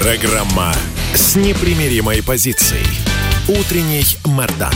Программа 0.00 0.72
с 1.12 1.36
непримиримой 1.36 2.22
позицией. 2.22 2.86
Утренний 3.46 4.02
Мордан. 4.24 4.72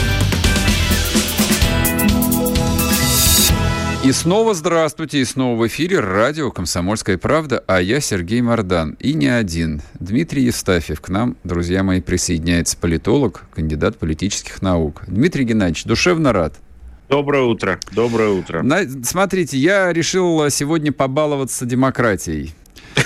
И 4.03 4.11
снова 4.11 4.53
здравствуйте, 4.53 5.21
и 5.21 5.25
снова 5.25 5.59
в 5.59 5.65
эфире 5.65 5.99
радио 5.99 6.51
«Комсомольская 6.51 7.17
правда», 7.17 7.63
а 7.65 7.81
я 7.81 8.01
Сергей 8.01 8.41
Мордан. 8.41 8.97
И 8.99 9.15
не 9.15 9.25
один. 9.25 9.81
Дмитрий 9.95 10.43
Евстафьев 10.43 11.01
к 11.01 11.09
нам, 11.09 11.37
друзья 11.43 11.81
мои, 11.81 12.01
присоединяется 12.01 12.77
политолог, 12.77 13.45
кандидат 13.51 13.97
политических 13.97 14.61
наук. 14.61 15.01
Дмитрий 15.07 15.45
Геннадьевич, 15.45 15.85
душевно 15.85 16.33
рад. 16.33 16.53
Доброе 17.09 17.45
утро. 17.45 17.79
Доброе 17.93 18.29
утро. 18.29 18.61
На, 18.61 18.83
смотрите, 19.03 19.57
я 19.57 19.91
решил 19.91 20.47
сегодня 20.51 20.91
побаловаться 20.91 21.65
демократией. 21.65 22.53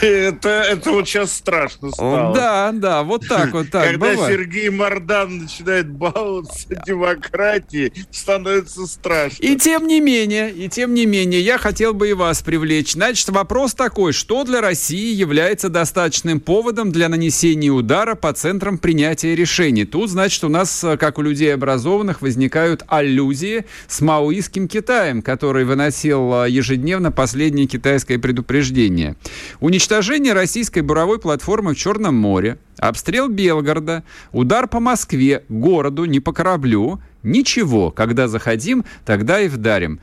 Это, 0.01 0.49
это 0.49 0.91
вот 0.91 1.07
сейчас 1.07 1.33
страшно 1.33 1.91
стало. 1.91 2.33
Да, 2.33 2.71
да, 2.73 3.03
вот 3.03 3.27
так 3.27 3.51
вот 3.53 3.69
так. 3.71 3.85
Когда 3.85 4.11
бывает. 4.11 4.31
Сергей 4.31 4.69
Мордан 4.69 5.39
начинает 5.39 5.89
баловаться 5.89 6.67
демократией, 6.85 7.91
становится 8.11 8.85
страшно. 8.85 9.43
И 9.43 9.55
тем 9.55 9.87
не 9.87 9.99
менее, 9.99 10.51
и 10.51 10.69
тем 10.69 10.93
не 10.93 11.05
менее, 11.05 11.41
я 11.41 11.57
хотел 11.57 11.93
бы 11.93 12.09
и 12.09 12.13
вас 12.13 12.41
привлечь. 12.41 12.93
Значит, 12.93 13.29
вопрос 13.29 13.73
такой, 13.73 14.13
что 14.13 14.43
для 14.43 14.61
России 14.61 15.13
является 15.13 15.69
достаточным 15.69 16.39
поводом 16.39 16.91
для 16.91 17.09
нанесения 17.09 17.71
удара 17.71 18.15
по 18.15 18.31
центрам 18.31 18.77
принятия 18.77 19.35
решений? 19.35 19.85
Тут, 19.85 20.11
значит, 20.11 20.43
у 20.43 20.49
нас, 20.49 20.85
как 20.99 21.17
у 21.17 21.21
людей 21.21 21.53
образованных, 21.53 22.21
возникают 22.21 22.83
аллюзии 22.87 23.65
с 23.87 24.01
маоистским 24.01 24.67
Китаем, 24.67 25.21
который 25.21 25.65
выносил 25.65 26.45
ежедневно 26.45 27.11
последнее 27.11 27.65
китайское 27.65 28.19
предупреждение. 28.19 29.15
Уничтожение 29.59 29.78
Уничтожение 29.79 30.33
российской 30.33 30.81
буровой 30.81 31.19
платформы 31.19 31.73
в 31.73 31.77
Черном 31.77 32.13
море, 32.13 32.57
обстрел 32.79 33.29
Белгорода, 33.29 34.03
удар 34.33 34.67
по 34.67 34.81
Москве, 34.81 35.45
городу, 35.47 36.03
не 36.03 36.19
по 36.19 36.33
кораблю. 36.33 36.99
Ничего, 37.23 37.89
когда 37.89 38.27
заходим, 38.27 38.83
тогда 39.05 39.39
и 39.39 39.47
вдарим. 39.47 40.01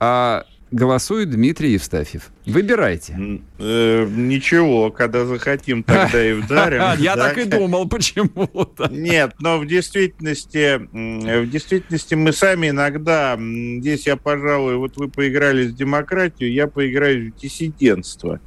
А 0.00 0.46
голосует 0.70 1.28
Дмитрий 1.28 1.72
Евстафьев. 1.72 2.30
Выбирайте. 2.48 3.40
Э, 3.58 4.06
ничего, 4.08 4.90
когда 4.90 5.26
захотим, 5.26 5.82
тогда 5.82 6.24
и 6.24 6.32
вдарим. 6.32 6.82
Я 6.98 7.14
так 7.16 7.36
и 7.36 7.44
думал 7.44 7.88
почему-то. 7.88 8.88
Нет, 8.90 9.34
но 9.38 9.58
в 9.58 9.66
действительности, 9.66 10.78
в 10.78 11.50
действительности 11.50 12.14
мы 12.14 12.32
сами 12.32 12.70
иногда, 12.70 13.38
здесь 13.38 14.06
я, 14.06 14.16
пожалуй, 14.16 14.76
вот 14.76 14.96
вы 14.96 15.08
поиграли 15.08 15.66
в 15.66 15.74
демократию, 15.74 16.52
я 16.52 16.66
поиграю 16.66 17.32
в 17.32 17.40
диссидентство. 17.40 18.40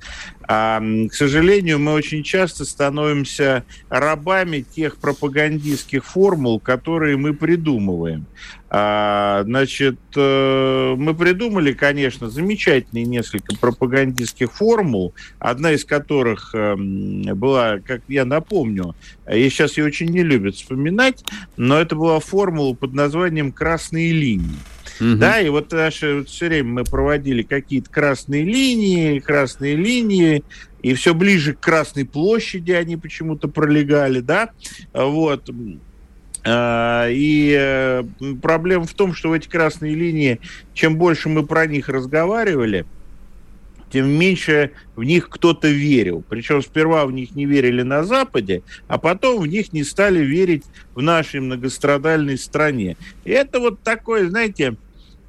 А, 0.47 0.81
к 1.09 1.13
сожалению, 1.13 1.79
мы 1.79 1.93
очень 1.93 2.23
часто 2.23 2.65
становимся 2.65 3.63
рабами 3.89 4.61
тех 4.61 4.97
пропагандистских 4.97 6.05
формул, 6.05 6.59
которые 6.59 7.15
мы 7.17 7.33
придумываем. 7.33 8.25
А, 8.69 9.43
значит, 9.43 9.99
э, 10.15 10.95
мы 10.97 11.13
придумали, 11.13 11.73
конечно, 11.73 12.29
замечательные 12.29 13.05
несколько 13.05 13.55
пропагандистских 13.55 13.90
формул, 14.45 15.13
одна 15.39 15.73
из 15.73 15.85
которых 15.85 16.53
эм, 16.53 17.21
была, 17.37 17.79
как 17.79 18.01
я 18.07 18.25
напомню, 18.25 18.95
и 19.31 19.49
сейчас 19.49 19.77
ее 19.77 19.85
очень 19.85 20.07
не 20.07 20.23
любят 20.23 20.55
вспоминать, 20.55 21.23
но 21.57 21.79
это 21.79 21.95
была 21.95 22.19
формула 22.19 22.73
под 22.73 22.93
названием 22.93 23.51
«красные 23.51 24.11
линии». 24.11 24.59
Угу. 24.99 25.15
Да, 25.15 25.39
и 25.39 25.49
вот 25.49 25.71
наши 25.71 26.19
вот 26.19 26.29
все 26.29 26.47
время 26.47 26.69
мы 26.69 26.83
проводили 26.83 27.41
какие-то 27.41 27.89
красные 27.89 28.43
линии, 28.43 29.19
красные 29.19 29.75
линии, 29.75 30.43
и 30.83 30.93
все 30.93 31.13
ближе 31.13 31.53
к 31.53 31.59
Красной 31.59 32.05
площади 32.05 32.71
они 32.71 32.97
почему-то 32.97 33.47
пролегали, 33.47 34.19
да, 34.19 34.49
вот. 34.93 35.49
А, 36.43 37.07
и 37.09 37.55
э, 37.57 38.03
проблема 38.41 38.85
в 38.85 38.93
том, 38.93 39.13
что 39.13 39.29
в 39.29 39.33
эти 39.33 39.47
красные 39.47 39.93
линии, 39.93 40.39
чем 40.73 40.97
больше 40.97 41.29
мы 41.29 41.45
про 41.45 41.67
них 41.67 41.87
разговаривали, 41.87 42.85
тем 43.91 44.09
меньше 44.09 44.71
в 44.95 45.03
них 45.03 45.29
кто-то 45.29 45.67
верил. 45.67 46.23
Причем 46.27 46.61
сперва 46.61 47.05
в 47.05 47.11
них 47.11 47.35
не 47.35 47.45
верили 47.45 47.81
на 47.81 48.03
Западе, 48.03 48.63
а 48.87 48.97
потом 48.97 49.41
в 49.41 49.47
них 49.47 49.73
не 49.73 49.83
стали 49.83 50.23
верить 50.23 50.63
в 50.95 51.01
нашей 51.01 51.39
многострадальной 51.39 52.37
стране. 52.37 52.97
И 53.25 53.31
это 53.31 53.59
вот 53.59 53.81
такое, 53.81 54.29
знаете, 54.29 54.75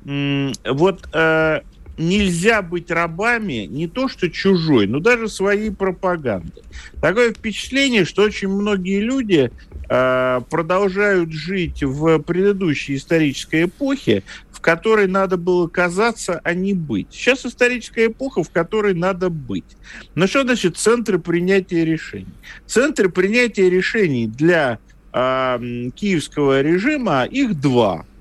вот 0.05 1.09
э, 1.13 1.61
нельзя 2.09 2.63
быть 2.63 2.91
рабами 2.91 3.67
не 3.71 3.87
то 3.87 4.09
что 4.09 4.31
чужой, 4.31 4.87
но 4.87 5.01
даже 5.01 5.29
своей 5.29 5.71
пропаганды. 5.71 6.63
Такое 7.01 7.33
впечатление, 7.33 8.05
что 8.05 8.23
очень 8.23 8.49
многие 8.49 9.01
люди 9.01 9.51
э, 9.89 10.41
продолжают 10.51 11.33
жить 11.33 11.83
в 11.83 12.19
предыдущей 12.21 12.97
исторической 12.97 13.65
эпохе, 13.65 14.23
в 14.51 14.61
которой 14.61 15.09
надо 15.09 15.37
было 15.37 15.69
казаться, 15.69 16.41
а 16.45 16.55
не 16.55 16.75
быть. 16.75 17.09
Сейчас 17.11 17.45
историческая 17.47 18.07
эпоха, 18.07 18.43
в 18.43 18.51
которой 18.51 18.95
надо 18.95 19.31
быть. 19.31 19.77
Но 20.15 20.27
что 20.27 20.43
значит 20.43 20.77
центры 20.77 21.19
принятия 21.19 21.85
решений? 21.85 22.35
Центры 22.67 23.09
принятия 23.09 23.69
решений 23.71 24.27
для 24.27 24.79
э, 25.13 25.91
киевского 25.95 26.63
режима 26.63 27.25
их 27.25 27.61
два– 27.61 28.07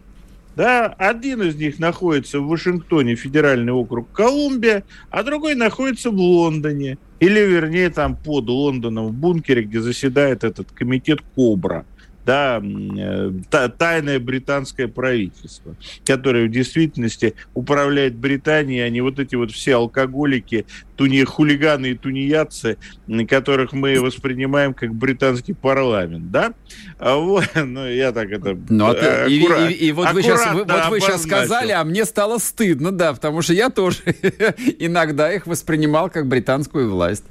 да, 0.56 0.88
один 0.88 1.42
из 1.42 1.56
них 1.56 1.80
находится 1.80 2.40
в 2.40 2.48
Вашингтоне, 2.48 3.16
федеральный 3.16 3.74
округ 3.74 4.12
Колумбия, 4.12 4.84
а 5.10 5.24
другой 5.24 5.56
находится 5.56 6.12
в 6.12 6.16
Лондоне, 6.16 6.98
или, 7.20 7.40
вернее, 7.40 7.90
там 7.90 8.16
под 8.16 8.50
Лондоном, 8.50 9.08
в 9.08 9.14
бункере, 9.14 9.64
где 9.64 9.80
заседает 9.80 10.44
этот 10.44 10.72
комитет 10.72 11.22
Кобра 11.36 11.86
да, 12.26 12.62
э, 12.62 13.32
тайное 13.78 14.20
британское 14.20 14.88
правительство, 14.88 15.76
которое 16.06 16.48
в 16.48 16.52
действительности 16.52 17.36
управляет 17.54 18.16
Британией, 18.16 18.82
а 18.82 18.90
не 18.90 19.02
вот 19.02 19.20
эти 19.20 19.36
вот 19.36 19.52
все 19.52 19.76
алкоголики, 19.76 20.66
туни, 20.96 21.24
хулиганы 21.24 21.92
и 21.92 21.96
тунеядцы, 21.96 22.78
которых 23.28 23.74
мы 23.74 24.00
воспринимаем 24.00 24.74
как 24.74 24.94
британский 24.94 25.54
парламент, 25.54 26.32
да? 26.32 26.54
А 27.00 27.16
вот, 27.16 27.50
ну, 27.56 27.88
я 27.88 28.12
так 28.12 28.30
это... 28.32 28.58
Ну, 28.70 28.86
а 28.86 28.94
ты, 28.94 29.32
и, 29.32 29.40
и, 29.40 29.74
и, 29.74 29.88
и 29.88 29.92
вот 29.92 30.12
вы 30.14 30.22
сейчас, 30.22 30.54
вы, 30.54 30.64
вот 30.64 30.90
вы 30.90 31.00
сейчас 31.00 31.24
сказали, 31.24 31.72
а 31.72 31.84
мне 31.84 32.06
стало 32.06 32.38
стыдно, 32.38 32.92
да, 32.92 33.14
потому 33.14 33.42
что 33.42 33.54
я 33.54 33.70
тоже 33.70 33.98
иногда 34.80 35.34
их 35.34 35.48
воспринимал 35.48 36.10
как 36.10 36.28
британскую 36.28 36.90
власть. 36.92 37.26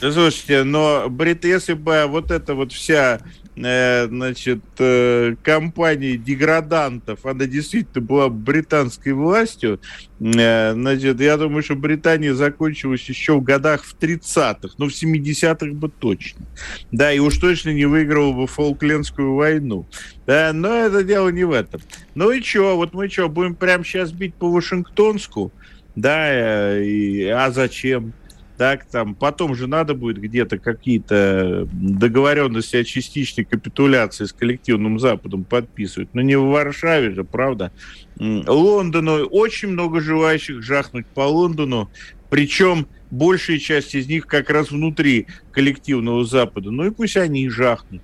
Слушайте, 0.00 0.64
но 0.64 1.06
брит, 1.08 1.44
если 1.44 1.74
бы 1.74 2.06
вот 2.08 2.32
эта 2.32 2.54
вот 2.54 2.72
вся 2.72 3.20
Э, 3.54 4.06
значит, 4.06 4.60
э, 4.78 5.34
компании 5.42 6.16
деградантов, 6.16 7.26
она 7.26 7.44
действительно 7.44 8.02
была 8.02 8.30
британской 8.30 9.12
властью, 9.12 9.78
э, 10.20 10.72
значит, 10.72 11.20
я 11.20 11.36
думаю, 11.36 11.62
что 11.62 11.74
Британия 11.74 12.32
закончилась 12.32 13.06
еще 13.06 13.34
в 13.34 13.42
годах 13.42 13.84
в 13.84 13.94
30-х, 13.98 14.74
но 14.78 14.88
в 14.88 14.92
70-х 14.92 15.74
бы 15.74 15.90
точно. 15.90 16.46
Да, 16.92 17.12
и 17.12 17.18
уж 17.18 17.36
точно 17.36 17.74
не 17.74 17.84
выиграла 17.84 18.32
бы 18.32 18.46
Фолклендскую 18.46 19.34
войну. 19.34 19.86
Да, 20.26 20.52
но 20.54 20.74
это 20.74 21.04
дело 21.04 21.28
не 21.28 21.44
в 21.44 21.52
этом. 21.52 21.82
Ну 22.14 22.30
и 22.30 22.40
что, 22.40 22.76
вот 22.76 22.94
мы 22.94 23.10
что, 23.10 23.28
будем 23.28 23.54
прямо 23.54 23.84
сейчас 23.84 24.12
бить 24.12 24.34
по 24.34 24.50
Вашингтонску? 24.50 25.52
Да, 25.94 26.80
и, 26.80 27.24
а 27.26 27.50
зачем? 27.50 28.14
Так, 28.62 28.84
там, 28.84 29.16
потом 29.16 29.56
же 29.56 29.66
надо 29.66 29.92
будет 29.92 30.18
где-то 30.18 30.56
какие-то 30.56 31.66
договоренности 31.72 32.76
о 32.76 32.84
частичной 32.84 33.42
капитуляции 33.42 34.24
с 34.24 34.32
коллективным 34.32 35.00
Западом 35.00 35.42
подписывать, 35.42 36.14
но 36.14 36.20
не 36.20 36.36
в 36.36 36.44
Варшаве 36.44 37.10
же, 37.10 37.24
правда. 37.24 37.72
Лондону, 38.20 39.24
очень 39.24 39.70
много 39.70 40.00
желающих 40.00 40.62
жахнуть 40.62 41.06
по 41.06 41.22
Лондону, 41.22 41.90
причем 42.30 42.86
большая 43.10 43.58
часть 43.58 43.96
из 43.96 44.06
них 44.06 44.28
как 44.28 44.48
раз 44.48 44.70
внутри 44.70 45.26
коллективного 45.50 46.24
Запада. 46.24 46.70
Ну 46.70 46.86
и 46.86 46.90
пусть 46.92 47.16
они 47.16 47.46
и 47.46 47.48
жахнут. 47.48 48.00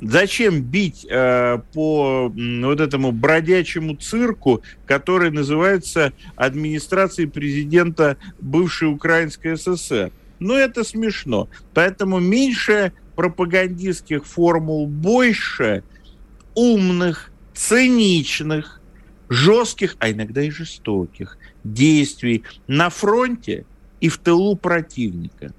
Зачем 0.00 0.62
бить 0.62 1.06
э, 1.10 1.58
по 1.72 2.32
вот 2.34 2.80
этому 2.80 3.12
бродячему 3.12 3.96
цирку, 3.96 4.62
который 4.86 5.30
называется 5.30 6.12
администрацией 6.36 7.28
президента 7.28 8.16
бывшей 8.40 8.88
Украинской 8.88 9.56
ССР? 9.56 10.12
но 10.38 10.56
это 10.56 10.84
смешно. 10.84 11.48
Поэтому 11.74 12.18
меньше 12.18 12.92
пропагандистских 13.16 14.26
формул, 14.26 14.86
больше 14.86 15.82
умных, 16.54 17.30
циничных, 17.54 18.80
жестких, 19.28 19.96
а 19.98 20.10
иногда 20.10 20.42
и 20.42 20.50
жестоких 20.50 21.38
действий 21.64 22.44
на 22.66 22.90
фронте 22.90 23.66
и 24.00 24.08
в 24.08 24.18
тылу 24.18 24.56
противника. 24.56 25.52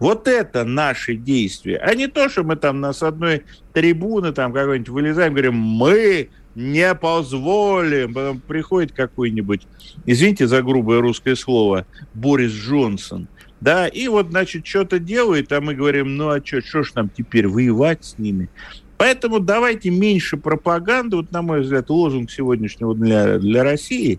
Вот 0.00 0.26
это 0.26 0.64
наши 0.64 1.14
действия, 1.14 1.76
а 1.76 1.94
не 1.94 2.08
то, 2.08 2.28
что 2.30 2.42
мы 2.42 2.56
там 2.56 2.80
на 2.80 2.94
с 2.94 3.02
одной 3.02 3.44
трибуны 3.74 4.32
там 4.32 4.52
какой-нибудь 4.52 4.88
вылезаем, 4.88 5.34
говорим, 5.34 5.54
мы 5.54 6.30
не 6.54 6.94
позволим. 6.94 8.14
Потом 8.14 8.40
приходит 8.40 8.92
какой-нибудь, 8.92 9.66
извините 10.06 10.46
за 10.48 10.62
грубое 10.62 11.00
русское 11.00 11.36
слово, 11.36 11.86
Борис 12.14 12.52
Джонсон, 12.52 13.28
да, 13.60 13.86
и 13.88 14.08
вот, 14.08 14.30
значит, 14.30 14.66
что-то 14.66 14.98
делает, 14.98 15.52
а 15.52 15.60
мы 15.60 15.74
говорим, 15.74 16.16
ну 16.16 16.30
а 16.30 16.42
что, 16.42 16.62
что 16.62 16.82
ж 16.82 16.94
нам 16.94 17.10
теперь 17.10 17.46
воевать 17.46 18.02
с 18.02 18.18
ними? 18.18 18.48
Поэтому 18.96 19.38
давайте 19.38 19.90
меньше 19.90 20.38
пропаганды, 20.38 21.16
вот, 21.16 21.30
на 21.30 21.42
мой 21.42 21.60
взгляд, 21.60 21.90
лозунг 21.90 22.30
сегодняшнего 22.30 22.94
для, 22.94 23.38
для 23.38 23.64
России, 23.64 24.18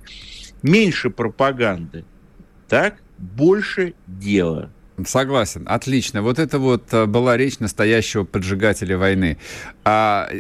меньше 0.61 1.09
пропаганды, 1.09 2.05
так, 2.67 3.01
больше 3.17 3.95
дела. 4.05 4.71
Согласен, 5.05 5.63
отлично. 5.67 6.21
Вот 6.21 6.39
это 6.39 6.59
вот 6.59 6.93
э, 6.93 7.05
была 7.05 7.37
речь 7.37 7.59
настоящего 7.59 8.23
поджигателя 8.23 8.97
войны. 8.97 9.37
А, 9.83 10.29
э, 10.31 10.39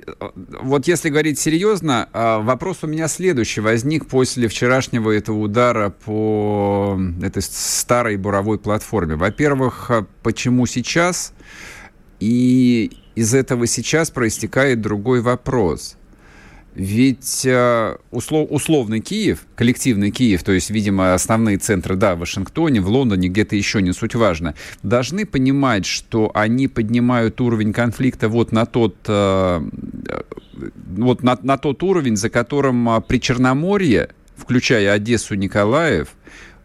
вот 0.61 0.87
если 0.87 1.09
говорить 1.09 1.39
серьезно, 1.39 2.09
а, 2.13 2.39
вопрос 2.39 2.79
у 2.81 2.87
меня 2.87 3.07
следующий 3.07 3.61
возник 3.61 4.07
после 4.07 4.47
вчерашнего 4.47 5.11
этого 5.11 5.37
удара 5.37 5.89
по 5.89 6.99
этой 7.21 7.41
старой 7.41 8.17
буровой 8.17 8.59
платформе. 8.59 9.15
Во-первых, 9.15 9.91
а, 9.91 10.05
почему 10.23 10.65
сейчас? 10.65 11.33
И 12.19 12.91
из 13.15 13.33
этого 13.33 13.67
сейчас 13.67 14.11
проистекает 14.11 14.81
другой 14.81 15.21
вопрос– 15.21 15.97
ведь 16.73 17.45
э, 17.45 17.97
услов, 18.11 18.47
условный 18.49 19.01
Киев, 19.01 19.45
коллективный 19.55 20.09
Киев, 20.09 20.43
то 20.43 20.53
есть, 20.53 20.69
видимо, 20.69 21.13
основные 21.13 21.57
центры, 21.57 21.95
да, 21.95 22.15
в 22.15 22.19
Вашингтоне, 22.19 22.79
в 22.79 22.87
Лондоне, 22.87 23.27
где-то 23.27 23.57
еще, 23.57 23.81
не 23.81 23.91
суть 23.91 24.15
важно, 24.15 24.55
должны 24.81 25.25
понимать, 25.25 25.85
что 25.85 26.31
они 26.33 26.69
поднимают 26.69 27.41
уровень 27.41 27.73
конфликта 27.73 28.29
вот 28.29 28.53
на 28.53 28.65
тот, 28.65 28.95
э, 29.07 29.61
вот 30.95 31.23
на, 31.23 31.37
на 31.41 31.57
тот 31.57 31.83
уровень, 31.83 32.15
за 32.15 32.29
которым 32.29 32.89
э, 32.89 33.01
при 33.01 33.19
Черноморье, 33.19 34.09
включая 34.37 34.93
Одессу, 34.93 35.35
Николаев, 35.35 36.09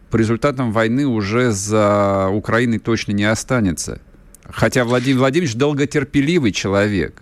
по 0.09 0.15
результатам 0.15 0.71
войны 0.71 1.05
уже 1.05 1.51
за 1.51 2.29
Украиной 2.31 2.79
точно 2.79 3.11
не 3.11 3.25
останется. 3.25 3.99
Хотя 4.49 4.85
Владимир 4.85 5.19
Владимирович 5.19 5.55
долготерпеливый 5.55 6.53
человек. 6.53 7.21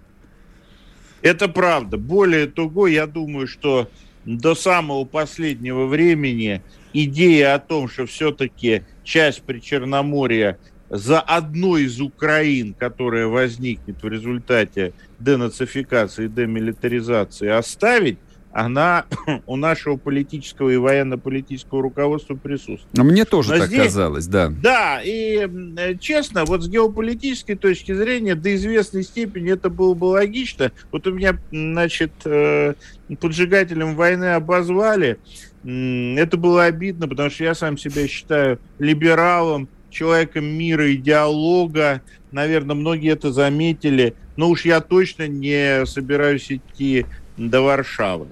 Это 1.25 1.47
правда. 1.47 1.97
Более 1.97 2.45
того, 2.45 2.85
я 2.85 3.07
думаю, 3.07 3.47
что 3.47 3.89
до 4.25 4.53
самого 4.53 5.05
последнего 5.05 5.87
времени 5.87 6.61
идея 6.93 7.55
о 7.55 7.59
том, 7.59 7.89
что 7.89 8.05
все-таки 8.05 8.83
часть 9.03 9.41
Причерноморья 9.41 10.59
за 10.87 11.19
одной 11.19 11.85
из 11.85 11.99
Украин, 11.99 12.75
которая 12.75 13.25
возникнет 13.25 14.03
в 14.03 14.07
результате 14.07 14.93
денацификации, 15.17 16.27
демилитаризации, 16.27 17.47
оставить, 17.47 18.19
она 18.55 19.03
у 19.47 19.57
нашего 19.57 19.97
политического 19.97 20.69
и 20.69 20.77
военно-политического 20.77 21.81
руководства 21.81 22.35
присутствует. 22.35 22.97
Мне 22.97 23.25
тоже 23.25 23.51
Но 23.51 23.59
так 23.59 23.67
здесь, 23.67 23.83
казалось, 23.83 24.27
да. 24.27 24.47
Да, 24.47 25.01
и 25.03 25.97
честно, 25.99 26.45
вот 26.45 26.63
с 26.63 26.69
геополитической 26.69 27.55
точки 27.55 27.93
зрения 27.93 28.33
до 28.33 28.55
известной 28.55 29.03
степени 29.03 29.51
это 29.51 29.69
было 29.69 29.93
бы 29.93 30.05
логично. 30.05 30.71
Вот 30.93 31.05
у 31.05 31.11
меня, 31.11 31.37
значит, 31.51 32.13
э, 32.23 32.75
поджигателем 33.19 33.95
войны 33.95 34.35
обозвали. 34.35 35.17
Это 35.65 36.37
было 36.37 36.63
обидно, 36.63 37.09
потому 37.09 37.29
что 37.29 37.43
я 37.43 37.55
сам 37.55 37.77
себя 37.77 38.07
считаю 38.07 38.59
либералом, 38.79 39.67
человеком 39.89 40.45
мира 40.45 40.87
и 40.87 40.95
диалога. 40.95 42.01
Наверное, 42.31 42.75
многие 42.75 43.11
это 43.11 43.33
заметили. 43.33 44.15
Но 44.37 44.47
уж 44.49 44.63
я 44.63 44.79
точно 44.79 45.27
не 45.27 45.85
собираюсь 45.85 46.49
идти 46.49 47.05
до 47.35 47.59
Варшавы. 47.61 48.27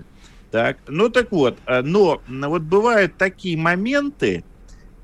Так, 0.54 0.78
ну 0.88 1.10
так 1.10 1.32
вот, 1.32 1.58
э, 1.66 1.82
но 1.82 2.22
вот 2.30 2.62
бывают 2.62 3.18
такие 3.18 3.58
моменты 3.58 4.44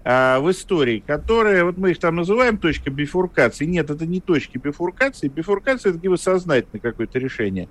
а, 0.04 0.40
в 0.40 0.52
истории, 0.52 1.04
которые, 1.06 1.64
вот 1.64 1.76
мы 1.76 1.90
их 1.90 1.98
там 1.98 2.18
называем 2.18 2.60
точка 2.60 2.92
бифуркации. 2.92 3.66
Нет, 3.66 3.90
это 3.90 4.06
не 4.06 4.22
точки 4.22 4.60
бифуркации. 4.60 5.28
Бифуркация– 5.28 5.90
это 5.92 5.98
где 5.98 6.08
вы 6.08 6.20
сознательно 6.20 6.80
какое-то 6.80 7.18
решение 7.18 7.68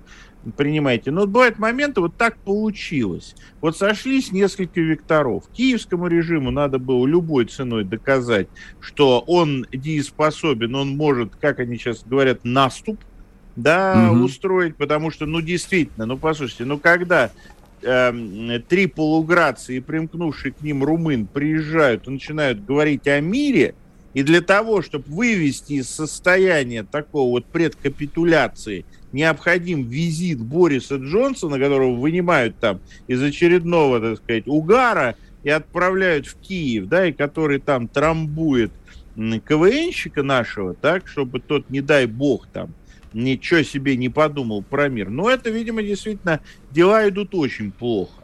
принимаете. 0.57 1.11
Но 1.11 1.21
вот 1.21 1.29
бывают 1.29 1.57
моменты, 1.57 2.01
вот 2.01 2.17
так 2.17 2.37
получилось. 2.39 3.33
Вот 3.61 3.77
сошлись 3.77 4.33
несколько 4.33 4.81
векторов. 4.81 5.45
Киевскому 5.53 6.07
режиму 6.07 6.51
надо 6.51 6.79
было 6.79 7.07
любой 7.07 7.45
ценой 7.45 7.85
доказать, 7.85 8.49
что 8.81 9.23
он 9.25 9.65
дееспособен, 9.71 10.75
он 10.75 10.97
может, 10.97 11.37
как 11.37 11.59
они 11.59 11.77
сейчас 11.77 12.03
говорят, 12.03 12.41
наступ, 12.43 12.99
да, 13.55 14.09
угу. 14.11 14.25
устроить, 14.25 14.75
потому 14.75 15.11
что, 15.11 15.25
ну, 15.25 15.41
действительно, 15.41 16.05
ну, 16.05 16.17
послушайте, 16.17 16.65
ну, 16.65 16.77
когда 16.77 17.31
э, 17.81 18.59
три 18.67 18.87
полуграции 18.87 19.77
и 19.77 19.79
примкнувший 19.79 20.51
к 20.51 20.61
ним 20.61 20.83
румын 20.83 21.27
приезжают 21.27 22.07
и 22.07 22.11
начинают 22.11 22.65
говорить 22.65 23.07
о 23.07 23.19
мире, 23.19 23.75
и 24.13 24.23
для 24.23 24.41
того, 24.41 24.81
чтобы 24.81 25.05
вывести 25.07 25.73
из 25.73 25.89
состояния 25.89 26.83
такого 26.83 27.29
вот 27.29 27.45
предкапитуляции, 27.45 28.85
необходим 29.11 29.87
визит 29.87 30.39
Бориса 30.39 30.95
Джонсона, 30.95 31.59
которого 31.59 31.95
вынимают 31.95 32.57
там 32.57 32.79
из 33.07 33.21
очередного, 33.21 33.99
так 33.99 34.17
сказать, 34.17 34.47
угара 34.47 35.15
и 35.43 35.49
отправляют 35.49 36.27
в 36.27 36.35
Киев, 36.39 36.87
да, 36.87 37.07
и 37.07 37.11
который 37.11 37.59
там 37.59 37.87
трамбует 37.87 38.71
КВНщика 39.15 40.23
нашего, 40.23 40.73
так, 40.73 41.07
чтобы 41.07 41.39
тот, 41.39 41.69
не 41.69 41.81
дай 41.81 42.05
бог, 42.05 42.47
там, 42.47 42.73
ничего 43.13 43.63
себе 43.63 43.95
не 43.95 44.09
подумал 44.09 44.63
про 44.63 44.89
мир. 44.89 45.09
Но 45.09 45.29
это, 45.29 45.49
видимо, 45.49 45.83
действительно 45.83 46.41
дела 46.71 47.07
идут 47.07 47.35
очень 47.35 47.71
плохо. 47.71 48.19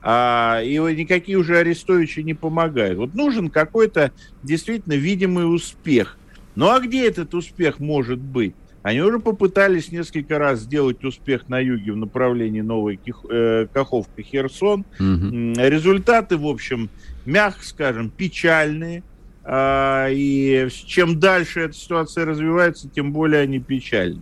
А, 0.00 0.60
и 0.62 0.78
никакие 0.94 1.38
уже 1.38 1.58
Арестовичи 1.58 2.20
не 2.20 2.34
помогают. 2.34 2.98
Вот 2.98 3.14
нужен 3.14 3.50
какой-то 3.50 4.12
действительно 4.42 4.94
видимый 4.94 5.52
успех. 5.52 6.18
Ну 6.54 6.70
а 6.70 6.80
где 6.80 7.06
этот 7.06 7.34
успех 7.34 7.78
может 7.78 8.18
быть? 8.18 8.54
Они 8.82 9.00
уже 9.00 9.18
попытались 9.18 9.90
несколько 9.90 10.38
раз 10.38 10.60
сделать 10.60 11.04
успех 11.04 11.48
на 11.48 11.58
юге 11.58 11.92
в 11.92 11.96
направлении 11.96 12.60
Новой 12.60 12.98
э, 13.28 13.66
Каховка-Херсон. 13.72 14.84
Угу. 14.98 15.60
Результаты, 15.60 16.36
в 16.36 16.46
общем, 16.46 16.88
мягко 17.26 17.64
скажем, 17.64 18.08
печальные. 18.08 19.02
А, 19.50 20.08
и 20.10 20.68
чем 20.84 21.18
дальше 21.18 21.60
эта 21.60 21.72
ситуация 21.72 22.26
развивается, 22.26 22.86
тем 22.86 23.14
более 23.14 23.40
они 23.40 23.58
печальны. 23.58 24.20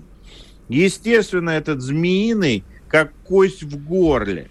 Естественно, 0.68 1.50
этот 1.50 1.82
змеиный, 1.82 2.62
как 2.86 3.12
кость 3.24 3.64
в 3.64 3.84
горле. 3.84 4.48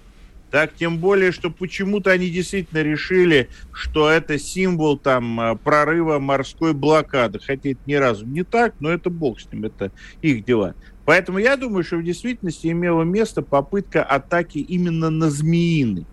Так, 0.51 0.73
тем 0.75 0.97
более, 0.97 1.31
что 1.31 1.49
почему-то 1.49 2.11
они 2.11 2.29
действительно 2.29 2.81
решили, 2.81 3.47
что 3.71 4.09
это 4.09 4.37
символ 4.37 4.97
там 4.97 5.39
а, 5.39 5.55
прорыва 5.55 6.19
морской 6.19 6.73
блокады. 6.73 7.39
Хотя 7.39 7.69
это 7.69 7.79
ни 7.85 7.93
разу 7.93 8.25
не 8.25 8.43
так, 8.43 8.75
но 8.81 8.89
это 8.89 9.09
бог 9.09 9.39
с 9.39 9.49
ним, 9.49 9.63
это 9.63 9.93
их 10.21 10.43
дела. 10.43 10.75
Поэтому 11.05 11.37
я 11.37 11.55
думаю, 11.55 11.85
что 11.85 11.95
в 11.95 12.03
действительности 12.03 12.67
имела 12.67 13.03
место 13.03 13.41
попытка 13.41 14.03
атаки 14.03 14.57
именно 14.57 15.09
на 15.09 15.29
змеиный. 15.29 16.05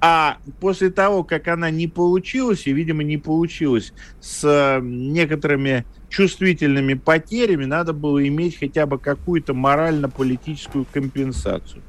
А 0.00 0.38
после 0.60 0.90
того, 0.90 1.24
как 1.24 1.48
она 1.48 1.70
не 1.70 1.86
получилась, 1.86 2.66
и, 2.66 2.72
видимо, 2.72 3.02
не 3.02 3.18
получилась 3.18 3.92
с 4.20 4.80
некоторыми 4.82 5.84
чувствительными 6.08 6.94
потерями, 6.94 7.66
надо 7.66 7.92
было 7.92 8.26
иметь 8.26 8.58
хотя 8.58 8.86
бы 8.86 8.98
какую-то 8.98 9.54
морально-политическую 9.54 10.86
компенсацию. 10.90 11.82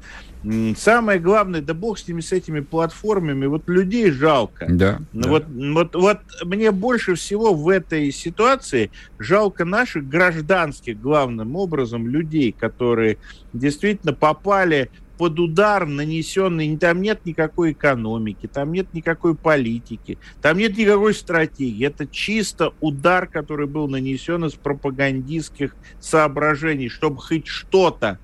Самое 0.76 1.20
главное, 1.20 1.60
да 1.60 1.72
бог 1.72 1.98
с 1.98 2.08
ними, 2.08 2.20
с 2.20 2.32
этими 2.32 2.60
платформами, 2.60 3.46
вот 3.46 3.68
людей 3.68 4.10
жалко. 4.10 4.66
Да, 4.68 4.98
да. 5.12 5.28
Вот, 5.28 5.44
вот, 5.48 5.94
вот 5.94 6.18
мне 6.44 6.72
больше 6.72 7.14
всего 7.14 7.54
в 7.54 7.68
этой 7.68 8.10
ситуации 8.10 8.90
жалко 9.20 9.64
наших 9.64 10.08
гражданских, 10.08 11.00
главным 11.00 11.54
образом, 11.54 12.08
людей, 12.08 12.50
которые 12.52 13.18
действительно 13.52 14.14
попали 14.14 14.90
под 15.22 15.38
удар 15.38 15.86
нанесенный, 15.86 16.76
там 16.76 17.00
нет 17.00 17.24
никакой 17.24 17.70
экономики, 17.70 18.48
там 18.52 18.72
нет 18.72 18.92
никакой 18.92 19.36
политики, 19.36 20.18
там 20.40 20.58
нет 20.58 20.76
никакой 20.76 21.14
стратегии. 21.14 21.86
Это 21.86 22.08
чисто 22.08 22.72
удар, 22.80 23.28
который 23.28 23.68
был 23.68 23.86
нанесен 23.86 24.44
из 24.44 24.54
пропагандистских 24.54 25.76
соображений, 26.00 26.88
чтобы 26.88 27.18
хоть 27.18 27.46
что-то. 27.46 28.18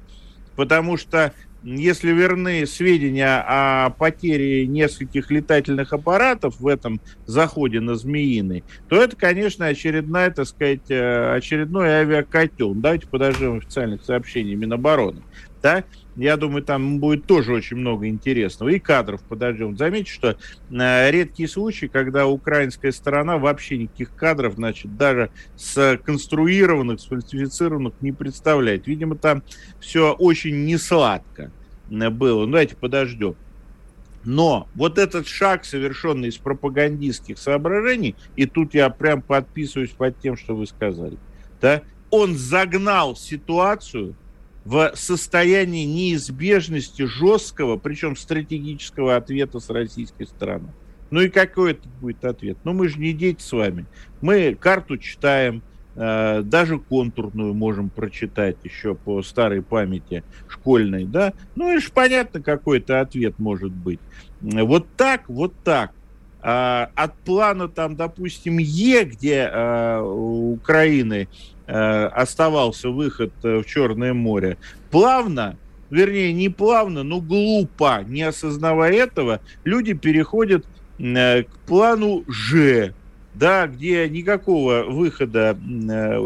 Потому 0.56 0.96
что 0.96 1.32
если 1.62 2.10
верны 2.10 2.66
сведения 2.66 3.44
о 3.46 3.90
потере 3.90 4.66
нескольких 4.66 5.30
летательных 5.30 5.92
аппаратов 5.92 6.58
в 6.58 6.66
этом 6.66 7.00
заходе 7.26 7.78
на 7.78 7.94
Змеиный, 7.94 8.64
то 8.88 9.00
это, 9.00 9.14
конечно, 9.14 9.66
очередная, 9.66 10.32
так 10.32 10.48
сказать, 10.48 10.90
э, 10.90 11.36
очередной 11.36 11.90
авиакотел. 11.90 12.74
Давайте 12.74 13.06
подождем 13.06 13.58
официальных 13.58 14.02
сообщений 14.02 14.56
Минобороны. 14.56 15.22
Да? 15.62 15.84
Я 16.18 16.36
думаю, 16.36 16.64
там 16.64 16.98
будет 16.98 17.26
тоже 17.26 17.52
очень 17.52 17.76
много 17.76 18.08
интересного. 18.08 18.70
И 18.70 18.80
кадров 18.80 19.22
подождем. 19.22 19.76
Заметьте, 19.76 20.10
что 20.10 20.36
э, 20.68 21.10
редкий 21.12 21.46
случай, 21.46 21.86
когда 21.86 22.26
украинская 22.26 22.90
сторона 22.90 23.38
вообще 23.38 23.78
никаких 23.78 24.16
кадров, 24.16 24.54
значит, 24.54 24.96
даже 24.96 25.30
сконструированных, 25.56 27.00
сфальсифицированных 27.00 27.94
не 28.00 28.10
представляет. 28.10 28.88
Видимо, 28.88 29.14
там 29.14 29.44
все 29.78 30.12
очень 30.12 30.64
несладко 30.64 31.52
э, 31.88 32.10
было. 32.10 32.46
Ну, 32.46 32.50
давайте 32.50 32.74
подождем. 32.74 33.36
Но 34.24 34.68
вот 34.74 34.98
этот 34.98 35.28
шаг, 35.28 35.64
совершенный 35.64 36.30
из 36.30 36.36
пропагандистских 36.36 37.38
соображений, 37.38 38.16
и 38.34 38.44
тут 38.46 38.74
я 38.74 38.90
прям 38.90 39.22
подписываюсь 39.22 39.90
под 39.90 40.18
тем, 40.18 40.36
что 40.36 40.56
вы 40.56 40.66
сказали, 40.66 41.16
да, 41.60 41.82
он 42.10 42.36
загнал 42.36 43.14
ситуацию 43.14 44.16
в 44.68 44.92
состоянии 44.96 45.86
неизбежности 45.86 47.06
жесткого, 47.06 47.78
причем 47.78 48.16
стратегического 48.16 49.16
ответа 49.16 49.60
с 49.60 49.70
российской 49.70 50.26
стороны. 50.26 50.68
Ну 51.10 51.22
и 51.22 51.30
какой 51.30 51.70
это 51.70 51.88
будет 52.02 52.22
ответ? 52.22 52.58
Ну 52.64 52.74
мы 52.74 52.88
же 52.88 52.98
не 52.98 53.14
дети 53.14 53.40
с 53.40 53.50
вами. 53.50 53.86
Мы 54.20 54.54
карту 54.54 54.98
читаем, 54.98 55.62
э, 55.96 56.42
даже 56.42 56.78
контурную 56.78 57.54
можем 57.54 57.88
прочитать 57.88 58.58
еще 58.62 58.94
по 58.94 59.22
старой 59.22 59.62
памяти 59.62 60.22
школьной, 60.48 61.06
да? 61.06 61.32
Ну 61.54 61.74
и 61.74 61.80
же 61.80 61.90
понятно, 61.90 62.42
какой 62.42 62.80
это 62.80 63.00
ответ 63.00 63.38
может 63.38 63.72
быть. 63.72 64.00
Вот 64.42 64.86
так, 64.98 65.30
вот 65.30 65.54
так. 65.64 65.92
А, 66.42 66.90
от 66.94 67.14
плана 67.20 67.68
там, 67.68 67.96
допустим, 67.96 68.58
Е, 68.58 69.04
где 69.04 69.50
у 70.02 70.52
Украины 70.52 71.26
Э, 71.26 71.57
оставался 71.68 72.88
выход 72.88 73.32
э, 73.42 73.58
в 73.58 73.66
Черное 73.66 74.14
море, 74.14 74.56
плавно, 74.90 75.58
вернее, 75.90 76.32
не 76.32 76.48
плавно, 76.48 77.02
но 77.02 77.20
глупо, 77.20 78.02
не 78.06 78.22
осознавая 78.22 78.92
этого, 78.92 79.40
люди 79.64 79.92
переходят 79.92 80.64
э, 80.98 81.42
к 81.42 81.50
плану 81.66 82.24
Ж, 82.26 82.94
да, 83.34 83.66
где 83.66 84.08
никакого 84.08 84.84
выхода 84.88 85.56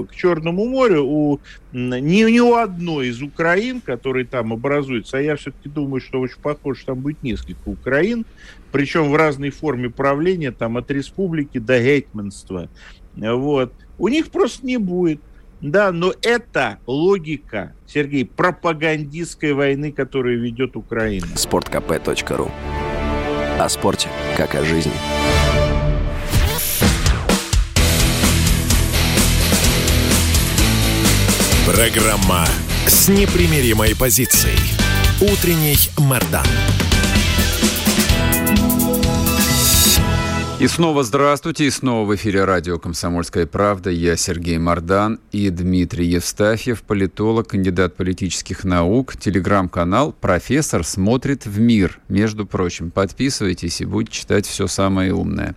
к 0.08 0.14
Черному 0.14 0.64
морю 0.64 1.04
у, 1.04 1.40
ни, 1.72 2.30
ни 2.30 2.40
у 2.40 2.54
одной 2.54 3.08
из 3.08 3.20
Украин, 3.20 3.80
которые 3.80 4.24
там 4.24 4.52
образуются, 4.52 5.18
а 5.18 5.20
я 5.20 5.34
все-таки 5.34 5.68
думаю, 5.68 6.00
что 6.00 6.20
очень 6.20 6.40
похоже, 6.40 6.86
там 6.86 7.00
будет 7.00 7.22
несколько 7.24 7.68
Украин, 7.68 8.24
причем 8.70 9.10
в 9.10 9.16
разной 9.16 9.50
форме 9.50 9.90
правления, 9.90 10.52
там 10.52 10.76
от 10.76 10.90
республики 10.92 11.58
до 11.58 11.80
гетьманства, 11.80 12.68
вот, 13.16 13.72
у 13.98 14.08
них 14.08 14.30
просто 14.30 14.64
не 14.64 14.78
будет. 14.78 15.20
Да, 15.62 15.92
но 15.92 16.12
это 16.22 16.78
логика, 16.88 17.72
Сергей, 17.86 18.24
пропагандистской 18.24 19.52
войны, 19.52 19.92
которую 19.92 20.40
ведет 20.40 20.76
Украина. 20.76 21.26
Спорткп.ру 21.36 22.50
О 23.60 23.68
спорте, 23.68 24.08
как 24.36 24.56
о 24.56 24.64
жизни. 24.64 24.92
Программа 31.64 32.44
с 32.88 33.08
непримиримой 33.08 33.94
позицией. 33.94 34.58
Утренний 35.20 35.76
Мордан. 35.96 36.44
И 40.62 40.68
снова 40.68 41.02
здравствуйте, 41.02 41.66
и 41.66 41.70
снова 41.70 42.06
в 42.06 42.14
эфире 42.14 42.44
радио 42.44 42.78
«Комсомольская 42.78 43.46
правда». 43.46 43.90
Я 43.90 44.16
Сергей 44.16 44.58
Мордан 44.58 45.18
и 45.32 45.50
Дмитрий 45.50 46.06
Евстафьев, 46.06 46.84
политолог, 46.84 47.48
кандидат 47.48 47.96
политических 47.96 48.62
наук, 48.62 49.16
телеграм-канал 49.16 50.12
«Профессор 50.12 50.84
смотрит 50.84 51.46
в 51.46 51.58
мир». 51.58 51.98
Между 52.06 52.46
прочим, 52.46 52.92
подписывайтесь 52.92 53.80
и 53.80 53.84
будете 53.84 54.20
читать 54.20 54.46
все 54.46 54.68
самое 54.68 55.12
умное. 55.12 55.56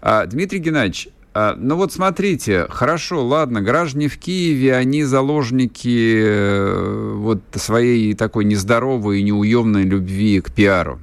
А, 0.00 0.24
Дмитрий 0.24 0.60
Геннадьевич, 0.60 1.10
а, 1.34 1.54
ну 1.54 1.76
вот 1.76 1.92
смотрите, 1.92 2.68
хорошо, 2.70 3.22
ладно, 3.26 3.60
граждане 3.60 4.08
в 4.08 4.16
Киеве, 4.16 4.74
они 4.74 5.04
заложники 5.04 6.22
э, 6.24 7.12
вот 7.16 7.42
своей 7.54 8.14
такой 8.14 8.46
нездоровой 8.46 9.20
и 9.20 9.24
неуемной 9.24 9.82
любви 9.82 10.40
к 10.40 10.50
пиару 10.50 11.00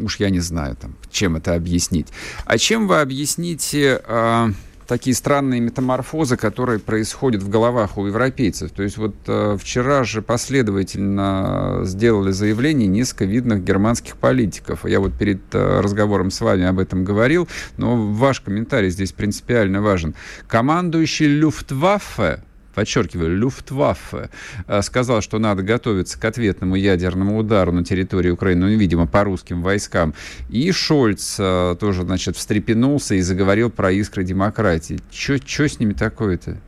уж 0.00 0.16
я 0.20 0.30
не 0.30 0.40
знаю, 0.40 0.76
там, 0.76 0.94
чем 1.10 1.36
это 1.36 1.54
объяснить. 1.54 2.08
А 2.44 2.58
чем 2.58 2.88
вы 2.88 3.00
объясните 3.00 4.00
э, 4.04 4.48
такие 4.86 5.14
странные 5.14 5.60
метаморфозы, 5.60 6.36
которые 6.36 6.78
происходят 6.78 7.42
в 7.42 7.48
головах 7.48 7.98
у 7.98 8.06
европейцев? 8.06 8.70
То 8.70 8.82
есть 8.82 8.96
вот 8.96 9.14
э, 9.26 9.56
вчера 9.60 10.04
же 10.04 10.22
последовательно 10.22 11.80
сделали 11.84 12.32
заявление 12.32 12.88
несколько 12.88 13.24
видных 13.24 13.64
германских 13.64 14.16
политиков. 14.16 14.84
Я 14.84 15.00
вот 15.00 15.12
перед 15.14 15.40
э, 15.52 15.80
разговором 15.80 16.30
с 16.30 16.40
вами 16.40 16.64
об 16.64 16.78
этом 16.78 17.04
говорил, 17.04 17.48
но 17.76 17.96
ваш 17.96 18.40
комментарий 18.40 18.90
здесь 18.90 19.12
принципиально 19.12 19.82
важен. 19.82 20.14
Командующий 20.46 21.26
Люфтваффе 21.26 22.42
подчеркиваю, 22.78 23.36
Люфтваффе, 23.36 24.30
э, 24.68 24.82
сказал, 24.82 25.20
что 25.20 25.40
надо 25.40 25.64
готовиться 25.64 26.16
к 26.16 26.24
ответному 26.24 26.76
ядерному 26.76 27.36
удару 27.36 27.72
на 27.72 27.84
территории 27.84 28.30
Украины, 28.30 28.66
ну, 28.66 28.76
видимо, 28.78 29.08
по 29.08 29.24
русским 29.24 29.62
войскам. 29.62 30.14
И 30.48 30.70
Шольц 30.70 31.40
э, 31.40 31.74
тоже, 31.80 32.02
значит, 32.02 32.36
встрепенулся 32.36 33.16
и 33.16 33.20
заговорил 33.20 33.68
про 33.68 33.90
искры 33.90 34.22
демократии. 34.22 35.00
Что 35.10 35.68
с 35.68 35.80
ними 35.80 35.92
такое-то? 35.92 36.58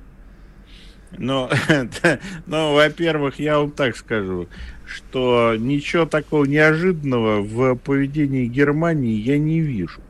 Ну, 1.17 1.49
ну, 2.47 2.75
во-первых, 2.75 3.39
я 3.39 3.61
вам 3.61 3.71
так 3.71 3.97
скажу, 3.97 4.49
что 4.87 5.55
ничего 5.57 6.07
такого 6.07 6.45
неожиданного 6.45 7.41
в 7.41 7.77
поведении 7.77 8.47
Германии 8.47 9.15
я 9.15 9.39
не 9.39 9.61
вижу. 9.61 10.01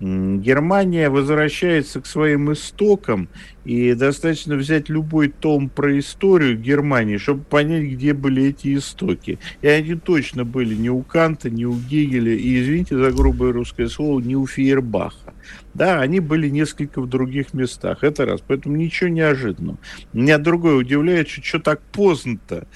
Германия 0.00 1.08
возвращается 1.08 2.00
к 2.00 2.06
своим 2.06 2.52
истокам, 2.52 3.28
и 3.64 3.94
достаточно 3.94 4.56
взять 4.56 4.88
любой 4.88 5.28
том 5.28 5.68
про 5.68 5.98
историю 5.98 6.58
Германии, 6.58 7.16
чтобы 7.16 7.44
понять, 7.44 7.84
где 7.84 8.12
были 8.12 8.44
эти 8.46 8.76
истоки. 8.76 9.38
И 9.62 9.68
они 9.68 9.94
точно 9.94 10.44
были 10.44 10.74
не 10.74 10.90
у 10.90 11.02
Канта, 11.02 11.48
не 11.48 11.64
у 11.64 11.74
Гегеля, 11.74 12.34
и, 12.34 12.60
извините 12.60 12.96
за 12.98 13.10
грубое 13.10 13.52
русское 13.52 13.88
слово, 13.88 14.20
не 14.20 14.36
у 14.36 14.46
Фейербаха. 14.46 15.32
Да, 15.72 16.00
они 16.00 16.20
были 16.20 16.48
несколько 16.48 17.00
в 17.00 17.08
других 17.08 17.54
местах, 17.54 18.04
это 18.04 18.26
раз. 18.26 18.42
Поэтому 18.46 18.76
ничего 18.76 19.08
неожиданного. 19.08 19.78
Меня 20.12 20.38
другое 20.38 20.74
удивляет, 20.74 21.28
что, 21.28 21.42
что 21.42 21.58
так 21.58 21.80
поздно-то 21.92 22.66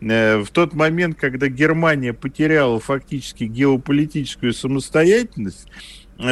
э, 0.00 0.38
в 0.38 0.50
тот 0.50 0.74
момент, 0.74 1.18
когда 1.18 1.48
Германия 1.48 2.12
потеряла 2.12 2.78
фактически 2.78 3.44
геополитическую 3.44 4.52
самостоятельность, 4.52 5.66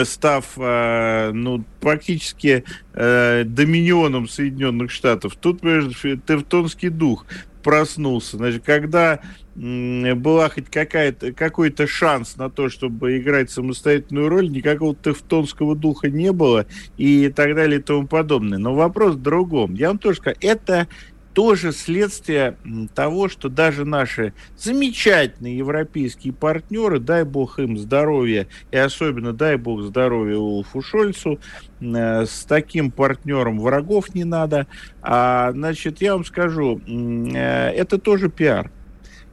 став 0.05 0.45
э, 0.57 1.31
ну, 1.33 1.65
практически 1.81 2.65
э, 2.95 3.45
доминионом 3.45 4.29
Соединенных 4.29 4.91
Штатов. 4.91 5.37
Тут, 5.37 5.61
тевтонский 5.61 6.89
дух 6.89 7.27
проснулся. 7.63 8.37
Значит, 8.37 8.63
когда 8.65 9.21
была 9.57 10.49
хоть 10.49 10.69
какая-то, 10.69 11.33
какой-то 11.33 11.87
шанс 11.87 12.37
на 12.37 12.51
то, 12.51 12.69
чтобы 12.69 13.19
играть 13.19 13.51
самостоятельную 13.51 14.29
роль, 14.29 14.51
никакого 14.51 14.95
тевтонского 14.97 15.77
духа 15.77 16.11
не 16.11 16.33
было 16.33 16.67
и 16.97 17.29
так 17.29 17.55
далее 17.55 17.79
и 17.79 17.83
тому 17.83 18.07
подобное. 18.07 18.59
Но 18.59 18.75
вопрос 18.75 19.15
в 19.15 19.23
другом. 19.23 19.75
Я 19.75 19.89
вам 19.89 19.99
тоже 19.99 20.19
скажу, 20.19 20.37
это 20.41 20.89
тоже 21.35 21.73
следствие 21.73 22.57
того, 22.95 23.29
что 23.29 23.49
даже 23.49 23.85
наши 23.85 24.33
замечательные 24.57 25.59
европейские 25.59 26.33
партнеры, 26.33 27.01
дай 27.01 27.25
бог 27.25 27.59
им 27.59 27.77
здоровья, 27.77 28.47
и 28.71 28.77
особенно 28.77 29.33
дай 29.33 29.57
бог 29.57 29.83
здоровья 29.83 30.37
Улфу 30.37 30.81
Шольцу, 30.81 31.41
э, 31.81 32.25
с 32.25 32.45
таким 32.45 32.91
партнером 32.91 33.59
врагов 33.59 34.15
не 34.15 34.25
надо. 34.25 34.69
А, 35.03 35.51
значит, 35.53 36.01
я 36.01 36.15
вам 36.15 36.25
скажу, 36.25 36.81
э, 36.87 37.71
это 37.71 37.99
тоже 37.99 38.31
пиар. 38.31 38.71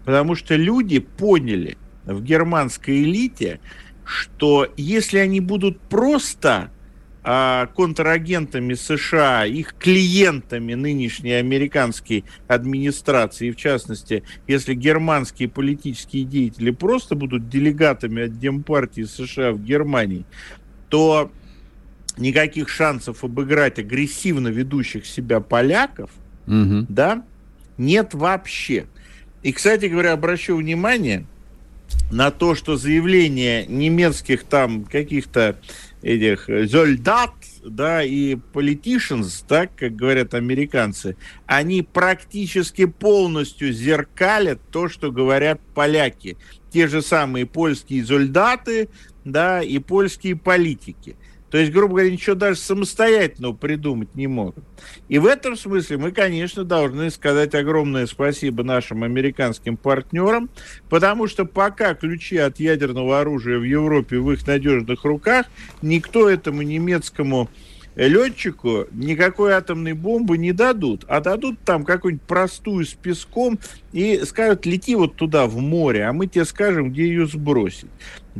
Потому 0.03 0.36
что 0.36 0.55
люди 0.55 1.00
поняли 1.00 1.77
в 2.05 2.24
германской 2.24 3.03
элите, 3.03 3.60
что 4.03 4.67
если 4.75 5.20
они 5.20 5.39
будут 5.39 5.79
просто 5.79 6.72
контрагентами 7.23 8.73
США, 8.73 9.45
их 9.45 9.75
клиентами 9.77 10.73
нынешней 10.73 11.33
американской 11.33 12.25
администрации, 12.47 13.49
и 13.49 13.51
в 13.51 13.57
частности, 13.57 14.23
если 14.47 14.73
германские 14.73 15.47
политические 15.47 16.23
деятели 16.23 16.71
просто 16.71 17.15
будут 17.15 17.47
делегатами 17.47 18.23
от 18.23 18.39
Демпартии 18.39 19.03
США 19.03 19.51
в 19.51 19.63
Германии, 19.63 20.25
то 20.89 21.31
никаких 22.17 22.69
шансов 22.69 23.23
обыграть 23.23 23.77
агрессивно 23.77 24.47
ведущих 24.47 25.05
себя 25.05 25.41
поляков, 25.41 26.09
угу. 26.47 26.85
да, 26.89 27.23
нет 27.77 28.15
вообще. 28.15 28.87
И, 29.43 29.51
кстати 29.51 29.85
говоря, 29.85 30.13
обращу 30.13 30.55
внимание, 30.55 31.25
на 32.11 32.31
то, 32.31 32.55
что 32.55 32.77
заявление 32.77 33.65
немецких 33.67 34.43
там 34.43 34.85
каких-то 34.85 35.57
этих 36.01 36.50
зольдат, 36.70 37.34
да, 37.63 38.03
и 38.03 38.36
politicians, 38.53 39.43
так 39.48 39.75
как 39.75 39.96
говорят 39.96 40.34
американцы, 40.34 41.15
они 41.46 41.81
практически 41.84 42.86
полностью 42.86 43.72
зеркалят 43.72 44.60
то, 44.72 44.89
что 44.89 45.12
говорят 45.12 45.60
поляки. 45.74 46.38
Те 46.72 46.88
же 46.88 47.01
самые 47.01 47.46
польские 47.46 48.03
зольдаты, 48.03 48.89
да, 49.25 49.62
и 49.62 49.79
польские 49.79 50.36
политики. 50.36 51.15
То 51.51 51.58
есть, 51.58 51.72
грубо 51.74 51.96
говоря, 51.96 52.10
ничего 52.10 52.36
даже 52.36 52.58
самостоятельного 52.60 53.53
придумать 53.53 54.15
не 54.15 54.27
могут. 54.27 54.63
И 55.10 55.20
в 55.20 55.25
этом 55.25 55.58
смысле 55.58 55.98
мы, 55.98 56.12
конечно, 56.12 56.63
должны 56.63 57.12
сказать 57.12 57.53
огромное 57.53 58.08
спасибо 58.08 58.63
нашим 58.63 59.03
американским 59.03 59.75
партнерам, 59.75 60.50
потому 60.89 61.27
что 61.27 61.46
пока 61.46 61.93
ключи 61.93 62.38
от 62.38 62.60
ядерного 62.60 63.20
оружия 63.20 63.60
в 63.60 63.63
Европе 63.63 64.17
в 64.17 64.31
их 64.31 64.48
надежных 64.48 65.03
руках, 65.03 65.46
никто 65.81 66.29
этому 66.29 66.62
немецкому 66.62 67.50
летчику 67.96 68.86
никакой 68.91 69.53
атомной 69.53 69.93
бомбы 69.93 70.38
не 70.38 70.53
дадут, 70.53 71.03
а 71.08 71.20
дадут 71.20 71.60
там 71.65 71.84
какую-нибудь 71.84 72.25
простую 72.25 72.86
с 72.86 72.93
песком 72.93 73.60
и 73.91 74.22
скажут, 74.24 74.65
лети 74.65 74.96
вот 74.96 75.15
туда, 75.15 75.48
в 75.48 75.58
море, 75.58 76.05
а 76.05 76.13
мы 76.13 76.27
тебе 76.27 76.46
скажем, 76.46 76.91
где 76.91 77.08
ее 77.08 77.27
сбросить. 77.27 77.89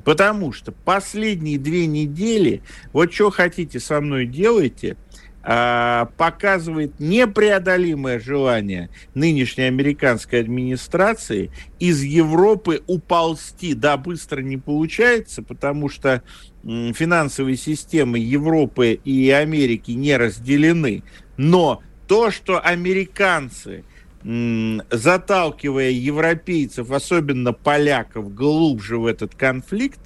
Потому 0.04 0.54
что 0.54 0.72
последние 0.72 1.58
две 1.58 1.86
недели, 1.86 2.62
вот 2.94 3.14
что 3.14 3.30
хотите 3.30 3.80
со 3.80 4.00
мной 4.00 4.26
делайте, 4.26 4.98
а, 5.44 6.06
показывает 6.18 7.00
непреодолимое 7.00 8.20
желание 8.20 8.90
нынешней 9.16 9.64
американской 9.64 10.40
администрации 10.40 11.50
из 11.80 12.04
Европы 12.04 12.84
уползти. 12.86 13.74
Да, 13.74 13.98
быстро 13.98 14.42
не 14.42 14.58
получается, 14.58 15.42
потому 15.42 15.90
что 15.90 16.22
финансовые 16.64 17.58
системы 17.58 18.20
Европы 18.20 19.00
и 19.04 19.32
Америки 19.32 19.92
не 19.92 20.16
разделены. 20.16 21.04
Но 21.38 21.82
то, 22.08 22.30
что 22.30 22.60
американцы, 22.60 23.84
заталкивая 24.24 25.90
европейцев, 25.90 26.92
особенно 26.92 27.54
поляков, 27.54 28.34
глубже 28.34 28.98
в 28.98 29.06
этот 29.06 29.36
конфликт, 29.36 30.00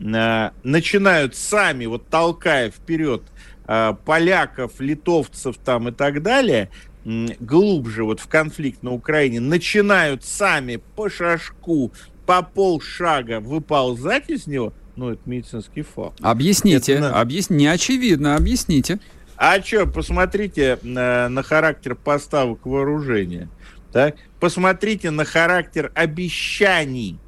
а, 0.00 0.52
начинают 0.62 1.34
сами, 1.34 1.86
вот 1.86 2.08
толкая 2.08 2.70
вперед 2.70 3.22
а, 3.66 3.94
поляков, 3.94 4.80
литовцев 4.80 5.56
там 5.64 5.88
и 5.88 5.92
так 5.92 6.22
далее, 6.22 6.70
глубже 7.04 8.04
вот 8.04 8.20
в 8.20 8.26
конфликт 8.28 8.82
на 8.82 8.92
Украине, 8.92 9.40
начинают 9.40 10.24
сами 10.24 10.80
по 10.96 11.08
шажку, 11.08 11.92
по 12.26 12.42
полшага 12.42 13.40
выползать 13.40 14.30
из 14.30 14.46
него– 14.46 14.72
ну, 14.96 15.10
это 15.10 15.20
медицинский 15.26 15.82
факт. 15.82 16.18
Объясните, 16.22 16.94
это, 16.94 17.20
объяс... 17.20 17.50
не 17.50 17.66
очевидно, 17.66 18.34
объясните. 18.34 18.98
А 19.36 19.60
что, 19.60 19.86
посмотрите 19.86 20.78
на, 20.82 21.28
на 21.28 21.42
характер 21.42 21.94
поставок 21.94 22.64
вооружения. 22.64 23.50
Так? 23.96 24.16
Посмотрите 24.40 25.10
на 25.10 25.24
характер 25.24 25.90
обещаний. 25.94 27.18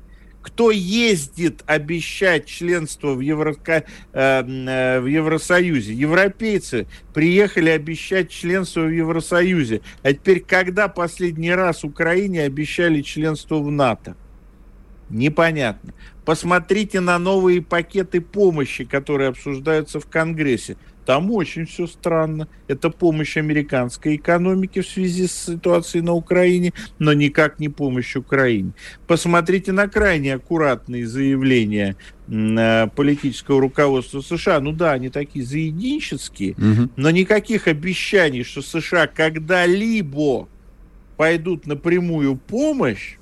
Кто 0.42 0.70
ездит 0.70 1.62
обещать 1.64 2.44
членство 2.44 3.14
в, 3.14 3.20
Евро, 3.20 3.56
э, 3.66 3.80
э, 4.12 5.00
в 5.00 5.06
Евросоюзе? 5.06 5.94
Европейцы 5.94 6.86
приехали 7.14 7.70
обещать 7.70 8.28
членство 8.28 8.82
в 8.82 8.90
Евросоюзе. 8.90 9.80
А 10.02 10.12
теперь, 10.12 10.40
когда 10.40 10.88
последний 10.88 11.54
раз 11.54 11.84
Украине 11.84 12.42
обещали 12.42 13.00
членство 13.00 13.60
в 13.60 13.70
НАТО? 13.70 14.14
Непонятно. 15.08 15.94
Посмотрите 16.26 17.00
на 17.00 17.18
новые 17.18 17.62
пакеты 17.62 18.20
помощи, 18.20 18.84
которые 18.84 19.30
обсуждаются 19.30 20.00
в 20.00 20.06
Конгрессе. 20.06 20.76
Там 21.08 21.30
очень 21.30 21.64
все 21.64 21.86
странно. 21.86 22.48
Это 22.66 22.90
помощь 22.90 23.38
американской 23.38 24.16
экономике 24.16 24.82
в 24.82 24.86
связи 24.86 25.26
с 25.26 25.46
ситуацией 25.46 26.02
на 26.02 26.12
Украине, 26.12 26.74
но 26.98 27.14
никак 27.14 27.58
не 27.58 27.70
помощь 27.70 28.14
Украине. 28.14 28.72
Посмотрите 29.06 29.72
на 29.72 29.88
крайне 29.88 30.34
аккуратные 30.34 31.06
заявления 31.06 31.96
э, 32.28 32.88
политического 32.94 33.58
руководства 33.58 34.20
США. 34.20 34.60
Ну 34.60 34.72
да, 34.72 34.92
они 34.92 35.08
такие 35.08 35.46
заединческие, 35.46 36.52
угу. 36.52 36.90
но 36.96 37.10
никаких 37.10 37.68
обещаний, 37.68 38.42
что 38.42 38.60
США 38.60 39.06
когда-либо 39.06 40.46
пойдут 41.16 41.66
на 41.66 41.76
прямую 41.76 42.36
помощь, 42.36 43.16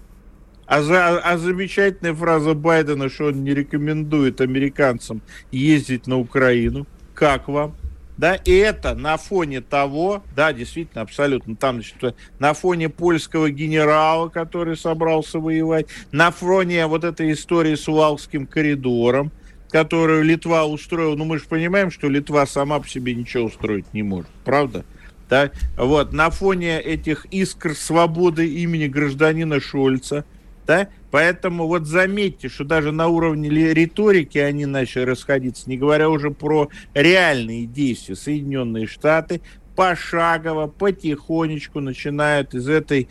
а, 0.67 0.83
за, 0.83 1.21
а 1.21 1.39
замечательная 1.39 2.15
фраза 2.15 2.55
Байдена, 2.55 3.09
что 3.09 3.27
он 3.27 3.45
не 3.45 3.55
рекомендует 3.55 4.41
американцам 4.41 5.23
ездить 5.53 6.09
на 6.09 6.19
Украину. 6.19 6.85
Как 7.17 7.49
вам? 7.49 7.75
Да, 8.19 8.35
и 8.35 8.53
это 8.53 8.95
на 8.95 9.17
фоне 9.17 9.61
того, 9.63 10.23
да, 10.35 10.53
действительно, 10.53 11.03
абсолютно, 11.03 11.57
там, 11.57 11.77
значит, 11.77 12.15
на 12.39 12.55
фоне 12.55 12.89
польского 12.89 13.51
генерала, 13.51 14.29
который 14.29 14.77
собрался 14.77 15.39
воевать, 15.39 15.87
на 16.13 16.31
фоне 16.31 16.87
вот 16.87 17.05
этой 17.05 17.33
истории 17.33 17.75
с 17.75 17.89
Увалским 17.89 18.47
коридором, 18.47 19.33
которую 19.71 20.25
Литва 20.25 20.67
устроила, 20.67 21.15
ну, 21.15 21.25
мы 21.25 21.39
же 21.39 21.45
понимаем, 21.47 21.91
что 21.91 22.09
Литва 22.09 22.47
сама 22.47 22.81
по 22.81 22.89
себе 22.89 23.15
ничего 23.15 23.45
устроить 23.45 23.93
не 23.93 24.03
может, 24.03 24.31
правда? 24.45 24.85
Да, 25.29 25.51
вот, 25.77 26.13
на 26.13 26.31
фоне 26.31 26.81
этих 26.81 27.27
искр 27.31 27.75
свободы 27.75 28.47
имени 28.47 28.87
гражданина 28.87 29.59
Шольца– 29.59 30.25
да? 30.67 30.89
Поэтому 31.17 31.67
вот 31.67 31.87
заметьте, 31.87 32.51
что 32.51 32.65
даже 32.65 32.93
на 32.93 33.09
уровне 33.09 33.49
риторики 33.49 34.37
они 34.37 34.67
начали 34.67 35.05
расходиться, 35.05 35.67
не 35.67 35.79
говоря 35.79 36.11
уже 36.11 36.31
про 36.31 36.69
реальные 36.93 37.65
действия. 37.65 38.15
Соединенные 38.15 38.87
Штаты 38.87 39.41
пошагово, 39.77 40.67
потихонечку 40.67 41.81
начинают 41.81 42.53
из 42.53 42.69
этой 42.69 43.09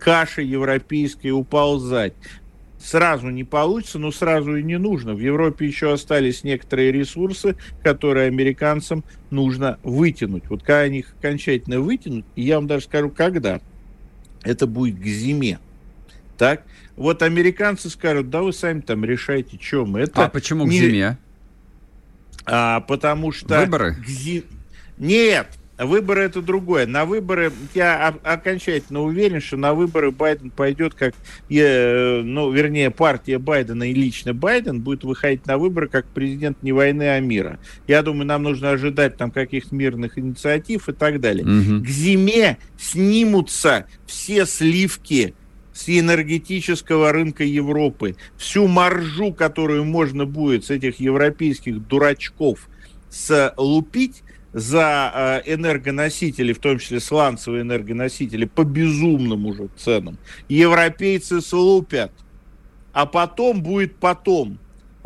каши 0.00 0.42
европейской 0.42 1.28
уползать. 1.28 2.14
Сразу 2.80 3.28
не 3.28 3.44
получится, 3.44 4.00
но 4.00 4.10
сразу 4.10 4.56
и 4.56 4.64
не 4.64 4.76
нужно. 4.76 5.14
В 5.14 5.20
Европе 5.20 5.64
еще 5.64 5.92
остались 5.92 6.42
некоторые 6.42 6.90
ресурсы, 6.90 7.54
которые 7.84 8.26
американцам 8.26 9.04
нужно 9.30 9.78
вытянуть. 9.84 10.50
Вот 10.50 10.64
когда 10.64 10.80
они 10.80 10.98
их 10.98 11.14
окончательно 11.16 11.78
вытянут, 11.78 12.24
я 12.34 12.56
вам 12.56 12.66
даже 12.66 12.86
скажу, 12.86 13.10
когда, 13.10 13.60
это 14.42 14.66
будет 14.66 14.98
к 14.98 15.06
зиме. 15.06 15.60
Так? 16.36 16.64
Вот 16.98 17.22
американцы 17.22 17.88
скажут, 17.90 18.28
да 18.28 18.42
вы 18.42 18.52
сами 18.52 18.80
там 18.80 19.04
решайте, 19.04 19.56
мы. 19.86 20.00
Это 20.00 20.24
а 20.24 20.28
почему 20.28 20.66
не... 20.66 20.78
к 20.78 20.82
зиме? 20.82 21.16
А, 22.44 22.80
потому 22.80 23.30
что... 23.30 23.60
Выборы? 23.60 23.94
К 23.94 24.06
зи... 24.08 24.42
Нет, 24.98 25.46
выборы 25.78 26.22
это 26.22 26.42
другое. 26.42 26.88
На 26.88 27.04
выборы, 27.04 27.52
я 27.72 28.08
окончательно 28.24 29.02
уверен, 29.02 29.40
что 29.40 29.56
на 29.56 29.74
выборы 29.74 30.10
Байден 30.10 30.50
пойдет 30.50 30.94
как, 30.94 31.14
ну, 31.48 32.50
вернее, 32.50 32.90
партия 32.90 33.38
Байдена 33.38 33.88
и 33.88 33.94
лично 33.94 34.34
Байден 34.34 34.80
будет 34.80 35.04
выходить 35.04 35.46
на 35.46 35.56
выборы 35.56 35.86
как 35.86 36.06
президент 36.06 36.64
не 36.64 36.72
войны, 36.72 37.10
а 37.14 37.20
мира. 37.20 37.60
Я 37.86 38.02
думаю, 38.02 38.26
нам 38.26 38.42
нужно 38.42 38.70
ожидать 38.70 39.16
там 39.16 39.30
каких-то 39.30 39.72
мирных 39.72 40.18
инициатив 40.18 40.88
и 40.88 40.92
так 40.92 41.20
далее. 41.20 41.44
Угу. 41.44 41.84
К 41.84 41.86
зиме 41.86 42.58
снимутся 42.76 43.86
все 44.04 44.46
сливки 44.46 45.34
с 45.78 45.88
энергетического 45.88 47.12
рынка 47.12 47.44
Европы, 47.44 48.16
всю 48.36 48.66
маржу, 48.66 49.32
которую 49.32 49.84
можно 49.84 50.26
будет 50.26 50.64
с 50.64 50.70
этих 50.70 50.98
европейских 50.98 51.86
дурачков 51.86 52.68
слупить 53.10 54.24
за 54.52 55.42
э, 55.46 55.54
энергоносители, 55.54 56.52
в 56.52 56.58
том 56.58 56.80
числе 56.80 56.98
сланцевые 56.98 57.62
энергоносители, 57.62 58.44
по 58.46 58.64
безумным 58.64 59.46
уже 59.46 59.68
ценам, 59.76 60.18
европейцы 60.48 61.40
слупят. 61.40 62.10
А 62.92 63.06
потом 63.06 63.62
будет 63.62 63.94
потом. 63.96 64.58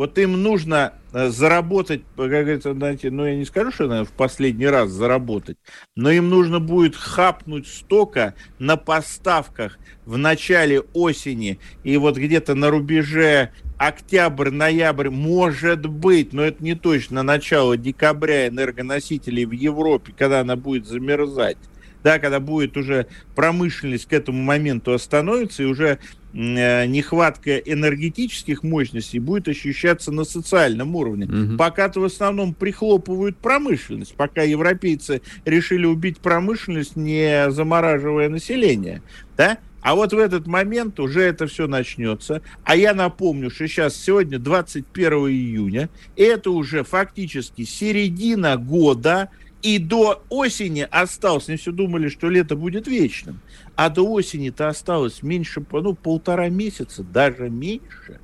Вот 0.03 0.19
им 0.19 0.43
нужно 0.43 0.95
э, 1.13 1.29
заработать, 1.29 2.03
как 2.17 2.29
говорится, 2.29 2.75
знаете, 2.75 3.09
ну 3.13 3.25
я 3.25 3.37
не 3.37 3.45
скажу, 3.45 3.71
что 3.71 3.87
наверное, 3.87 4.05
в 4.05 4.11
последний 4.11 4.67
раз 4.67 4.91
заработать, 4.91 5.59
но 5.95 6.11
им 6.11 6.29
нужно 6.29 6.59
будет 6.59 6.97
хапнуть 6.97 7.69
столько 7.69 8.35
на 8.59 8.77
поставках 8.77 9.79
в 10.05 10.19
начале 10.19 10.81
осени 10.93 11.61
и 11.85 11.97
вот 11.99 12.17
где-то 12.17 12.57
на 12.57 12.71
рубеже 12.71 13.53
октябрь-ноябрь, 13.79 15.09
может 15.09 15.87
быть, 15.87 16.33
но 16.33 16.43
это 16.43 16.65
не 16.65 16.75
точно, 16.75 17.23
начало 17.23 17.77
декабря 17.77 18.49
энергоносителей 18.49 19.45
в 19.45 19.53
Европе, 19.53 20.13
когда 20.19 20.41
она 20.41 20.57
будет 20.57 20.89
замерзать 20.89 21.59
да, 22.03 22.19
когда 22.19 22.41
будет 22.41 22.77
уже 22.77 23.07
промышленность 23.35 24.07
к 24.07 24.13
этому 24.13 24.43
моменту 24.43 24.93
остановится, 24.93 25.63
и 25.63 25.67
уже 25.67 25.99
э, 26.33 26.87
нехватка 26.87 27.59
энергетических 27.59 28.63
мощностей 28.63 29.19
будет 29.19 29.49
ощущаться 29.49 30.13
на 30.13 30.25
социальном 30.25 30.95
уровне. 30.97 31.27
Угу. 31.27 31.57
Пока-то 31.57 32.01
в 32.01 32.05
основном 32.05 32.55
прихлопывают 32.55 33.37
промышленность, 33.37 34.15
пока 34.15 34.43
европейцы 34.43 35.23
решили 35.45 35.87
убить 35.87 36.19
промышленность, 36.19 36.97
не 36.97 37.51
замораживая 37.51 38.29
население. 38.29 39.03
Да? 39.37 39.59
А 39.83 39.97
вот 39.97 40.13
в 40.13 40.19
этот 40.19 40.47
момент 40.47 41.01
уже 41.01 41.23
это 41.23 41.49
все 41.49 41.67
начнется. 41.67 42.41
А 42.63 42.77
я 42.77 42.95
напомню, 42.95 43.51
что 43.51 43.67
сейчас 43.67 43.97
сегодня 43.97 44.39
21 44.39 45.13
июня, 45.29 45.91
это 46.17 46.53
уже 46.53 46.85
фактически 46.85 47.65
середина 47.65 48.57
года, 48.57 49.29
и 49.63 49.79
до 49.79 50.23
осени 50.29 50.87
осталось, 50.91 51.49
не 51.49 51.57
все 51.57 51.71
думали, 51.71 52.09
что 52.09 52.29
лето 52.29 52.57
будет 52.57 52.89
вечным, 52.89 53.41
а 53.77 53.89
до 53.91 54.09
осени-то 54.11 54.69
осталось 54.69 55.23
меньше, 55.23 55.65
ну, 55.71 55.95
полтора 55.95 56.49
месяца, 56.49 57.03
даже 57.05 57.49
меньше. 57.49 58.21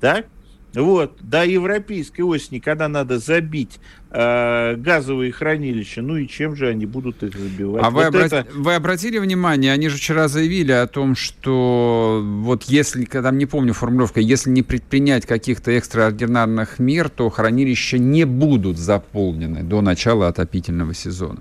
Так? 0.00 0.26
Вот, 0.76 1.16
до 1.22 1.44
европейской 1.44 2.20
осени, 2.20 2.58
когда 2.58 2.86
надо 2.86 3.18
забить 3.18 3.80
э, 4.10 4.76
газовые 4.76 5.32
хранилища, 5.32 6.02
ну 6.02 6.16
и 6.16 6.28
чем 6.28 6.54
же 6.54 6.68
они 6.68 6.84
будут 6.84 7.22
их 7.22 7.34
забивать? 7.34 7.82
А 7.82 7.88
вот 7.88 8.00
вы, 8.00 8.04
обрат... 8.04 8.32
это... 8.32 8.46
вы 8.52 8.74
обратили 8.74 9.16
внимание, 9.16 9.72
они 9.72 9.88
же 9.88 9.96
вчера 9.96 10.28
заявили 10.28 10.72
о 10.72 10.86
том, 10.86 11.16
что 11.16 12.22
вот 12.22 12.64
если, 12.64 13.06
там 13.06 13.38
не 13.38 13.46
помню 13.46 13.72
формулировка, 13.72 14.20
если 14.20 14.50
не 14.50 14.62
предпринять 14.62 15.24
каких-то 15.24 15.70
экстраординарных 15.70 16.78
мер, 16.78 17.08
то 17.08 17.30
хранилища 17.30 17.96
не 17.96 18.24
будут 18.24 18.76
заполнены 18.76 19.62
до 19.62 19.80
начала 19.80 20.28
отопительного 20.28 20.92
сезона. 20.92 21.40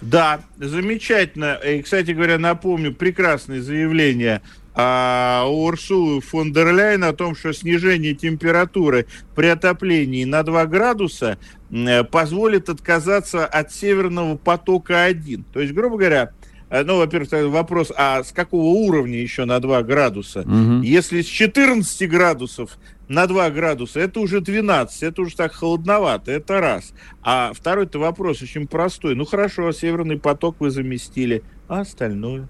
Да, 0.00 0.40
замечательно. 0.58 1.54
И, 1.54 1.82
кстати 1.82 2.12
говоря, 2.12 2.38
напомню, 2.38 2.94
прекрасное 2.94 3.60
заявление 3.60 4.42
а, 4.80 5.44
у 5.48 5.64
Урсулы 5.64 6.20
фон 6.20 6.52
дер 6.52 6.72
Ляйен 6.72 7.02
о 7.02 7.12
том, 7.12 7.34
что 7.34 7.52
снижение 7.52 8.14
температуры 8.14 9.06
при 9.34 9.46
отоплении 9.48 10.22
на 10.22 10.44
2 10.44 10.66
градуса 10.66 11.36
э, 11.70 12.04
позволит 12.04 12.68
отказаться 12.68 13.44
от 13.44 13.72
Северного 13.72 14.36
потока-1. 14.36 15.42
То 15.52 15.60
есть, 15.60 15.74
грубо 15.74 15.96
говоря, 15.96 16.30
э, 16.70 16.84
ну, 16.84 16.98
во-первых, 16.98 17.50
вопрос, 17.50 17.90
а 17.96 18.22
с 18.22 18.30
какого 18.30 18.66
уровня 18.66 19.18
еще 19.20 19.46
на 19.46 19.58
2 19.58 19.82
градуса? 19.82 20.42
Угу. 20.42 20.82
Если 20.82 21.22
с 21.22 21.26
14 21.26 22.08
градусов 22.08 22.78
на 23.08 23.26
2 23.26 23.50
градуса, 23.50 24.00
это 24.00 24.20
уже 24.20 24.40
12, 24.40 25.02
это 25.02 25.22
уже 25.22 25.36
так 25.36 25.52
холодновато, 25.52 26.30
это 26.32 26.60
раз. 26.60 26.92
А 27.22 27.52
второй-то 27.54 27.98
вопрос 27.98 28.42
очень 28.42 28.66
простой. 28.66 29.14
Ну, 29.14 29.24
хорошо, 29.24 29.72
Северный 29.72 30.18
поток 30.18 30.56
вы 30.60 30.70
заместили, 30.70 31.42
а 31.68 31.80
остальное? 31.80 32.48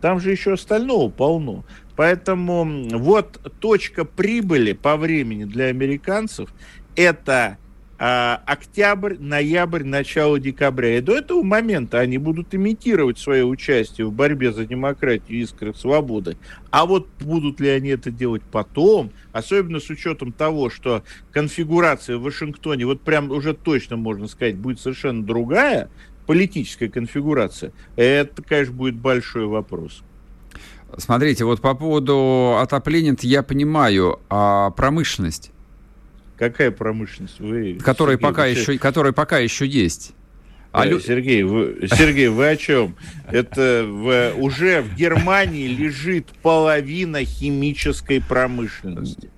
Там 0.00 0.20
же 0.20 0.30
еще 0.30 0.54
остального 0.54 1.08
полно. 1.10 1.64
Поэтому 1.94 2.64
вот 2.98 3.40
точка 3.60 4.04
прибыли 4.04 4.72
по 4.72 4.96
времени 4.96 5.44
для 5.44 5.66
американцев 5.66 6.52
это 6.96 7.58
октябрь, 8.04 9.16
ноябрь, 9.20 9.84
начало 9.84 10.40
декабря. 10.40 10.98
И 10.98 11.00
до 11.00 11.16
этого 11.16 11.44
момента 11.44 12.00
они 12.00 12.18
будут 12.18 12.52
имитировать 12.52 13.16
свое 13.16 13.44
участие 13.44 14.08
в 14.08 14.12
борьбе 14.12 14.52
за 14.52 14.64
демократию, 14.64 15.38
искры 15.38 15.72
свободы. 15.72 16.36
А 16.70 16.84
вот 16.84 17.06
будут 17.20 17.60
ли 17.60 17.68
они 17.68 17.90
это 17.90 18.10
делать 18.10 18.42
потом, 18.42 19.12
особенно 19.30 19.78
с 19.78 19.88
учетом 19.88 20.32
того, 20.32 20.68
что 20.68 21.04
конфигурация 21.30 22.18
в 22.18 22.22
Вашингтоне, 22.22 22.86
вот 22.86 23.02
прям 23.02 23.30
уже 23.30 23.54
точно 23.54 23.96
можно 23.96 24.26
сказать, 24.26 24.56
будет 24.56 24.80
совершенно 24.80 25.22
другая, 25.22 25.88
политическая 26.26 26.88
конфигурация, 26.88 27.72
это, 27.94 28.42
конечно, 28.42 28.74
будет 28.74 28.96
большой 28.96 29.46
вопрос. 29.46 30.02
Смотрите, 30.96 31.44
вот 31.44 31.60
по 31.60 31.74
поводу 31.74 32.56
отопления 32.58 33.16
я 33.20 33.44
понимаю, 33.44 34.18
а 34.28 34.70
промышленность? 34.70 35.51
Какая 36.42 36.72
промышленность? 36.72 37.38
Вы, 37.38 37.78
которая, 37.80 38.16
Сергей, 38.16 38.28
пока 38.28 38.42
вы... 38.42 38.48
еще, 38.48 38.76
которая 38.76 39.12
пока 39.12 39.38
еще 39.38 39.64
есть. 39.64 40.10
А 40.72 40.84
лю... 40.84 40.98
Сергей, 40.98 41.44
вы, 41.44 41.86
Сергей, 41.86 42.26
вы 42.26 42.48
о 42.48 42.56
чем? 42.56 42.96
Это 43.30 43.86
в, 43.86 44.32
уже 44.38 44.82
в 44.82 44.96
Германии 44.96 45.68
лежит 45.68 46.30
половина 46.42 47.24
химической 47.24 48.20
промышленности. 48.20 49.30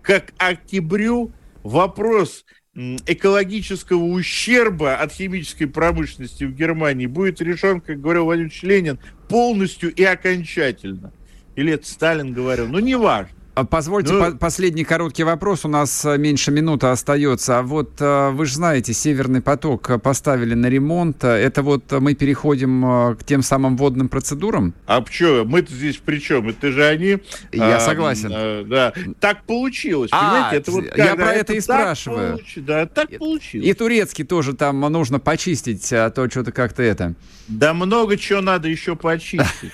Как 0.00 0.32
октябрю 0.38 1.30
вопрос 1.62 2.46
экологического 2.74 4.04
ущерба 4.04 4.96
от 4.96 5.12
химической 5.12 5.66
промышленности 5.66 6.44
в 6.44 6.54
Германии 6.54 7.04
будет 7.04 7.42
решен, 7.42 7.82
как 7.82 8.00
говорил 8.00 8.24
Владимир 8.24 8.50
Ленин, 8.62 8.98
полностью 9.28 9.92
и 9.94 10.04
окончательно. 10.04 11.12
Или 11.54 11.74
это 11.74 11.86
Сталин 11.86 12.32
говорил, 12.32 12.66
ну 12.66 12.78
неважно. 12.78 13.36
А 13.56 13.64
позвольте 13.64 14.12
ну, 14.12 14.20
по 14.20 14.36
последний 14.36 14.84
короткий 14.84 15.22
вопрос. 15.22 15.64
У 15.64 15.68
нас 15.68 16.04
э, 16.04 16.18
меньше 16.18 16.50
минуты 16.50 16.88
остается. 16.88 17.58
А 17.58 17.62
вот 17.62 17.90
э, 18.00 18.28
вы 18.32 18.44
же 18.44 18.56
знаете, 18.56 18.92
Северный 18.92 19.40
поток 19.40 20.02
поставили 20.02 20.52
на 20.52 20.66
ремонт. 20.66 21.24
Это 21.24 21.62
вот 21.62 21.90
мы 21.90 22.12
переходим 22.14 22.84
э, 22.84 23.14
к 23.14 23.24
тем 23.24 23.42
самым 23.42 23.78
водным 23.78 24.10
процедурам? 24.10 24.74
А 24.86 25.02
что? 25.10 25.46
Мы-то 25.46 25.72
здесь 25.72 25.96
при 25.96 26.18
чем? 26.18 26.50
Это 26.50 26.70
же 26.70 26.84
они... 26.84 27.16
Я 27.50 27.78
а, 27.78 27.80
согласен. 27.80 28.30
А, 28.30 28.62
да. 28.64 28.92
Так 29.20 29.44
получилось. 29.44 30.10
А, 30.12 30.34
понимаете? 30.34 30.56
Это 30.58 30.70
вот, 30.72 30.84
я 30.94 31.16
про 31.16 31.32
это, 31.32 31.40
это 31.40 31.52
и 31.54 31.60
спрашиваю. 31.60 32.32
Получ... 32.32 32.52
Да, 32.56 32.84
так 32.84 33.10
и, 33.10 33.16
получилось. 33.16 33.66
И 33.66 33.72
турецкий 33.72 34.26
тоже 34.26 34.52
там 34.52 34.80
нужно 34.80 35.18
почистить, 35.18 35.90
а 35.94 36.10
то 36.10 36.28
что-то 36.28 36.52
как-то 36.52 36.82
это... 36.82 37.14
Да 37.48 37.72
много 37.72 38.18
чего 38.18 38.42
надо 38.42 38.68
еще 38.68 38.96
почистить. 38.96 39.72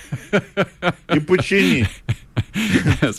И 1.13 1.19
починить. 1.19 1.89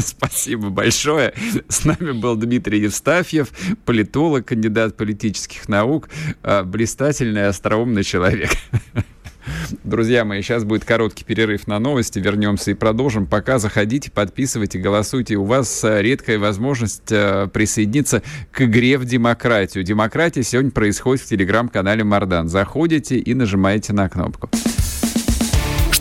Спасибо 0.00 0.70
большое. 0.70 1.32
С 1.68 1.84
нами 1.84 2.12
был 2.12 2.36
Дмитрий 2.36 2.80
Евстафьев, 2.80 3.48
политолог, 3.84 4.46
кандидат 4.46 4.96
политических 4.96 5.68
наук, 5.68 6.08
а, 6.42 6.62
блистательный, 6.64 7.46
остроумный 7.46 8.04
человек. 8.04 8.50
Друзья 9.84 10.24
мои, 10.24 10.42
сейчас 10.42 10.64
будет 10.64 10.84
короткий 10.84 11.24
перерыв 11.24 11.66
на 11.66 11.78
новости. 11.78 12.18
Вернемся 12.18 12.70
и 12.70 12.74
продолжим. 12.74 13.26
Пока 13.26 13.58
заходите, 13.58 14.10
подписывайте, 14.10 14.78
голосуйте. 14.78 15.36
У 15.36 15.44
вас 15.44 15.84
а, 15.84 16.00
редкая 16.00 16.38
возможность 16.38 17.10
а, 17.12 17.48
присоединиться 17.48 18.22
к 18.50 18.62
игре 18.62 18.98
в 18.98 19.04
демократию. 19.04 19.84
Демократия 19.84 20.42
сегодня 20.42 20.70
происходит 20.70 21.24
в 21.24 21.28
телеграм-канале 21.28 22.04
Мардан. 22.04 22.48
Заходите 22.48 23.18
и 23.18 23.34
нажимаете 23.34 23.92
на 23.92 24.08
кнопку. 24.08 24.50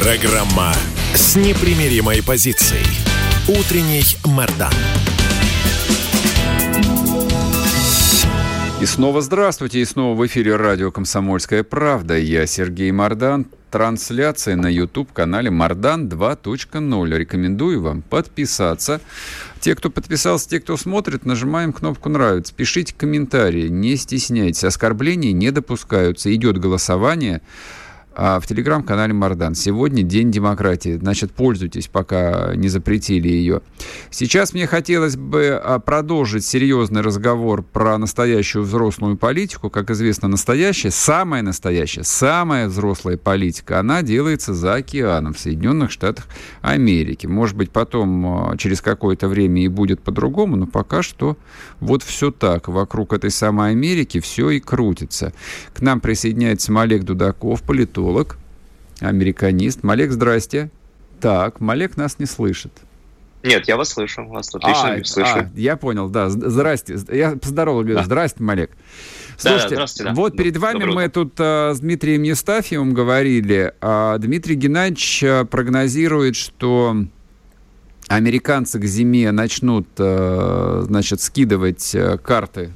Программа 0.00 0.72
с 1.12 1.34
непримиримой 1.34 2.22
позицией. 2.22 2.86
Утренний 3.48 4.04
Мордан. 4.24 4.72
И 8.80 8.86
снова 8.86 9.20
здравствуйте, 9.22 9.80
и 9.80 9.84
снова 9.84 10.16
в 10.16 10.24
эфире 10.28 10.54
радио 10.54 10.92
«Комсомольская 10.92 11.64
правда». 11.64 12.16
Я 12.16 12.46
Сергей 12.46 12.92
Мордан. 12.92 13.46
Трансляция 13.72 14.54
на 14.54 14.68
YouTube-канале 14.68 15.50
Мордан 15.50 16.06
2.0. 16.06 17.18
Рекомендую 17.18 17.82
вам 17.82 18.02
подписаться. 18.02 19.00
Те, 19.60 19.74
кто 19.74 19.90
подписался, 19.90 20.48
те, 20.48 20.60
кто 20.60 20.76
смотрит, 20.76 21.26
нажимаем 21.26 21.72
кнопку 21.72 22.08
«Нравится». 22.08 22.54
Пишите 22.54 22.94
комментарии, 22.96 23.66
не 23.66 23.96
стесняйтесь. 23.96 24.62
Оскорбления 24.62 25.32
не 25.32 25.50
допускаются. 25.50 26.32
Идет 26.32 26.58
голосование 26.58 27.42
в 28.18 28.42
телеграм-канале 28.48 29.12
Мардан. 29.12 29.54
Сегодня 29.54 30.02
День 30.02 30.32
демократии. 30.32 30.96
Значит, 30.96 31.30
пользуйтесь, 31.30 31.86
пока 31.86 32.52
не 32.56 32.66
запретили 32.66 33.28
ее. 33.28 33.60
Сейчас 34.10 34.52
мне 34.52 34.66
хотелось 34.66 35.16
бы 35.16 35.50
а, 35.50 35.78
продолжить 35.78 36.44
серьезный 36.44 37.02
разговор 37.02 37.62
про 37.62 37.96
настоящую 37.96 38.64
взрослую 38.64 39.16
политику. 39.16 39.70
Как 39.70 39.90
известно, 39.90 40.26
настоящая, 40.26 40.90
самая 40.90 41.42
настоящая, 41.42 42.02
самая 42.02 42.66
взрослая 42.66 43.16
политика, 43.16 43.78
она 43.78 44.02
делается 44.02 44.52
за 44.52 44.74
океаном 44.74 45.34
в 45.34 45.38
Соединенных 45.38 45.92
Штатах 45.92 46.26
Америки. 46.60 47.28
Может 47.28 47.56
быть, 47.56 47.70
потом, 47.70 48.26
а, 48.26 48.56
через 48.56 48.80
какое-то 48.80 49.28
время 49.28 49.62
и 49.62 49.68
будет 49.68 50.00
по-другому, 50.00 50.56
но 50.56 50.66
пока 50.66 51.02
что 51.02 51.36
вот 51.78 52.02
все 52.02 52.32
так. 52.32 52.66
Вокруг 52.66 53.12
этой 53.12 53.30
самой 53.30 53.70
Америки 53.70 54.18
все 54.18 54.50
и 54.50 54.58
крутится. 54.58 55.32
К 55.72 55.82
нам 55.82 56.00
присоединяется 56.00 56.72
Олег 56.80 57.04
Дудаков, 57.04 57.62
политолог 57.62 58.07
политолог, 58.08 58.38
американист. 59.00 59.82
Малек, 59.82 60.10
здрасте. 60.10 60.70
Так, 61.20 61.60
Малек 61.60 61.96
нас 61.96 62.18
не 62.18 62.26
слышит. 62.26 62.72
Нет, 63.44 63.68
я 63.68 63.76
вас 63.76 63.90
слышу, 63.90 64.26
вас 64.26 64.52
отлично 64.52 64.94
а, 64.94 65.04
слышу. 65.04 65.38
А, 65.38 65.50
я 65.54 65.76
понял, 65.76 66.08
да. 66.08 66.28
Здрасте. 66.28 66.98
Я 67.08 67.36
поздоровал, 67.36 67.82
говорю, 67.82 67.98
да. 67.98 68.04
здрасте, 68.04 68.42
Малек. 68.42 68.70
Слушайте, 69.36 69.76
да, 69.76 69.86
да, 70.04 70.12
вот 70.14 70.36
перед 70.36 70.56
вами 70.56 70.80
Доброе 70.80 70.94
мы 70.94 71.08
тут 71.08 71.34
а, 71.38 71.72
с 71.72 71.78
Дмитрием 71.80 72.22
Нестафьевым 72.22 72.94
говорили. 72.94 73.72
А 73.80 74.18
Дмитрий 74.18 74.56
Геннадьевич 74.56 75.22
а, 75.22 75.44
прогнозирует, 75.44 76.34
что 76.34 76.96
американцы 78.08 78.80
к 78.80 78.84
зиме 78.84 79.30
начнут, 79.30 79.86
а, 79.98 80.82
значит, 80.84 81.20
скидывать 81.20 81.94
а, 81.94 82.18
карты 82.18 82.72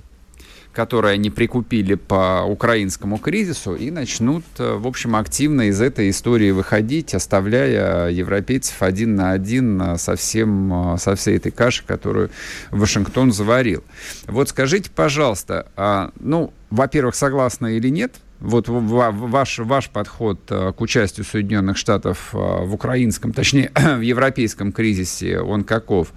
которые 0.73 1.15
они 1.15 1.31
прикупили 1.31 1.95
по 1.95 2.45
украинскому 2.45 3.19
кризису, 3.19 3.75
и 3.75 3.91
начнут, 3.91 4.45
э, 4.59 4.77
в 4.77 4.87
общем, 4.87 5.17
активно 5.17 5.69
из 5.69 5.81
этой 5.81 6.09
истории 6.11 6.51
выходить, 6.51 7.15
оставляя 7.15 8.09
европейцев 8.09 8.83
один 8.83 9.15
на 9.15 9.33
один 9.33 9.81
э, 9.81 9.99
со, 9.99 10.17
всем, 10.17 10.95
э, 10.95 10.99
со 10.99 11.15
всей 11.15 11.37
этой 11.37 11.53
кашей, 11.53 11.85
которую 11.87 12.31
Вашингтон 12.71 13.33
заварил. 13.33 13.85
Вот 14.27 14.49
скажите, 14.49 14.91
пожалуйста, 14.91 15.67
а, 15.77 16.11
ну, 16.19 16.53
во-первых, 16.71 17.15
согласны 17.15 17.77
или 17.77 17.89
нет 17.89 18.15
вот 18.41 18.65
ваш, 18.69 19.61
ваш 19.61 19.89
подход 19.91 20.41
к 20.49 20.81
участию 20.81 21.25
Соединенных 21.25 21.77
Штатов 21.77 22.31
в 22.33 22.75
украинском, 22.75 23.33
точнее, 23.33 23.71
в 23.75 24.01
европейском 24.01 24.73
кризисе, 24.73 25.39
он 25.39 25.63
каков? 25.63 26.13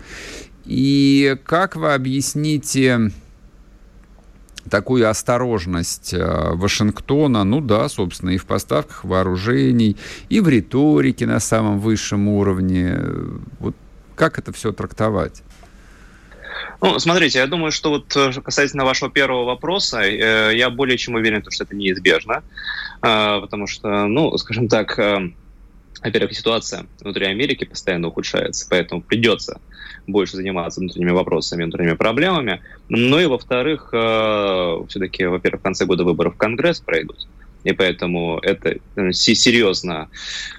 И 0.65 1.37
как 1.45 1.75
вы 1.75 1.93
объясните 1.93 3.11
такую 4.69 5.09
осторожность 5.09 6.13
э, 6.13 6.51
Вашингтона, 6.53 7.43
ну 7.43 7.61
да, 7.61 7.87
собственно, 7.89 8.31
и 8.31 8.37
в 8.37 8.45
поставках 8.45 9.03
вооружений, 9.03 9.97
и 10.29 10.39
в 10.39 10.49
риторике 10.49 11.25
на 11.25 11.39
самом 11.39 11.79
высшем 11.79 12.27
уровне. 12.27 12.97
Вот 13.59 13.75
как 14.15 14.39
это 14.39 14.51
все 14.53 14.71
трактовать? 14.71 15.43
Ну, 16.81 16.99
смотрите, 16.99 17.39
я 17.39 17.47
думаю, 17.47 17.71
что 17.71 17.89
вот 17.89 18.15
э, 18.15 18.31
касательно 18.41 18.85
вашего 18.85 19.11
первого 19.11 19.45
вопроса, 19.45 20.01
э, 20.01 20.55
я 20.55 20.69
более 20.69 20.97
чем 20.97 21.15
уверен, 21.15 21.43
что 21.49 21.63
это 21.63 21.75
неизбежно, 21.75 22.43
потому 23.01 23.67
что, 23.67 24.05
ну, 24.07 24.35
скажем 24.37 24.67
так, 24.67 24.97
во-первых, 24.97 26.33
ситуация 26.33 26.87
внутри 26.99 27.27
Америки 27.27 27.65
постоянно 27.65 28.07
ухудшается, 28.07 28.65
поэтому 28.69 29.01
придется 29.01 29.59
больше 30.07 30.37
заниматься 30.37 30.79
внутренними 30.79 31.11
вопросами, 31.11 31.63
внутренними 31.63 31.95
проблемами. 31.95 32.61
Ну 32.89 33.19
и, 33.19 33.25
во-вторых, 33.25 33.89
э, 33.93 34.83
все-таки, 34.89 35.25
во-первых, 35.25 35.61
в 35.61 35.63
конце 35.63 35.85
года 35.85 36.03
выборов 36.03 36.35
в 36.35 36.37
Конгресс 36.37 36.79
пройдут, 36.79 37.27
и 37.63 37.73
поэтому 37.73 38.39
это 38.43 38.77
э, 38.95 39.11
серьезно 39.11 40.09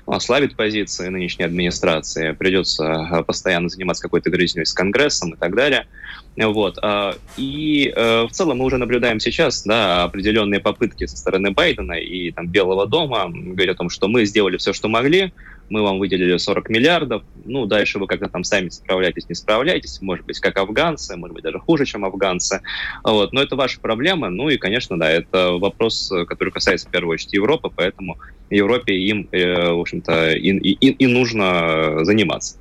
ослабит 0.06 0.56
позиции 0.56 1.08
нынешней 1.08 1.44
администрации. 1.44 2.32
Придется 2.32 2.84
э, 2.84 3.22
постоянно 3.22 3.68
заниматься 3.68 4.02
какой-то 4.02 4.30
грызней 4.30 4.66
с 4.66 4.72
Конгрессом 4.72 5.34
и 5.34 5.36
так 5.36 5.54
далее. 5.54 5.86
Вот. 6.36 6.78
А, 6.82 7.14
и 7.36 7.92
в 7.94 8.28
целом 8.30 8.58
мы 8.58 8.66
уже 8.66 8.76
наблюдаем 8.76 9.20
сейчас 9.20 9.64
да, 9.64 10.04
определенные 10.04 10.60
попытки 10.60 11.06
со 11.06 11.16
стороны 11.16 11.50
Байдена 11.50 11.94
и 11.94 12.30
там, 12.30 12.46
Белого 12.48 12.86
дома 12.86 13.30
говорить 13.32 13.70
о 13.70 13.74
том, 13.74 13.88
что 13.88 14.08
мы 14.08 14.24
сделали 14.26 14.56
все, 14.58 14.72
что 14.72 14.88
могли, 14.88 15.32
мы 15.68 15.82
вам 15.82 15.98
выделили 15.98 16.36
40 16.36 16.68
миллиардов, 16.68 17.22
ну, 17.44 17.66
дальше 17.66 17.98
вы 17.98 18.06
как-то 18.06 18.28
там 18.28 18.44
сами 18.44 18.68
справляетесь, 18.68 19.28
не 19.28 19.34
справляетесь, 19.34 20.00
может 20.00 20.24
быть, 20.26 20.38
как 20.40 20.56
афганцы, 20.58 21.16
может 21.16 21.34
быть, 21.34 21.44
даже 21.44 21.58
хуже, 21.58 21.84
чем 21.84 22.04
афганцы, 22.04 22.62
вот, 23.02 23.32
но 23.32 23.42
это 23.42 23.56
ваша 23.56 23.80
проблема, 23.80 24.30
ну, 24.30 24.48
и, 24.48 24.56
конечно, 24.56 24.98
да, 24.98 25.10
это 25.10 25.52
вопрос, 25.52 26.12
который 26.28 26.50
касается, 26.50 26.88
в 26.88 26.90
первую 26.90 27.14
очередь, 27.14 27.34
Европы, 27.34 27.70
поэтому 27.74 28.18
Европе 28.50 28.94
им, 28.94 29.28
э, 29.32 29.70
в 29.72 29.80
общем-то, 29.80 30.32
и, 30.32 30.50
и, 30.50 30.90
и 30.90 31.06
нужно 31.06 32.04
заниматься. 32.04 32.58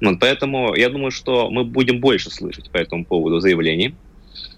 Вот, 0.00 0.18
поэтому 0.20 0.74
я 0.74 0.88
думаю, 0.88 1.10
что 1.10 1.50
мы 1.50 1.64
будем 1.64 2.00
больше 2.00 2.30
слышать 2.30 2.70
по 2.70 2.76
этому 2.78 3.04
поводу 3.04 3.40
заявлений, 3.40 3.94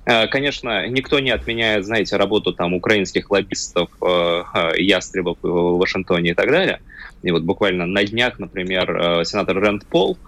э, 0.07 0.27
Конечно, 0.29 0.87
никто 0.87 1.21
не 1.21 1.31
отменяет, 1.31 1.85
знаете, 1.85 2.17
работу 2.17 2.53
там 2.53 2.75
украинских 2.75 3.31
лоббистов, 3.31 3.91
э, 4.03 4.43
ястребов 4.79 5.39
в 5.43 5.79
Вашингтоне 5.79 6.31
и 6.31 6.35
так 6.35 6.51
далее. 6.51 6.81
И 7.23 7.31
вот 7.31 7.43
буквально 7.43 7.87
на 7.87 8.05
днях, 8.05 8.39
например, 8.39 8.91
э, 8.97 9.25
сенатор 9.25 9.59
Рэнд 9.59 9.87
Пол, 9.87 10.19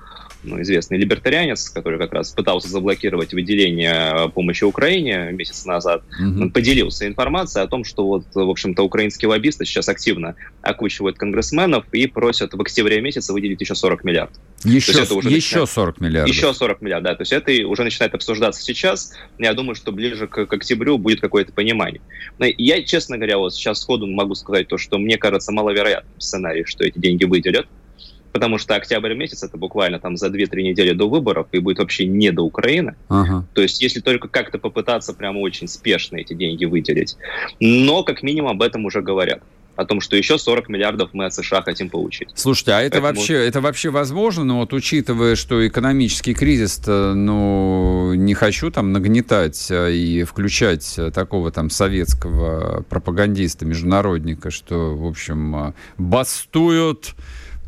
ну, 0.42 0.61
известный 0.62 0.99
либертарианец, 0.99 1.70
который 1.70 1.99
как 1.99 2.12
раз 2.12 2.31
пытался 2.31 2.68
заблокировать 2.68 3.33
выделение 3.33 4.31
помощи 4.31 4.64
Украине 4.64 5.31
месяц 5.33 5.64
назад, 5.64 6.03
mm-hmm. 6.20 6.42
он 6.42 6.51
поделился 6.51 7.07
информацией 7.07 7.64
о 7.64 7.68
том, 7.68 7.85
что 7.85 8.07
вот, 8.07 8.27
в 8.35 8.51
общем-то, 8.51 8.83
украинские 8.83 9.29
лоббисты 9.29 9.64
сейчас 9.64 9.88
активно 9.88 10.37
окучивают 10.62 11.18
конгрессменов 11.18 11.85
и 11.92 12.07
просят 12.07 12.55
в 12.55 12.61
октябре 12.61 13.01
месяце 13.01 13.33
выделить 13.33 13.61
еще 13.61 13.75
40 13.75 14.05
миллиардов. 14.05 14.37
Еще, 14.64 14.92
это 14.92 15.14
уже 15.14 15.29
еще 15.29 15.61
начинает... 15.61 15.70
40 15.70 16.01
миллиардов. 16.01 16.35
Еще 16.35 16.55
40 16.55 16.83
миллиардов, 16.83 17.12
да. 17.12 17.16
То 17.16 17.22
есть 17.22 17.33
это 17.33 17.68
уже 17.68 17.85
начинает 17.85 18.14
обсуждаться 18.14 18.62
сейчас. 18.62 19.12
Я 19.38 19.55
думаю, 19.55 19.75
что 19.75 19.92
ближе 19.92 20.27
к, 20.27 20.46
к 20.46 20.53
октябрю 20.53 20.99
будет 20.99 21.20
какое-то 21.20 21.53
понимание. 21.53 22.01
Но 22.38 22.46
я, 22.46 22.83
честно 22.83 23.16
говоря, 23.16 23.38
вот 23.38 23.55
сейчас 23.55 23.81
сходу 23.81 24.07
могу 24.07 24.35
сказать 24.35 24.68
то, 24.68 24.79
что 24.79 24.99
мне 24.99 25.18
кажется 25.18 25.53
маловероятным 25.53 26.20
сценарий, 26.20 26.64
что 26.64 26.85
эти 26.85 26.99
деньги 26.99 27.25
выделят 27.25 27.66
потому 28.33 28.59
что 28.59 28.75
октябрь 28.75 29.15
месяц 29.15 29.43
это 29.43 29.57
буквально 29.57 29.99
там 29.99 30.17
за 30.17 30.29
2-3 30.29 30.62
недели 30.62 30.93
до 30.93 31.09
выборов 31.09 31.47
и 31.53 31.59
будет 31.59 31.79
вообще 31.79 32.07
не 32.07 32.31
до 32.31 32.43
Украины. 32.43 32.95
Ага. 33.09 33.47
То 33.55 33.62
есть 33.62 33.81
если 33.81 34.01
только 34.01 34.29
как-то 34.29 34.59
попытаться 34.59 35.15
прямо 35.15 35.39
очень 35.39 35.69
спешно 35.69 36.17
эти 36.17 36.35
деньги 36.35 36.65
выделить. 36.65 37.17
Но 37.61 38.03
как 38.03 38.23
минимум 38.23 38.53
об 38.53 38.62
этом 38.62 38.85
уже 38.85 39.03
говорят 39.03 39.43
о 39.77 39.85
том, 39.85 40.01
что 40.01 40.17
еще 40.17 40.39
40 40.39 40.69
миллиардов 40.69 41.11
мы 41.12 41.27
от 41.27 41.35
США 41.35 41.62
хотим 41.62 41.91
получить. 41.91 42.31
Слушайте, 42.35 42.73
а 42.73 42.81
это, 42.81 43.01
Поэтому... 43.01 43.21
вообще, 43.21 43.35
это 43.47 43.61
вообще 43.61 43.91
возможно? 43.91 44.45
Ну 44.45 44.57
вот 44.57 44.73
учитывая, 44.73 45.37
что 45.37 45.67
экономический 45.67 46.35
кризис, 46.35 46.81
ну, 46.87 48.15
не 48.15 48.35
хочу 48.35 48.71
там 48.71 48.93
нагнетать 48.93 49.69
а, 49.71 49.89
и 49.89 50.25
включать 50.25 50.95
а, 50.99 51.11
такого 51.11 51.51
там 51.53 51.71
советского 51.71 52.83
пропагандиста, 52.89 53.67
международника, 53.67 54.51
что, 54.51 54.97
в 54.97 55.07
общем, 55.07 55.75
бастуют 55.99 57.15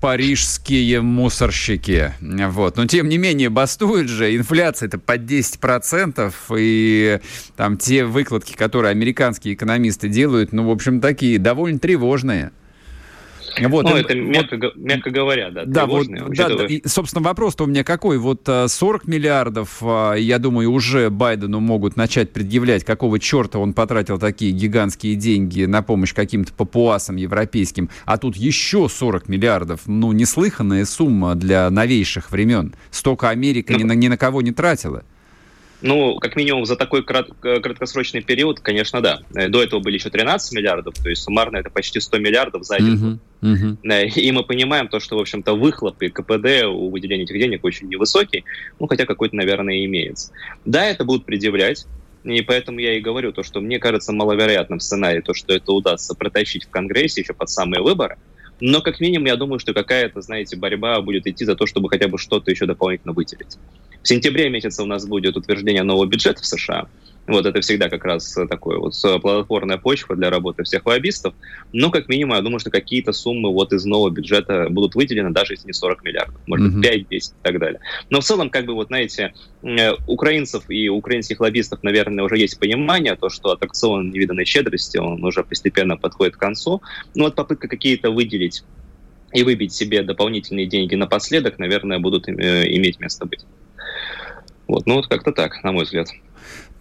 парижские 0.00 1.00
мусорщики. 1.00 2.12
Вот. 2.20 2.76
Но 2.76 2.86
тем 2.86 3.08
не 3.08 3.18
менее, 3.18 3.50
бастует 3.50 4.08
же. 4.08 4.36
Инфляция 4.36 4.86
это 4.88 4.98
под 4.98 5.22
10%. 5.22 6.32
И 6.56 7.20
там 7.56 7.76
те 7.76 8.04
выкладки, 8.04 8.54
которые 8.54 8.92
американские 8.92 9.54
экономисты 9.54 10.08
делают, 10.08 10.52
ну, 10.52 10.66
в 10.66 10.70
общем, 10.70 11.00
такие 11.00 11.38
довольно 11.38 11.78
тревожные. 11.78 12.52
Вот, 13.66 13.84
ну, 13.84 13.96
это 13.96 14.14
мягко, 14.14 14.56
вот, 14.56 14.76
мягко 14.76 15.10
говоря, 15.10 15.50
да. 15.50 15.64
Да, 15.64 15.86
вот, 15.86 16.06
да, 16.08 16.48
да, 16.48 16.66
и, 16.66 16.86
собственно, 16.86 17.22
вопрос-то 17.22 17.64
у 17.64 17.66
меня 17.66 17.84
какой? 17.84 18.18
Вот 18.18 18.46
40 18.46 19.02
а, 19.04 19.10
миллиардов, 19.10 19.78
а, 19.82 20.14
я 20.14 20.38
думаю, 20.38 20.70
уже 20.70 21.10
Байдену 21.10 21.60
могут 21.60 21.96
начать 21.96 22.32
предъявлять, 22.32 22.84
какого 22.84 23.18
черта 23.18 23.58
он 23.58 23.72
потратил 23.72 24.18
такие 24.18 24.52
гигантские 24.52 25.14
деньги 25.16 25.64
на 25.64 25.82
помощь 25.82 26.14
каким-то 26.14 26.52
папуасам 26.52 27.16
европейским, 27.16 27.90
а 28.04 28.18
тут 28.18 28.36
еще 28.36 28.88
40 28.88 29.28
миллиардов. 29.28 29.80
Ну, 29.86 30.12
неслыханная 30.12 30.84
сумма 30.84 31.34
для 31.34 31.70
новейших 31.70 32.30
времен. 32.30 32.74
Столько 32.90 33.30
Америка 33.30 33.72
ну, 33.72 33.80
ни, 33.80 33.84
на, 33.84 33.92
ни 33.92 34.08
на 34.08 34.16
кого 34.16 34.42
не 34.42 34.52
тратила. 34.52 35.04
Ну, 35.80 36.16
как 36.18 36.34
минимум 36.34 36.64
за 36.64 36.76
такой 36.76 37.02
крат- 37.04 37.30
краткосрочный 37.40 38.20
период, 38.20 38.58
конечно, 38.60 39.00
да. 39.00 39.20
Э, 39.34 39.48
до 39.48 39.62
этого 39.62 39.80
были 39.80 39.94
еще 39.94 40.10
13 40.10 40.52
миллиардов, 40.52 40.94
то 40.94 41.08
есть 41.08 41.22
суммарно 41.22 41.58
это 41.58 41.70
почти 41.70 42.00
100 42.00 42.18
миллиардов 42.18 42.64
за 42.64 42.76
один 42.76 42.96
год. 42.98 43.18
Uh-huh. 43.42 43.76
Uh-huh. 43.84 44.08
И 44.08 44.32
мы 44.32 44.42
понимаем 44.42 44.88
то, 44.88 44.98
что, 44.98 45.16
в 45.16 45.20
общем-то, 45.20 45.54
выхлоп 45.54 46.02
и 46.02 46.08
КПД 46.08 46.64
у 46.66 46.90
выделения 46.90 47.24
этих 47.24 47.38
денег 47.38 47.64
очень 47.64 47.88
невысокий, 47.88 48.44
ну, 48.80 48.88
хотя 48.88 49.06
какой-то, 49.06 49.36
наверное, 49.36 49.84
имеется. 49.84 50.32
Да, 50.64 50.84
это 50.84 51.04
будут 51.04 51.24
предъявлять, 51.24 51.86
и 52.24 52.42
поэтому 52.42 52.80
я 52.80 52.96
и 52.96 53.00
говорю 53.00 53.32
то, 53.32 53.42
что 53.42 53.60
мне 53.60 53.78
кажется 53.78 54.12
маловероятным 54.12 54.80
сценарий, 54.80 55.20
то, 55.20 55.34
что 55.34 55.54
это 55.54 55.72
удастся 55.72 56.14
протащить 56.14 56.64
в 56.64 56.70
Конгрессе 56.70 57.20
еще 57.20 57.34
под 57.34 57.48
самые 57.50 57.82
выборы. 57.82 58.18
Но 58.60 58.80
как 58.80 59.00
минимум 59.00 59.26
я 59.26 59.36
думаю, 59.36 59.58
что 59.58 59.72
какая-то, 59.72 60.20
знаете, 60.20 60.56
борьба 60.56 61.00
будет 61.00 61.26
идти 61.26 61.44
за 61.44 61.54
то, 61.54 61.66
чтобы 61.66 61.88
хотя 61.88 62.08
бы 62.08 62.18
что-то 62.18 62.50
еще 62.50 62.66
дополнительно 62.66 63.12
выделить. 63.12 63.56
В 64.02 64.08
сентябре 64.08 64.48
месяце 64.48 64.82
у 64.82 64.86
нас 64.86 65.06
будет 65.06 65.36
утверждение 65.36 65.82
нового 65.82 66.06
бюджета 66.06 66.42
в 66.42 66.46
США. 66.46 66.88
Вот 67.28 67.44
это 67.44 67.60
всегда 67.60 67.90
как 67.90 68.04
раз 68.04 68.36
такое 68.48 68.78
вот 68.78 68.94
плодотворная 69.20 69.76
почва 69.76 70.16
для 70.16 70.30
работы 70.30 70.64
всех 70.64 70.86
лоббистов. 70.86 71.34
Но, 71.72 71.90
как 71.90 72.08
минимум, 72.08 72.36
я 72.36 72.42
думаю, 72.42 72.58
что 72.58 72.70
какие-то 72.70 73.12
суммы 73.12 73.52
вот 73.52 73.72
из 73.74 73.84
нового 73.84 74.10
бюджета 74.10 74.68
будут 74.70 74.94
выделены, 74.94 75.30
даже 75.30 75.52
если 75.52 75.66
не 75.66 75.74
40 75.74 76.04
миллиардов, 76.04 76.40
может 76.46 76.74
быть, 76.74 76.86
5-10 76.86 77.02
и 77.10 77.20
так 77.42 77.58
далее. 77.58 77.80
Но 78.08 78.20
в 78.20 78.24
целом, 78.24 78.48
как 78.48 78.64
бы 78.64 78.74
вот, 78.74 78.86
знаете, 78.88 79.34
э, 79.62 79.92
украинцев 80.06 80.64
и 80.68 80.88
украинских 80.88 81.40
лоббистов, 81.40 81.82
наверное, 81.82 82.24
уже 82.24 82.38
есть 82.38 82.58
понимание, 82.58 83.14
то, 83.14 83.28
что 83.28 83.50
аттракцион 83.50 84.10
невиданной 84.10 84.46
щедрости, 84.46 84.96
он 84.96 85.22
уже 85.22 85.44
постепенно 85.44 85.98
подходит 85.98 86.36
к 86.36 86.40
концу. 86.40 86.80
Но 87.14 87.24
вот 87.24 87.34
попытка 87.34 87.68
какие-то 87.68 88.10
выделить 88.10 88.64
и 89.32 89.42
выбить 89.42 89.74
себе 89.74 90.02
дополнительные 90.02 90.66
деньги 90.66 90.94
напоследок, 90.94 91.58
наверное, 91.58 91.98
будут 91.98 92.26
э, 92.26 92.32
иметь 92.74 92.98
место 93.00 93.26
быть. 93.26 93.44
Вот, 94.66 94.86
ну 94.86 94.96
вот 94.96 95.08
как-то 95.08 95.32
так, 95.32 95.62
на 95.62 95.72
мой 95.72 95.84
взгляд. 95.84 96.08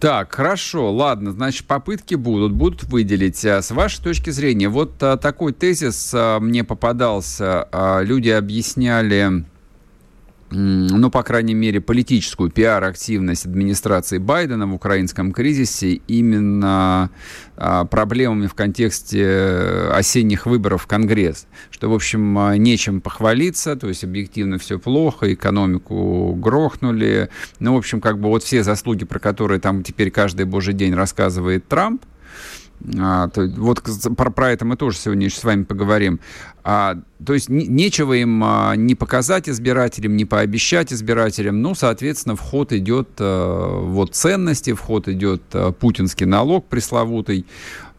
Так, 0.00 0.32
хорошо, 0.32 0.92
ладно, 0.92 1.32
значит, 1.32 1.66
попытки 1.66 2.14
будут, 2.14 2.52
будут 2.52 2.84
выделить. 2.84 3.44
А 3.44 3.62
с 3.62 3.72
вашей 3.72 4.00
точки 4.00 4.30
зрения, 4.30 4.68
вот 4.68 5.02
а, 5.02 5.16
такой 5.16 5.52
тезис 5.52 6.12
а, 6.14 6.38
мне 6.38 6.62
попадался. 6.62 7.66
Люди 8.04 8.28
объясняли 8.28 9.44
ну, 10.50 11.10
по 11.10 11.22
крайней 11.22 11.54
мере, 11.54 11.80
политическую 11.80 12.50
пиар-активность 12.50 13.44
администрации 13.44 14.18
Байдена 14.18 14.66
в 14.66 14.74
украинском 14.74 15.32
кризисе 15.32 16.00
именно 16.08 17.10
а, 17.56 17.84
проблемами 17.84 18.46
в 18.46 18.54
контексте 18.54 19.90
осенних 19.92 20.46
выборов 20.46 20.82
в 20.82 20.86
Конгресс. 20.86 21.46
Что, 21.70 21.90
в 21.90 21.94
общем, 21.94 22.38
а, 22.38 22.56
нечем 22.56 23.00
похвалиться, 23.00 23.76
то 23.76 23.88
есть 23.88 24.04
объективно 24.04 24.58
все 24.58 24.78
плохо, 24.78 25.32
экономику 25.32 26.34
грохнули. 26.34 27.28
Ну, 27.58 27.74
в 27.74 27.78
общем, 27.78 28.00
как 28.00 28.18
бы 28.18 28.28
вот 28.28 28.42
все 28.42 28.62
заслуги, 28.62 29.04
про 29.04 29.18
которые 29.18 29.60
там 29.60 29.82
теперь 29.82 30.10
каждый 30.10 30.46
божий 30.46 30.72
день 30.72 30.94
рассказывает 30.94 31.68
Трамп, 31.68 32.02
а, 32.98 33.28
то, 33.28 33.46
вот 33.56 33.82
про, 34.16 34.30
про 34.30 34.52
это 34.52 34.64
мы 34.64 34.76
тоже 34.76 34.98
сегодня 34.98 35.26
еще 35.26 35.38
с 35.38 35.44
вами 35.44 35.64
поговорим. 35.64 36.20
А, 36.62 36.98
то 37.24 37.34
есть 37.34 37.48
не, 37.48 37.66
нечего 37.66 38.14
им 38.14 38.42
а, 38.44 38.74
не 38.76 38.94
показать 38.94 39.48
избирателям, 39.48 40.16
не 40.16 40.24
пообещать 40.24 40.92
избирателям. 40.92 41.60
Ну, 41.60 41.74
соответственно, 41.74 42.36
в 42.36 42.40
ход 42.40 42.72
идет 42.72 43.08
а, 43.18 43.80
вот 43.80 44.14
ценности, 44.14 44.72
в 44.72 44.80
ход 44.80 45.08
идет 45.08 45.42
а, 45.52 45.72
путинский 45.72 46.26
налог 46.26 46.66
пресловутый. 46.66 47.46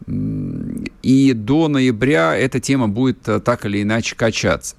И 0.06 1.32
до 1.34 1.68
ноября 1.68 2.36
эта 2.36 2.58
тема 2.60 2.88
будет 2.88 3.28
а, 3.28 3.40
так 3.40 3.66
или 3.66 3.82
иначе 3.82 4.16
качаться. 4.16 4.76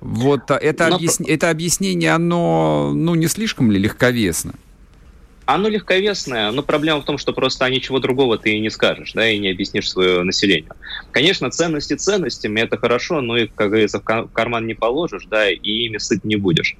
Вот 0.00 0.50
а, 0.50 0.56
это, 0.56 0.88
Но... 0.88 0.96
объяс... 0.96 1.20
это 1.26 1.50
объяснение, 1.50 2.12
оно 2.12 2.92
ну, 2.94 3.14
не 3.14 3.26
слишком 3.26 3.70
ли 3.70 3.78
легковесно? 3.78 4.54
Оно 5.54 5.68
легковесное, 5.68 6.50
но 6.50 6.62
проблема 6.62 7.02
в 7.02 7.04
том, 7.04 7.18
что 7.18 7.34
просто 7.34 7.68
ничего 7.68 7.98
другого 7.98 8.38
ты 8.38 8.54
и 8.54 8.60
не 8.60 8.70
скажешь, 8.70 9.12
да, 9.12 9.28
и 9.28 9.36
не 9.38 9.50
объяснишь 9.50 9.90
свое 9.90 10.22
население. 10.22 10.70
Конечно, 11.10 11.50
ценности 11.50 11.92
ценностями 11.92 12.60
это 12.60 12.78
хорошо, 12.78 13.20
но 13.20 13.36
их, 13.36 13.54
как 13.54 13.68
говорится, 13.68 14.00
в 14.00 14.32
карман 14.32 14.66
не 14.66 14.72
положишь, 14.72 15.26
да, 15.26 15.50
и 15.50 15.58
ими 15.60 15.98
сыт 15.98 16.24
не 16.24 16.36
будешь. 16.36 16.76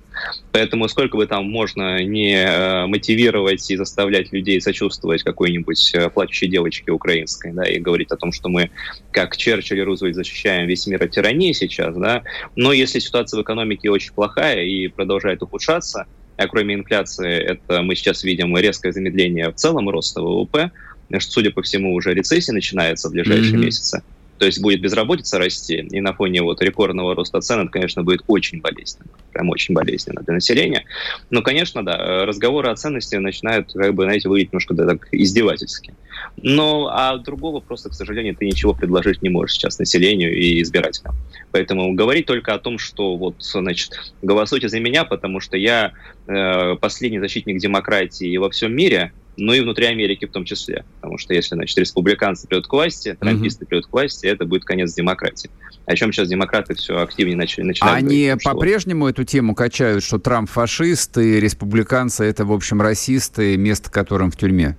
Поэтому 0.53 0.89
сколько 0.89 1.19
бы 1.19 1.27
там 1.27 1.45
можно 1.51 2.03
не 2.03 2.35
э, 2.35 2.87
мотивировать 2.87 3.71
и 3.71 3.77
заставлять 3.77 4.33
людей 4.33 4.59
сочувствовать 4.59 5.23
какой-нибудь 5.23 5.95
э, 5.95 6.09
плачущей 6.09 6.49
девочке 6.49 6.93
украинской, 6.93 7.53
да, 7.53 7.65
и 7.65 7.79
говорить 7.79 8.11
о 8.11 8.17
том, 8.17 8.33
что 8.33 8.49
мы, 8.49 8.71
как 9.11 9.37
Черчилль 9.37 9.81
и 9.81 9.83
Рузвельт, 9.83 10.15
защищаем 10.15 10.67
весь 10.67 10.87
мир 10.87 11.03
от 11.03 11.11
тирании 11.11 11.53
сейчас, 11.53 11.95
да, 11.95 12.23
но 12.57 12.73
если 12.73 13.01
ситуация 13.01 13.37
в 13.37 13.43
экономике 13.43 13.91
очень 13.91 14.15
плохая 14.15 14.65
и 14.65 14.89
продолжает 14.89 15.43
ухудшаться, 15.43 16.07
а 16.37 16.49
кроме 16.49 16.75
инфляции, 16.75 17.33
это 17.33 17.83
мы 17.83 17.95
сейчас 17.95 18.25
видим 18.25 18.57
резкое 18.57 18.93
замедление 18.93 19.51
в 19.51 19.55
целом 19.55 19.89
роста 19.89 20.21
ВВП, 20.23 20.71
что, 21.19 21.33
судя 21.33 21.51
по 21.51 21.63
всему, 21.63 21.95
уже 21.95 22.15
рецессия 22.15 22.55
начинается 22.55 23.09
в 23.09 23.13
ближайшие 23.13 23.55
mm-hmm. 23.55 23.65
месяцы. 23.65 24.03
То 24.39 24.47
есть 24.47 24.61
будет 24.61 24.81
безработица 24.81 25.39
расти, 25.39 25.77
и 25.77 26.01
на 26.01 26.15
фоне 26.15 26.43
вот 26.43 26.61
рекордного 26.63 27.15
роста 27.15 27.41
цен 27.41 27.61
это, 27.61 27.71
конечно, 27.71 28.03
будет 28.03 28.23
очень 28.27 28.61
болезненно, 28.61 29.11
прям 29.33 29.51
очень 29.51 29.73
болезненно 29.73 30.21
для 30.23 30.35
населения. 30.35 30.85
Но, 31.31 31.43
конечно, 31.43 31.85
да, 31.85 32.27
разговоры 32.27 32.69
о 32.69 32.75
ценности 32.75 33.15
начинают, 33.17 33.73
как 33.73 33.95
бы, 33.95 34.03
знаете, 34.03 34.29
выглядеть 34.29 34.53
немножко 34.53 34.75
да, 34.75 34.87
так 34.87 35.07
издевательски. 35.13 35.95
Но 36.37 36.89
а 36.93 37.17
другого 37.19 37.61
просто, 37.61 37.91
к 37.91 37.95
сожалению, 37.95 38.35
ты 38.35 38.47
ничего 38.47 38.75
предложить 38.75 39.23
не 39.23 39.29
можешь 39.29 39.57
сейчас 39.57 39.79
населению 39.79 40.37
и 40.37 40.61
избирателям. 40.63 41.15
Поэтому 41.53 41.93
говорить 41.95 42.27
только 42.27 42.55
о 42.55 42.59
том, 42.59 42.79
что 42.79 43.17
вот, 43.17 43.37
значит, 43.39 43.93
голосуйте 44.23 44.69
за 44.69 44.81
меня, 44.81 45.05
потому 45.05 45.41
что 45.41 45.57
я 45.57 45.93
э, 46.27 46.77
последний 46.81 47.21
защитник 47.21 47.59
демократии 47.59 48.37
во 48.39 48.51
всем 48.51 48.75
мире, 48.75 49.13
ну 49.37 49.53
и 49.53 49.61
внутри 49.61 49.87
Америки 49.87 50.27
в 50.27 50.33
том 50.33 50.45
числе. 50.45 50.85
Потому 51.01 51.19
что 51.19 51.35
если, 51.35 51.55
значит, 51.55 51.77
республиканцы 51.79 52.47
придут 52.47 52.67
к 52.67 52.73
власти, 52.73 53.17
трамписты 53.19 53.65
mm-hmm. 53.65 53.69
придут 53.69 53.87
к 53.87 53.93
власти, 53.93 54.27
это 54.27 54.45
будет 54.45 54.65
конец 54.65 54.95
демократии. 54.95 55.51
О 55.87 55.97
чем 55.97 56.13
сейчас 56.13 56.29
демократы 56.29 56.75
все 56.75 56.99
активнее 56.99 57.37
начали 57.37 57.65
начинают 57.65 57.99
Они 57.99 58.27
говорить, 58.27 58.45
по-прежнему 58.45 59.09
эту 59.09 59.25
тему 59.25 59.55
качают, 59.55 60.05
что 60.05 60.19
Трамп 60.19 60.49
фашист 60.49 61.19
и 61.19 61.41
республиканцы 61.41 62.25
это, 62.25 62.45
в 62.45 62.53
общем, 62.53 62.81
расисты, 62.81 63.57
место 63.57 63.91
которым 63.91 64.31
в 64.31 64.37
тюрьме? 64.37 64.77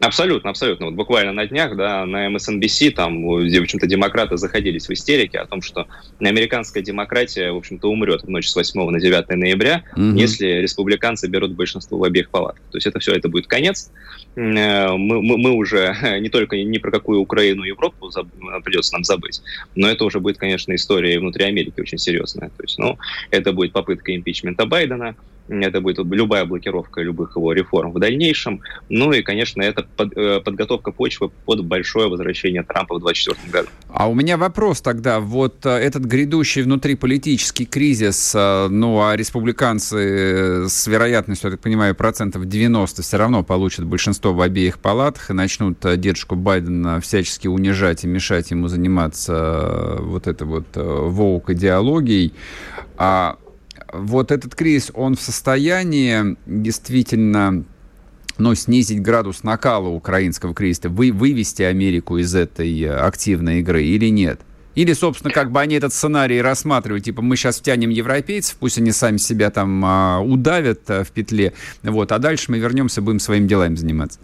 Абсолютно, 0.00 0.50
абсолютно. 0.50 0.86
Вот 0.86 0.94
буквально 0.94 1.32
на 1.32 1.46
днях, 1.46 1.76
да, 1.76 2.06
на 2.06 2.28
MSNBC 2.28 2.92
там, 2.92 3.44
где, 3.44 3.58
в 3.58 3.64
общем-то, 3.64 3.86
демократы 3.86 4.36
заходились 4.36 4.88
в 4.88 4.92
истерике 4.92 5.38
о 5.38 5.46
том, 5.46 5.60
что 5.60 5.88
американская 6.20 6.84
демократия, 6.84 7.50
в 7.50 7.56
общем-то, 7.56 7.90
умрет 7.90 8.22
в 8.22 8.28
ночь 8.28 8.48
с 8.48 8.54
8 8.54 8.90
на 8.90 9.00
9 9.00 9.28
ноября, 9.30 9.82
угу. 9.92 10.02
если 10.14 10.46
республиканцы 10.46 11.26
берут 11.26 11.52
большинство 11.52 11.98
в 11.98 12.04
обеих 12.04 12.30
палатах. 12.30 12.62
То 12.70 12.76
есть 12.76 12.86
это 12.86 13.00
все, 13.00 13.12
это 13.12 13.28
будет 13.28 13.48
конец. 13.48 13.90
Э, 14.36 14.92
мы, 14.92 15.20
мы, 15.20 15.36
мы 15.36 15.50
уже 15.50 15.96
не 16.20 16.28
только 16.28 16.56
ни 16.56 16.78
про 16.78 16.92
какую 16.92 17.20
Украину 17.20 17.64
и 17.64 17.68
Европу 17.68 18.10
заб, 18.10 18.28
придется 18.62 18.92
нам 18.92 19.02
забыть, 19.02 19.42
но 19.74 19.88
это 19.90 20.04
уже 20.04 20.20
будет, 20.20 20.38
конечно, 20.38 20.72
история 20.76 21.18
внутри 21.18 21.44
Америки 21.44 21.80
очень 21.80 21.98
серьезная. 21.98 22.50
То 22.50 22.62
есть, 22.62 22.78
ну, 22.78 22.98
это 23.32 23.52
будет 23.52 23.72
попытка 23.72 24.14
импичмента 24.14 24.64
Байдена, 24.64 25.16
это 25.48 25.80
будет 25.80 25.98
любая 25.98 26.44
блокировка 26.44 27.00
любых 27.02 27.36
его 27.36 27.52
реформ 27.52 27.92
в 27.92 27.98
дальнейшем. 27.98 28.60
Ну 28.88 29.12
и, 29.12 29.22
конечно, 29.22 29.62
это 29.62 29.86
под, 29.96 30.16
э, 30.16 30.40
подготовка 30.40 30.92
почвы 30.92 31.30
под 31.46 31.64
большое 31.64 32.08
возвращение 32.08 32.62
Трампа 32.62 32.96
в 32.96 33.00
2024 33.00 33.52
году. 33.52 33.68
А 33.88 34.08
у 34.08 34.14
меня 34.14 34.36
вопрос 34.36 34.80
тогда. 34.80 35.20
Вот 35.20 35.64
э, 35.66 35.70
этот 35.70 36.04
грядущий 36.04 36.62
внутриполитический 36.62 37.66
кризис, 37.66 38.32
э, 38.34 38.68
ну 38.68 39.00
а 39.02 39.16
республиканцы 39.16 40.68
с 40.68 40.86
вероятностью, 40.86 41.50
я 41.50 41.56
так 41.56 41.60
понимаю, 41.60 41.94
процентов 41.94 42.46
90 42.46 43.02
все 43.02 43.16
равно 43.16 43.42
получат 43.42 43.84
большинство 43.86 44.32
в 44.32 44.40
обеих 44.40 44.78
палатах 44.78 45.30
и 45.30 45.32
начнут 45.32 45.78
дедушку 45.80 46.36
Байдена 46.36 47.00
всячески 47.00 47.48
унижать 47.48 48.04
и 48.04 48.06
мешать 48.06 48.50
ему 48.50 48.68
заниматься 48.68 49.96
вот 50.00 50.26
этой 50.26 50.46
вот 50.46 50.66
воук-идеологией. 50.74 52.32
А 52.96 53.38
вот 53.92 54.30
этот 54.32 54.54
кризис, 54.54 54.90
он 54.94 55.16
в 55.16 55.20
состоянии 55.20 56.36
действительно 56.46 57.64
ну, 58.38 58.54
снизить 58.54 59.02
градус 59.02 59.42
накала 59.42 59.88
украинского 59.88 60.54
кризиса, 60.54 60.88
вы, 60.88 61.12
вывести 61.12 61.62
Америку 61.62 62.18
из 62.18 62.34
этой 62.34 62.80
э, 62.82 62.94
активной 62.94 63.60
игры 63.60 63.84
или 63.84 64.06
нет? 64.06 64.40
Или, 64.74 64.92
собственно, 64.92 65.32
как 65.32 65.50
бы 65.50 65.60
они 65.60 65.74
этот 65.74 65.92
сценарий 65.92 66.40
рассматривают, 66.40 67.04
типа, 67.04 67.20
мы 67.20 67.34
сейчас 67.34 67.58
втянем 67.58 67.90
европейцев, 67.90 68.56
пусть 68.60 68.78
они 68.78 68.92
сами 68.92 69.16
себя 69.16 69.50
там 69.50 69.84
а, 69.84 70.20
удавят 70.20 70.88
а, 70.88 71.02
в 71.02 71.10
петле, 71.10 71.52
вот, 71.82 72.12
а 72.12 72.18
дальше 72.20 72.52
мы 72.52 72.60
вернемся, 72.60 73.02
будем 73.02 73.18
своими 73.18 73.48
делами 73.48 73.74
заниматься. 73.74 74.20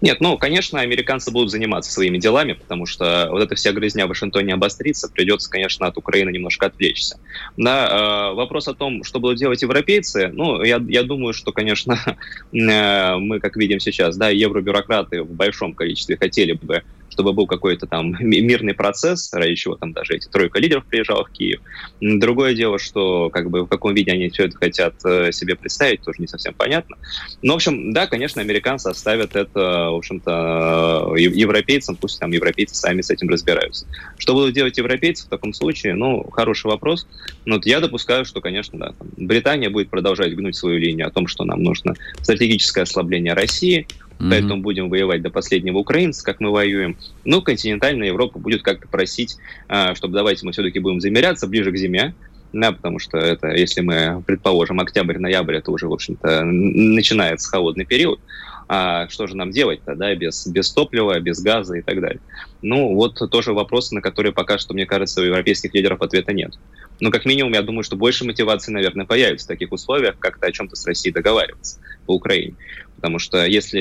Нет, 0.00 0.20
ну, 0.20 0.38
конечно, 0.38 0.80
американцы 0.80 1.30
будут 1.30 1.50
заниматься 1.50 1.90
своими 1.90 2.18
делами, 2.18 2.52
потому 2.54 2.86
что 2.86 3.28
вот 3.30 3.42
эта 3.42 3.54
вся 3.54 3.72
грызня 3.72 4.06
в 4.06 4.10
Вашингтоне 4.10 4.54
обострится, 4.54 5.08
придется, 5.08 5.50
конечно, 5.50 5.86
от 5.86 5.96
Украины 5.96 6.30
немножко 6.30 6.66
отвлечься. 6.66 7.18
Да, 7.56 8.30
э, 8.30 8.34
вопрос 8.34 8.68
о 8.68 8.74
том, 8.74 9.04
что 9.04 9.20
будут 9.20 9.38
делать 9.38 9.62
европейцы, 9.62 10.28
ну, 10.32 10.62
я, 10.62 10.82
я 10.88 11.02
думаю, 11.02 11.32
что, 11.32 11.52
конечно, 11.52 11.98
э, 12.52 13.16
мы, 13.16 13.40
как 13.40 13.56
видим 13.56 13.80
сейчас, 13.80 14.16
да, 14.16 14.28
евробюрократы 14.28 15.22
в 15.22 15.30
большом 15.30 15.74
количестве 15.74 16.16
хотели 16.16 16.52
бы 16.52 16.82
чтобы 17.12 17.34
был 17.34 17.46
какой-то 17.46 17.86
там 17.86 18.16
мирный 18.20 18.74
процесс, 18.74 19.32
ради 19.32 19.54
чего 19.54 19.76
там 19.76 19.92
даже 19.92 20.14
эти 20.14 20.28
тройка 20.28 20.58
лидеров 20.58 20.84
приезжала 20.86 21.24
в 21.24 21.30
Киев. 21.30 21.60
Другое 22.00 22.54
дело, 22.54 22.78
что 22.78 23.28
как 23.30 23.50
бы 23.50 23.64
в 23.64 23.66
каком 23.66 23.94
виде 23.94 24.12
они 24.12 24.30
все 24.30 24.46
это 24.46 24.56
хотят 24.56 24.94
э, 25.04 25.30
себе 25.32 25.54
представить, 25.54 26.02
тоже 26.02 26.20
не 26.20 26.26
совсем 26.26 26.54
понятно. 26.54 26.96
Но, 27.42 27.52
в 27.52 27.56
общем, 27.56 27.92
да, 27.92 28.06
конечно, 28.06 28.40
американцы 28.40 28.88
оставят 28.88 29.36
это, 29.36 29.90
в 29.90 29.96
общем-то, 29.96 31.14
европейцам, 31.16 31.96
пусть 31.96 32.18
там 32.18 32.32
европейцы 32.32 32.74
сами 32.74 33.02
с 33.02 33.10
этим 33.10 33.28
разбираются. 33.28 33.86
Что 34.16 34.32
будут 34.32 34.54
делать 34.54 34.78
европейцы 34.78 35.26
в 35.26 35.28
таком 35.28 35.52
случае? 35.52 35.94
Ну, 35.94 36.24
хороший 36.30 36.66
вопрос. 36.66 37.06
Но 37.44 37.56
вот 37.56 37.66
я 37.66 37.80
допускаю, 37.80 38.24
что, 38.24 38.40
конечно, 38.40 38.78
да, 38.78 38.92
там, 38.98 39.08
Британия 39.18 39.68
будет 39.68 39.90
продолжать 39.90 40.34
гнуть 40.34 40.56
свою 40.56 40.78
линию 40.78 41.06
о 41.06 41.10
том, 41.10 41.26
что 41.26 41.44
нам 41.44 41.62
нужно 41.62 41.94
стратегическое 42.22 42.82
ослабление 42.82 43.34
России, 43.34 43.86
Mm-hmm. 44.18 44.30
Поэтому 44.30 44.62
будем 44.62 44.88
воевать 44.88 45.22
до 45.22 45.30
последнего 45.30 45.78
украинца, 45.78 46.24
как 46.24 46.40
мы 46.40 46.50
воюем. 46.50 46.96
Ну, 47.24 47.42
континентальная 47.42 48.08
Европа 48.08 48.38
будет 48.38 48.62
как-то 48.62 48.88
просить, 48.88 49.36
а, 49.68 49.94
чтобы 49.94 50.14
давайте 50.14 50.46
мы 50.46 50.52
все-таки 50.52 50.78
будем 50.78 51.00
замеряться 51.00 51.46
ближе 51.46 51.72
к 51.72 51.76
зиме, 51.76 52.14
да, 52.52 52.72
потому 52.72 52.98
что 52.98 53.18
это, 53.18 53.48
если 53.48 53.80
мы 53.80 54.22
предположим 54.26 54.80
октябрь-ноябрь, 54.80 55.56
это 55.56 55.70
уже, 55.70 55.88
в 55.88 55.92
общем-то, 55.92 56.42
начинается 56.44 57.48
холодный 57.48 57.86
период. 57.86 58.20
А 58.68 59.08
что 59.08 59.26
же 59.26 59.36
нам 59.36 59.50
делать-то, 59.50 59.94
да, 59.96 60.14
без, 60.14 60.46
без 60.46 60.70
топлива, 60.72 61.18
без 61.20 61.42
газа 61.42 61.74
и 61.74 61.82
так 61.82 62.00
далее. 62.00 62.20
Ну, 62.62 62.94
вот 62.94 63.18
тоже 63.30 63.52
вопросы, 63.52 63.94
на 63.94 64.00
которые 64.00 64.32
пока 64.32 64.56
что, 64.56 64.72
мне 64.72 64.86
кажется, 64.86 65.20
у 65.20 65.24
европейских 65.24 65.74
лидеров 65.74 66.00
ответа 66.00 66.32
нет. 66.32 66.54
Но 67.00 67.10
как 67.10 67.24
минимум, 67.24 67.52
я 67.52 67.62
думаю, 67.62 67.82
что 67.82 67.96
больше 67.96 68.24
мотивации, 68.24 68.72
наверное, 68.72 69.04
появится 69.04 69.46
в 69.46 69.48
таких 69.48 69.72
условиях, 69.72 70.18
как-то 70.18 70.46
о 70.46 70.52
чем-то 70.52 70.76
с 70.76 70.86
Россией 70.86 71.12
договариваться 71.12 71.80
по 72.06 72.14
Украине. 72.14 72.54
Потому 73.02 73.18
что 73.18 73.44
если 73.44 73.78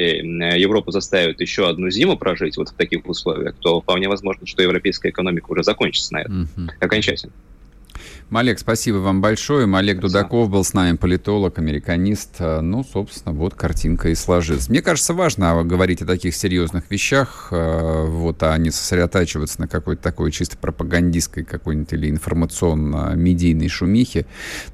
Европу 0.57 0.89
заставят 0.89 1.39
еще 1.41 1.69
одну 1.69 1.91
зиму 1.91 2.17
прожить 2.17 2.57
вот 2.57 2.69
в 2.69 2.73
таких 2.73 3.05
условиях, 3.05 3.53
то 3.59 3.79
вполне 3.79 4.09
возможно, 4.09 4.47
что 4.47 4.63
европейская 4.63 5.09
экономика 5.09 5.51
уже 5.51 5.63
закончится 5.63 6.13
на 6.13 6.21
этом 6.21 6.49
mm-hmm. 6.57 6.69
окончательно. 6.79 7.31
Олег, 8.33 8.59
спасибо 8.59 8.97
вам 8.97 9.19
большое. 9.19 9.67
Олег 9.75 9.99
Дудаков 9.99 10.49
был 10.49 10.63
с 10.63 10.73
нами, 10.73 10.95
политолог, 10.95 11.59
американист. 11.59 12.39
Ну, 12.39 12.83
собственно, 12.83 13.35
вот 13.35 13.55
картинка 13.55 14.07
и 14.07 14.15
сложилась. 14.15 14.69
Мне 14.69 14.81
кажется, 14.81 15.13
важно 15.13 15.61
говорить 15.65 16.01
о 16.01 16.05
таких 16.05 16.33
серьезных 16.33 16.89
вещах, 16.89 17.49
э, 17.51 18.05
вот, 18.07 18.41
а 18.43 18.57
не 18.57 18.71
сосредотачиваться 18.71 19.59
на 19.59 19.67
какой-то 19.67 20.01
такой 20.01 20.31
чисто 20.31 20.57
пропагандистской 20.57 21.43
какой-нибудь 21.43 21.91
или 21.91 22.09
информационно-медийной 22.09 23.67
шумихе. 23.67 24.25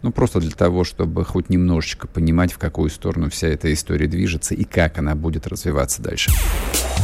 Ну, 0.04 0.12
просто 0.12 0.40
для 0.40 0.52
того, 0.52 0.84
чтобы 0.84 1.26
хоть 1.26 1.50
немножечко 1.50 2.08
понимать, 2.08 2.54
в 2.54 2.60
какую 2.60 2.92
сторону 2.92 3.30
вся 3.32 3.48
эта 3.48 3.74
история 3.74 4.08
движется 4.08 4.54
и 4.54 4.66
как 4.66 5.00
она 5.00 5.16
будет 5.16 5.48
развиваться 5.48 6.04
дальше. 6.04 6.30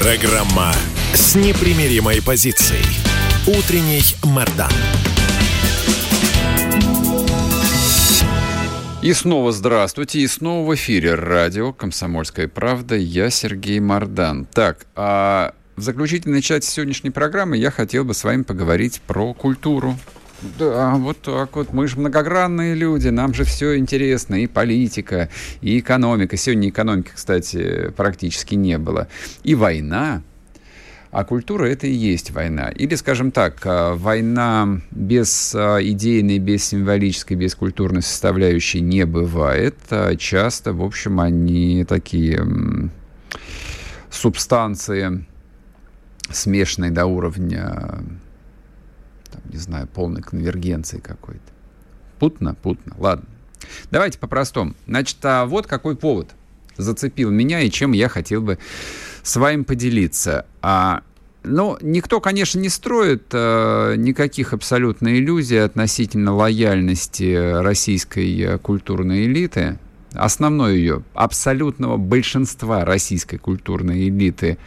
Программа 0.00 0.72
с 1.12 1.34
непримиримой 1.34 2.22
позицией. 2.22 2.84
Утренний 3.48 4.02
Мордан. 4.22 4.70
И 9.02 9.12
снова 9.12 9.50
здравствуйте, 9.50 10.20
и 10.20 10.28
снова 10.28 10.68
в 10.70 10.74
эфире 10.76 11.16
радио 11.16 11.72
«Комсомольская 11.72 12.46
правда». 12.46 12.94
Я 12.94 13.28
Сергей 13.30 13.80
Мордан. 13.80 14.44
Так, 14.44 14.86
а 14.94 15.52
в 15.74 15.82
заключительной 15.82 16.42
части 16.42 16.70
сегодняшней 16.70 17.10
программы 17.10 17.56
я 17.56 17.72
хотел 17.72 18.04
бы 18.04 18.14
с 18.14 18.22
вами 18.22 18.44
поговорить 18.44 19.00
про 19.04 19.34
культуру. 19.34 19.98
Да, 20.58 20.94
вот 20.94 21.20
так 21.22 21.56
вот. 21.56 21.72
Мы 21.72 21.88
же 21.88 21.98
многогранные 21.98 22.74
люди, 22.74 23.08
нам 23.08 23.34
же 23.34 23.44
все 23.44 23.76
интересно. 23.76 24.36
И 24.36 24.46
политика, 24.46 25.28
и 25.60 25.78
экономика. 25.80 26.36
Сегодня 26.36 26.68
экономики, 26.68 27.10
кстати, 27.14 27.92
практически 27.96 28.54
не 28.54 28.78
было. 28.78 29.08
И 29.42 29.54
война. 29.54 30.22
А 31.10 31.24
культура— 31.24 31.64
это 31.66 31.86
и 31.86 31.92
есть 31.92 32.30
война. 32.30 32.68
Или, 32.68 32.94
скажем 32.94 33.30
так, 33.30 33.60
а, 33.64 33.94
война 33.94 34.80
без 34.90 35.54
а, 35.54 35.78
идейной, 35.80 36.38
без 36.38 36.64
символической, 36.64 37.34
без 37.34 37.54
культурной 37.54 38.02
составляющей 38.02 38.80
не 38.80 39.06
бывает. 39.06 39.76
А 39.90 40.14
часто, 40.16 40.74
в 40.74 40.82
общем, 40.82 41.18
они 41.18 41.84
такие 41.88 42.46
субстанции, 44.10 45.24
смешанные 46.30 46.90
до 46.90 47.06
уровня 47.06 48.00
не 49.48 49.58
знаю, 49.58 49.86
полной 49.86 50.22
конвергенции 50.22 50.98
какой-то. 50.98 51.40
Путно? 52.18 52.54
Путно. 52.54 52.94
Ладно. 52.98 53.26
Давайте 53.90 54.18
по-простому. 54.18 54.74
Значит, 54.86 55.18
а 55.22 55.46
вот 55.46 55.66
какой 55.66 55.96
повод 55.96 56.30
зацепил 56.76 57.30
меня 57.30 57.60
и 57.60 57.70
чем 57.70 57.92
я 57.92 58.08
хотел 58.08 58.40
бы 58.40 58.58
с 59.22 59.36
вами 59.36 59.62
поделиться. 59.62 60.46
А, 60.62 61.02
ну, 61.42 61.76
никто, 61.80 62.20
конечно, 62.20 62.58
не 62.58 62.68
строит 62.68 63.24
а, 63.32 63.94
никаких 63.94 64.52
абсолютно 64.52 65.18
иллюзий 65.18 65.58
относительно 65.58 66.34
лояльности 66.34 67.60
российской 67.62 68.42
а, 68.42 68.58
культурной 68.58 69.24
элиты. 69.26 69.78
Основной 70.12 70.78
ее, 70.78 71.02
абсолютного 71.14 71.96
большинства 71.96 72.84
российской 72.84 73.36
культурной 73.36 74.08
элиты 74.08 74.58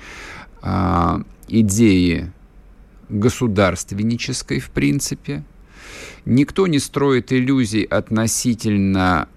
а, 0.62 1.22
идеи 1.48 2.32
государственнической, 3.12 4.60
в 4.60 4.70
принципе. 4.72 5.44
Никто 6.26 6.68
не 6.68 6.80
строит 6.80 7.32
иллюзий 7.32 7.84
относительно 7.84 9.28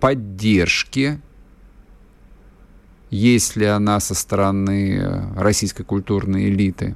поддержки, 0.00 1.20
если 3.10 3.64
она 3.64 4.00
со 4.00 4.14
стороны 4.14 5.30
российской 5.36 5.84
культурной 5.84 6.48
элиты. 6.48 6.94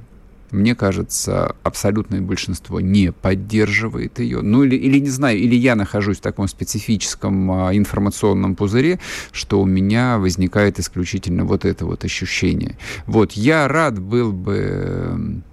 Мне 0.51 0.73
кажется, 0.73 1.55
абсолютное 1.63 2.21
большинство 2.21 2.79
не 2.79 3.11
поддерживает 3.11 4.19
ее. 4.19 4.41
Ну 4.41 4.63
или, 4.63 4.75
или 4.75 4.97
не 4.99 5.09
знаю, 5.09 5.37
или 5.37 5.55
я 5.55 5.75
нахожусь 5.75 6.17
в 6.17 6.21
таком 6.21 6.47
специфическом 6.47 7.51
а, 7.51 7.75
информационном 7.75 8.55
пузыре, 8.55 8.99
что 9.31 9.61
у 9.61 9.65
меня 9.65 10.17
возникает 10.17 10.79
исключительно 10.79 11.45
вот 11.45 11.65
это 11.65 11.85
вот 11.85 12.03
ощущение. 12.03 12.77
Вот 13.05 13.33
я 13.33 13.67
рад 13.67 13.99
был 13.99 14.31
бы 14.31 15.43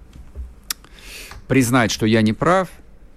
признать, 1.47 1.90
что 1.90 2.07
я 2.07 2.22
не 2.22 2.32
прав, 2.32 2.68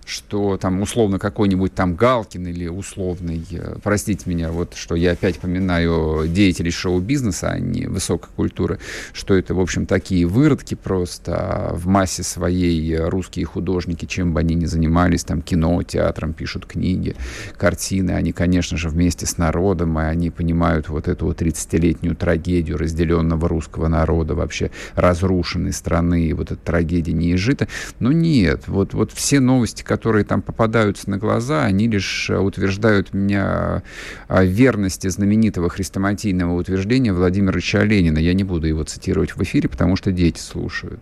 что 0.09 0.57
там 0.57 0.81
условно 0.81 1.19
какой-нибудь 1.19 1.73
там 1.73 1.95
Галкин 1.95 2.47
или 2.47 2.67
условный, 2.67 3.45
э, 3.51 3.75
простите 3.83 4.29
меня, 4.29 4.51
вот 4.51 4.73
что 4.75 4.95
я 4.95 5.11
опять 5.11 5.39
поминаю 5.39 6.27
деятелей 6.27 6.71
шоу-бизнеса, 6.71 7.49
а 7.49 7.59
не 7.59 7.87
высокой 7.87 8.29
культуры, 8.35 8.79
что 9.13 9.35
это, 9.35 9.53
в 9.53 9.59
общем, 9.59 9.85
такие 9.85 10.25
выродки 10.25 10.75
просто 10.75 11.49
а 11.59 11.73
в 11.73 11.87
массе 11.87 12.23
своей 12.23 12.97
русские 12.97 13.45
художники, 13.45 14.05
чем 14.05 14.33
бы 14.33 14.39
они 14.39 14.55
ни 14.55 14.65
занимались, 14.65 15.23
там 15.23 15.41
кино, 15.41 15.81
театром, 15.83 16.33
пишут 16.33 16.65
книги, 16.65 17.15
картины, 17.57 18.11
они, 18.11 18.31
конечно 18.31 18.77
же, 18.77 18.89
вместе 18.89 19.25
с 19.25 19.37
народом, 19.37 19.99
и 19.99 20.03
они 20.03 20.29
понимают 20.29 20.89
вот 20.89 21.07
эту 21.07 21.25
вот 21.25 21.41
30-летнюю 21.41 22.15
трагедию 22.15 22.77
разделенного 22.77 23.47
русского 23.47 23.87
народа, 23.87 24.35
вообще 24.35 24.71
разрушенной 24.95 25.73
страны, 25.73 26.27
и 26.27 26.33
вот 26.33 26.51
эта 26.51 26.61
трагедия 26.61 27.13
не 27.13 27.35
изжита. 27.35 27.67
Но 27.99 28.11
нет, 28.11 28.63
вот, 28.67 28.93
вот 28.93 29.11
все 29.11 29.39
новости, 29.39 29.83
которые 29.83 29.98
которые 29.99 30.23
там 30.23 30.41
попадаются 30.41 31.09
на 31.09 31.17
глаза, 31.17 31.65
они 31.65 31.89
лишь 31.89 32.29
э, 32.29 32.37
утверждают 32.37 33.13
меня 33.13 33.83
верности 34.29 35.09
знаменитого 35.09 35.69
хрестоматийного 35.69 36.53
утверждения 36.53 37.11
Владимира 37.11 37.51
Ильича 37.51 37.83
Ленина. 37.83 38.17
Я 38.17 38.33
не 38.33 38.45
буду 38.45 38.65
его 38.65 38.85
цитировать 38.85 39.35
в 39.35 39.43
эфире, 39.43 39.67
потому 39.67 39.97
что 39.97 40.13
дети 40.13 40.39
слушают. 40.39 41.01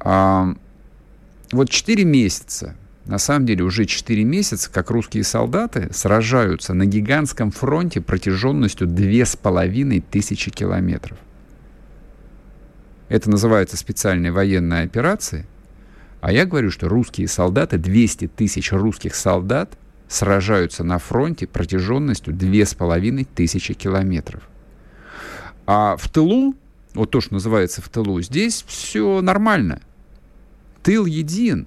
А, 0.00 0.54
вот 1.52 1.70
четыре 1.70 2.04
месяца 2.04 2.74
на 3.06 3.16
самом 3.16 3.46
деле 3.46 3.64
уже 3.64 3.86
4 3.86 4.24
месяца, 4.24 4.70
как 4.70 4.90
русские 4.90 5.24
солдаты 5.24 5.88
сражаются 5.90 6.74
на 6.74 6.84
гигантском 6.84 7.50
фронте 7.50 8.02
протяженностью 8.02 8.86
2500 8.86 10.54
километров. 10.54 11.16
Это 13.08 13.30
называется 13.30 13.78
специальной 13.78 14.30
военной 14.30 14.82
операцией. 14.82 15.46
А 16.20 16.32
я 16.32 16.44
говорю, 16.44 16.70
что 16.70 16.88
русские 16.88 17.28
солдаты, 17.28 17.78
200 17.78 18.28
тысяч 18.28 18.72
русских 18.72 19.14
солдат 19.14 19.78
сражаются 20.08 20.84
на 20.84 20.98
фронте 20.98 21.46
протяженностью 21.46 22.34
2500 22.34 23.76
километров. 23.76 24.42
А 25.66 25.96
в 25.96 26.08
тылу, 26.08 26.54
вот 26.94 27.10
то, 27.10 27.20
что 27.20 27.34
называется 27.34 27.80
в 27.80 27.88
тылу, 27.88 28.20
здесь 28.20 28.64
все 28.66 29.20
нормально. 29.22 29.80
Тыл 30.82 31.06
един. 31.06 31.66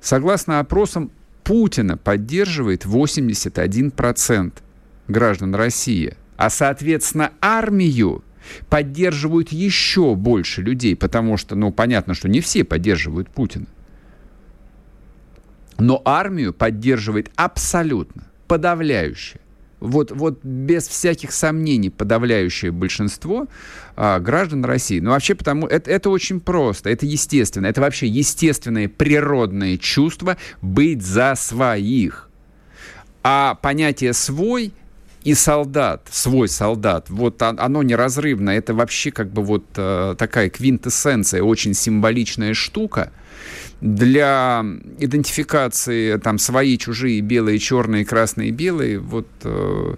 Согласно 0.00 0.60
опросам, 0.60 1.10
Путина 1.44 1.96
поддерживает 1.96 2.84
81% 2.86 4.52
граждан 5.08 5.54
России, 5.54 6.16
а, 6.36 6.48
соответственно, 6.48 7.32
армию 7.40 8.24
поддерживают 8.68 9.52
еще 9.52 10.14
больше 10.14 10.62
людей, 10.62 10.96
потому 10.96 11.36
что, 11.36 11.54
ну, 11.54 11.72
понятно, 11.72 12.14
что 12.14 12.28
не 12.28 12.40
все 12.40 12.64
поддерживают 12.64 13.28
Путина. 13.28 13.66
Но 15.78 16.00
армию 16.04 16.52
поддерживает 16.52 17.30
абсолютно, 17.36 18.24
подавляющее. 18.46 19.40
Вот, 19.82 20.12
вот 20.12 20.44
без 20.44 20.86
всяких 20.86 21.32
сомнений 21.32 21.90
подавляющее 21.90 22.70
большинство 22.70 23.48
а, 23.96 24.20
граждан 24.20 24.64
России. 24.64 25.00
Ну, 25.00 25.10
вообще, 25.10 25.34
потому 25.34 25.66
это, 25.66 25.90
это 25.90 26.08
очень 26.08 26.38
просто, 26.38 26.88
это 26.88 27.04
естественно. 27.04 27.66
Это 27.66 27.80
вообще 27.80 28.06
естественное 28.06 28.88
природное 28.88 29.76
чувство 29.78 30.36
быть 30.60 31.02
за 31.02 31.34
своих. 31.34 32.30
А 33.24 33.56
понятие 33.56 34.12
«свой» 34.12 34.72
и 35.24 35.34
солдат, 35.34 36.08
свой 36.10 36.48
солдат, 36.48 37.08
вот 37.08 37.40
оно 37.42 37.82
неразрывно, 37.82 38.50
это 38.50 38.74
вообще 38.74 39.12
как 39.12 39.30
бы 39.32 39.42
вот 39.42 39.64
э, 39.76 40.14
такая 40.18 40.50
квинтэссенция, 40.50 41.42
очень 41.42 41.74
символичная 41.74 42.54
штука 42.54 43.12
для 43.80 44.64
идентификации 44.98 46.16
там 46.18 46.38
свои, 46.38 46.76
чужие, 46.78 47.20
белые, 47.20 47.58
черные, 47.58 48.04
красные, 48.04 48.50
белые, 48.50 48.98
вот 48.98 49.28
э, 49.44 49.94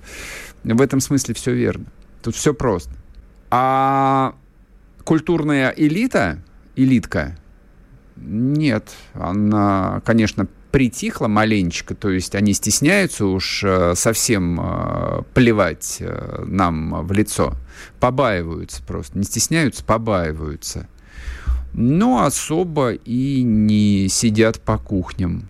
в 0.64 0.81
этом 0.81 1.01
смысле 1.01 1.35
все 1.35 1.53
верно. 1.53 1.87
Тут 2.22 2.35
все 2.35 2.55
просто. 2.55 2.93
А 3.51 4.35
культурная 5.05 5.72
элита, 5.77 6.43
элитка, 6.77 7.37
Нет, 8.16 8.91
она, 9.12 10.01
конечно, 10.05 10.49
притихла 10.75 11.29
маленечко, 11.29 11.95
то 11.95 12.11
есть 12.11 12.35
они 12.35 12.53
стесняются 12.53 13.27
уж 13.27 13.62
э, 13.62 13.95
совсем 13.95 14.59
э, 14.61 15.22
плевать 15.33 15.99
э, 16.01 16.43
нам 16.49 17.07
в 17.07 17.12
лицо, 17.12 17.55
побаиваются 18.01 18.83
просто, 18.83 19.16
не 19.16 19.22
стесняются, 19.22 19.85
побаиваются. 19.85 20.89
Но 21.75 22.25
особо 22.25 22.91
и 22.91 23.45
не 23.45 24.09
сидят 24.09 24.61
по 24.62 24.77
кухням 24.77 25.49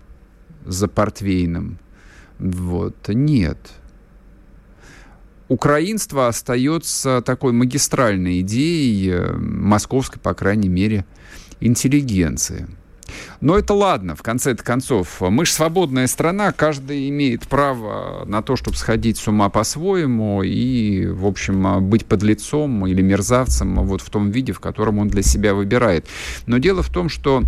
за 0.63 0.87
портвейном. 0.87 1.79
Вот, 2.37 3.07
нет. 3.07 3.57
Украинство 5.47 6.27
остается 6.27 7.23
такой 7.25 7.51
магистральной 7.51 8.41
идеей 8.41 9.31
московской, 9.39 10.21
по 10.21 10.35
крайней 10.35 10.69
мере, 10.69 11.03
интеллигенции. 11.61 12.67
Но 13.41 13.57
это 13.57 13.73
ладно, 13.73 14.15
в 14.15 14.23
конце 14.23 14.55
концов. 14.55 15.21
Мы 15.21 15.45
же 15.45 15.51
свободная 15.51 16.07
страна, 16.07 16.51
каждый 16.51 17.09
имеет 17.09 17.47
право 17.47 18.25
на 18.25 18.41
то, 18.41 18.55
чтобы 18.55 18.77
сходить 18.77 19.17
с 19.17 19.27
ума 19.27 19.49
по-своему 19.49 20.43
и, 20.43 21.05
в 21.07 21.25
общем, 21.25 21.87
быть 21.87 22.05
под 22.05 22.23
лицом 22.23 22.87
или 22.87 23.01
мерзавцем 23.01 23.75
вот 23.85 24.01
в 24.01 24.09
том 24.09 24.31
виде, 24.31 24.53
в 24.53 24.59
котором 24.59 24.99
он 24.99 25.07
для 25.07 25.21
себя 25.21 25.53
выбирает. 25.53 26.05
Но 26.47 26.57
дело 26.57 26.81
в 26.81 26.89
том, 26.89 27.09
что 27.09 27.43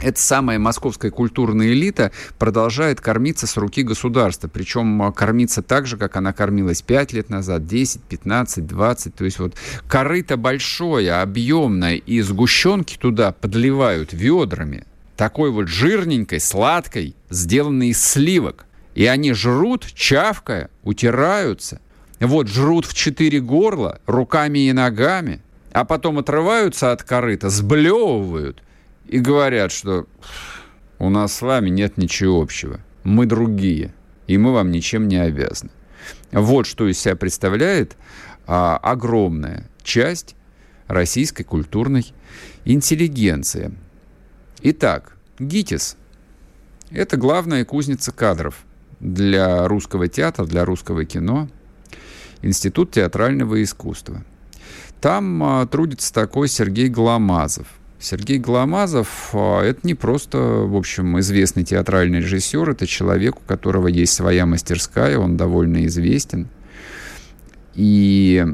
эта 0.00 0.20
самая 0.20 0.60
московская 0.60 1.10
культурная 1.10 1.72
элита 1.72 2.12
продолжает 2.38 3.00
кормиться 3.00 3.48
с 3.48 3.56
руки 3.56 3.82
государства. 3.82 4.46
Причем 4.46 5.12
кормиться 5.12 5.60
так 5.60 5.86
же, 5.88 5.96
как 5.96 6.14
она 6.14 6.32
кормилась 6.32 6.82
5 6.82 7.12
лет 7.14 7.30
назад, 7.30 7.66
10, 7.66 8.02
15, 8.02 8.64
20. 8.64 9.14
То 9.16 9.24
есть 9.24 9.40
вот 9.40 9.54
корыто 9.88 10.36
большое, 10.36 11.14
объемное, 11.14 11.96
и 11.96 12.20
сгущенки 12.20 12.96
туда 12.96 13.32
подливают 13.32 14.12
ведрами. 14.12 14.84
Такой 15.18 15.50
вот 15.50 15.66
жирненькой, 15.66 16.38
сладкой, 16.38 17.16
сделанной 17.28 17.88
из 17.88 18.00
сливок. 18.00 18.66
И 18.94 19.04
они 19.04 19.32
жрут, 19.32 19.84
чавкая, 19.92 20.70
утираются. 20.84 21.80
Вот 22.20 22.46
жрут 22.46 22.86
в 22.86 22.94
четыре 22.94 23.40
горла, 23.40 24.00
руками 24.06 24.68
и 24.68 24.72
ногами, 24.72 25.40
а 25.72 25.84
потом 25.84 26.18
отрываются 26.18 26.92
от 26.92 27.02
корыта, 27.02 27.50
сблевывают 27.50 28.62
и 29.08 29.18
говорят, 29.18 29.72
что 29.72 30.06
у 31.00 31.10
нас 31.10 31.34
с 31.34 31.42
вами 31.42 31.68
нет 31.68 31.96
ничего 31.96 32.40
общего. 32.40 32.78
Мы 33.02 33.26
другие, 33.26 33.92
и 34.28 34.38
мы 34.38 34.52
вам 34.52 34.70
ничем 34.70 35.08
не 35.08 35.16
обязаны. 35.16 35.72
Вот 36.30 36.64
что 36.66 36.86
из 36.86 37.00
себя 37.00 37.16
представляет 37.16 37.96
а, 38.46 38.76
огромная 38.76 39.68
часть 39.82 40.36
российской 40.86 41.42
культурной 41.42 42.06
интеллигенции. 42.64 43.72
Итак, 44.60 45.16
ГИТИС– 45.38 45.96
это 46.90 47.16
главная 47.16 47.64
кузница 47.64 48.10
кадров 48.10 48.56
для 48.98 49.68
русского 49.68 50.08
театра, 50.08 50.46
для 50.46 50.64
русского 50.64 51.04
кино, 51.04 51.48
Институт 52.42 52.90
театрального 52.90 53.62
искусства. 53.62 54.24
Там 55.00 55.42
а, 55.44 55.66
трудится 55.66 56.12
такой 56.12 56.48
Сергей 56.48 56.88
Гломазов. 56.88 57.68
Сергей 58.00 58.38
Голомазов 58.38 59.30
а,— 59.32 59.62
это 59.62 59.80
не 59.84 59.94
просто, 59.94 60.38
в 60.38 60.76
общем, 60.76 61.20
известный 61.20 61.62
театральный 61.62 62.18
режиссер, 62.18 62.70
это 62.70 62.86
человек, 62.86 63.36
у 63.36 63.40
которого 63.40 63.86
есть 63.86 64.12
своя 64.12 64.44
мастерская, 64.44 65.18
он 65.18 65.36
довольно 65.36 65.86
известен. 65.86 66.48
И, 67.74 68.44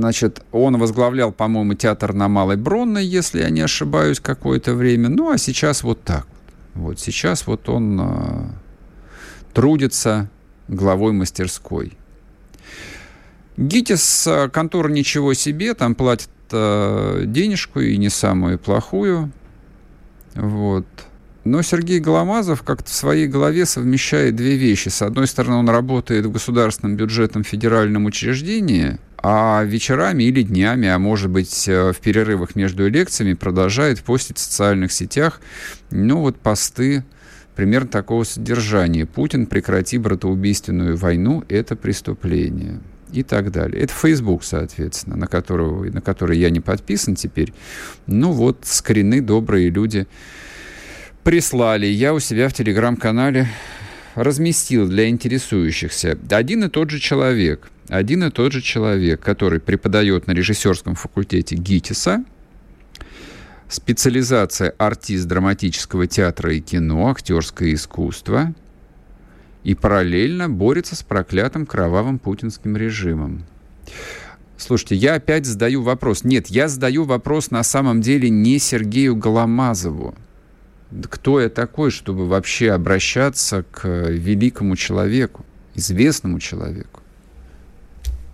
значит, 0.00 0.42
он 0.52 0.78
возглавлял, 0.78 1.32
по-моему, 1.32 1.74
театр 1.74 2.12
на 2.12 2.28
Малой 2.28 2.56
Бронной, 2.56 3.04
если 3.04 3.40
я 3.40 3.50
не 3.50 3.60
ошибаюсь, 3.60 4.20
какое-то 4.20 4.74
время. 4.74 5.08
Ну, 5.08 5.30
а 5.30 5.38
сейчас 5.38 5.82
вот 5.82 6.02
так. 6.02 6.26
Вот 6.74 6.98
сейчас 6.98 7.46
вот 7.46 7.68
он 7.68 8.00
э, 8.00 8.44
трудится 9.52 10.28
главой 10.68 11.12
мастерской. 11.12 11.92
ГИТИС 13.56 14.26
а, 14.26 14.48
контора 14.48 14.88
ничего 14.88 15.34
себе, 15.34 15.74
там 15.74 15.94
платят 15.94 16.30
э, 16.50 17.24
денежку 17.26 17.80
и 17.80 17.96
не 17.96 18.08
самую 18.08 18.58
плохую. 18.58 19.30
Вот. 20.34 20.86
Но 21.44 21.62
Сергей 21.62 22.00
Голомазов 22.00 22.62
как-то 22.62 22.90
в 22.90 22.94
своей 22.94 23.26
голове 23.26 23.66
совмещает 23.66 24.36
две 24.36 24.56
вещи. 24.56 24.88
С 24.88 25.02
одной 25.02 25.26
стороны, 25.26 25.56
он 25.56 25.68
работает 25.68 26.26
в 26.26 26.32
государственном 26.32 26.96
бюджетном 26.96 27.44
федеральном 27.44 28.04
учреждении, 28.04 28.98
а 29.22 29.62
вечерами 29.64 30.24
или 30.24 30.42
днями, 30.42 30.88
а 30.88 30.98
может 30.98 31.30
быть 31.30 31.68
э, 31.68 31.92
в 31.92 32.00
перерывах 32.00 32.56
между 32.56 32.88
лекциями 32.88 33.34
продолжает 33.34 34.02
постить 34.02 34.38
в 34.38 34.40
социальных 34.40 34.92
сетях, 34.92 35.40
ну 35.90 36.20
вот 36.20 36.38
посты 36.38 37.04
примерно 37.54 37.88
такого 37.88 38.24
содержания. 38.24 39.04
Путин 39.04 39.46
прекрати 39.46 39.98
братоубийственную 39.98 40.96
войну, 40.96 41.44
это 41.48 41.76
преступление 41.76 42.80
и 43.12 43.22
так 43.22 43.50
далее. 43.50 43.82
Это 43.82 43.92
Facebook, 43.92 44.44
соответственно, 44.44 45.16
на, 45.16 45.26
которого, 45.26 45.84
на 45.84 46.00
который 46.00 46.38
я 46.38 46.48
не 46.50 46.60
подписан 46.60 47.16
теперь. 47.16 47.52
Ну 48.06 48.32
вот, 48.32 48.60
скрины 48.62 49.20
добрые 49.20 49.68
люди 49.68 50.06
прислали. 51.24 51.86
Я 51.86 52.14
у 52.14 52.20
себя 52.20 52.48
в 52.48 52.54
телеграм-канале 52.54 53.48
разместил 54.14 54.88
для 54.88 55.08
интересующихся. 55.08 56.18
Один 56.30 56.64
и 56.64 56.68
тот 56.68 56.90
же 56.90 56.98
человек, 56.98 57.70
один 57.88 58.24
и 58.24 58.30
тот 58.30 58.52
же 58.52 58.60
человек, 58.60 59.20
который 59.20 59.60
преподает 59.60 60.26
на 60.26 60.32
режиссерском 60.32 60.94
факультете 60.94 61.56
ГИТИСа, 61.56 62.24
специализация 63.68 64.74
артист 64.78 65.26
драматического 65.26 66.06
театра 66.06 66.54
и 66.54 66.60
кино, 66.60 67.08
актерское 67.08 67.74
искусство– 67.74 68.54
и 69.64 69.74
параллельно 69.74 70.48
борется 70.48 70.96
с 70.96 71.02
проклятым 71.02 71.66
кровавым 71.66 72.18
путинским 72.18 72.76
режимом. 72.76 73.44
Слушайте, 74.56 74.96
я 74.96 75.14
опять 75.14 75.46
задаю 75.46 75.82
вопрос. 75.82 76.24
Нет, 76.24 76.48
я 76.48 76.68
задаю 76.68 77.04
вопрос 77.04 77.50
на 77.50 77.62
самом 77.62 78.00
деле 78.00 78.28
не 78.28 78.58
Сергею 78.58 79.16
Голомазову. 79.16 80.14
Кто 81.08 81.40
я 81.40 81.48
такой, 81.48 81.90
чтобы 81.90 82.26
вообще 82.26 82.72
обращаться 82.72 83.64
к 83.70 83.86
великому 84.08 84.76
человеку, 84.76 85.44
известному 85.74 86.40
человеку? 86.40 87.00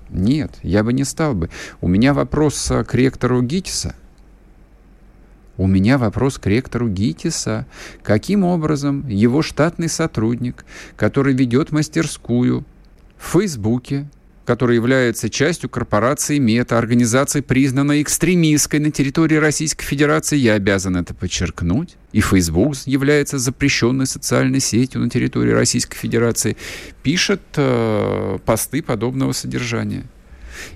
Нет, 0.09 0.53
я 0.63 0.83
бы 0.83 0.93
не 0.93 1.05
стал 1.05 1.35
бы. 1.35 1.51
У 1.81 1.89
меня 1.89 2.15
вопрос 2.15 2.73
к 2.87 2.95
ректору 2.95 3.43
ГИТИСа– 3.43 3.95
у 5.59 5.67
меня 5.67 5.97
вопрос 5.97 6.39
к 6.39 6.47
ректору 6.47 6.89
ГИТИСа. 6.89 7.67
Каким 8.03 8.45
образом 8.45 9.07
его 9.09 9.43
штатный 9.43 9.89
сотрудник, 9.89 10.67
который 10.97 11.35
ведет 11.35 11.73
мастерскую 11.73 12.65
в 13.17 13.33
Фейсбуке, 13.33 14.09
который 14.47 14.77
является 14.77 15.29
частью 15.29 15.69
корпорации 15.69 16.39
МЕТА, 16.39 16.79
организации, 16.79 17.41
признанной 17.41 18.01
экстремистской 18.03 18.79
на 18.79 18.91
территории 18.91 19.37
Российской 19.37 19.85
Федерации, 19.85 20.37
я 20.37 20.55
обязан 20.55 20.97
это 20.97 21.13
подчеркнуть, 21.13 21.97
и 22.13 22.21
Facebook 22.21 22.77
является 22.87 23.39
запрещенной 23.39 24.07
социальной 24.07 24.61
сетью 24.61 25.01
на 25.01 25.11
территории 25.11 25.51
Российской 25.51 25.99
Федерации, 25.99 26.57
пишет 27.03 27.43
э, 27.57 28.39
посты 28.47 28.83
подобного 28.83 29.33
содержания. 29.33 30.05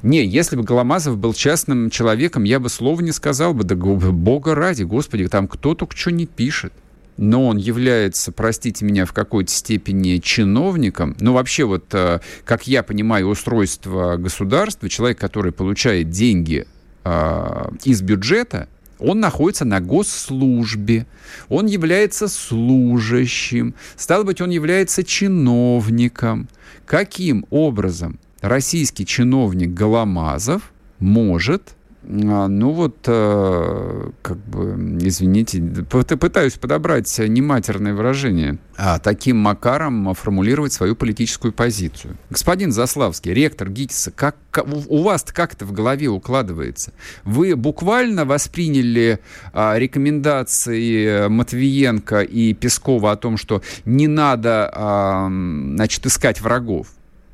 Не, 0.03 0.27
если 0.27 0.57
бы 0.57 0.63
Голомазов 0.63 1.17
был 1.17 1.33
частным 1.33 1.89
человеком, 1.89 2.45
я 2.45 2.61
бы 2.61 2.69
слова 2.69 3.01
не 3.01 3.13
сказал 3.13 3.55
бы, 3.55 3.65
да 3.65 3.77
бога 3.77 4.55
ради, 4.55 4.83
господи, 4.83 5.27
там 5.29 5.49
кто 5.49 5.75
только 5.75 5.97
что 5.97 6.11
не 6.11 6.27
пишет 6.27 6.73
но 7.21 7.47
он 7.47 7.59
является, 7.59 8.33
простите 8.33 8.85
меня, 8.85 9.05
в 9.05 9.13
какой-то 9.13 9.53
степени 9.53 10.17
чиновником. 10.19 11.15
Ну, 11.21 11.35
вообще, 11.35 11.65
вот, 11.65 11.85
э, 11.93 12.21
как 12.45 12.67
я 12.67 12.83
понимаю, 12.83 13.29
устройство 13.29 14.17
государства, 14.17 14.89
человек, 14.89 15.19
который 15.19 15.53
получает 15.53 16.09
деньги 16.09 16.67
э, 17.05 17.65
из 17.85 18.01
бюджета, 18.01 18.69
он 18.99 19.21
находится 19.21 19.67
на 19.67 19.81
госслужбе, 19.81 21.07
он 21.51 21.67
является 21.67 22.27
служащим, 22.27 23.75
стало 23.97 24.25
быть, 24.25 24.41
он 24.41 24.49
является 24.49 25.05
чиновником. 25.05 26.49
Каким 26.87 27.45
образом 27.51 28.19
российский 28.41 29.05
чиновник 29.05 29.75
Голомазов 29.75 30.73
может 30.99 31.75
ну 32.03 32.71
вот, 32.71 32.97
э, 33.07 34.11
как 34.23 34.39
бы, 34.39 34.99
извините, 35.01 35.61
пытаюсь 35.89 36.55
подобрать 36.55 37.19
нематерное 37.19 37.93
выражение, 37.93 38.59
а 38.77 38.99
таким 38.99 39.37
макаром 39.37 40.15
формулировать 40.15 40.73
свою 40.73 40.97
политическую 40.97 41.53
позицию. 41.53 42.17
Господин 42.31 42.73
Заславский, 42.73 43.35
ректор 43.35 43.69
ГИТИСа, 43.69 44.13
как, 44.13 44.37
у 44.65 45.03
вас 45.03 45.25
как 45.25 45.53
это 45.53 45.67
в 45.67 45.73
голове 45.73 46.09
укладывается? 46.09 46.93
Вы 47.25 47.55
буквально 47.55 48.25
восприняли 48.25 49.21
а, 49.53 49.77
рекомендации 49.79 51.29
Матвиенко 51.29 52.23
и 52.23 52.55
Пескова 52.55 53.13
о 53.13 53.17
том, 53.17 53.37
что 53.37 53.63
не 53.85 54.09
надо, 54.09 54.71
а, 54.75 55.29
значит, 55.29 56.07
искать 56.07 56.41
врагов? 56.41 56.89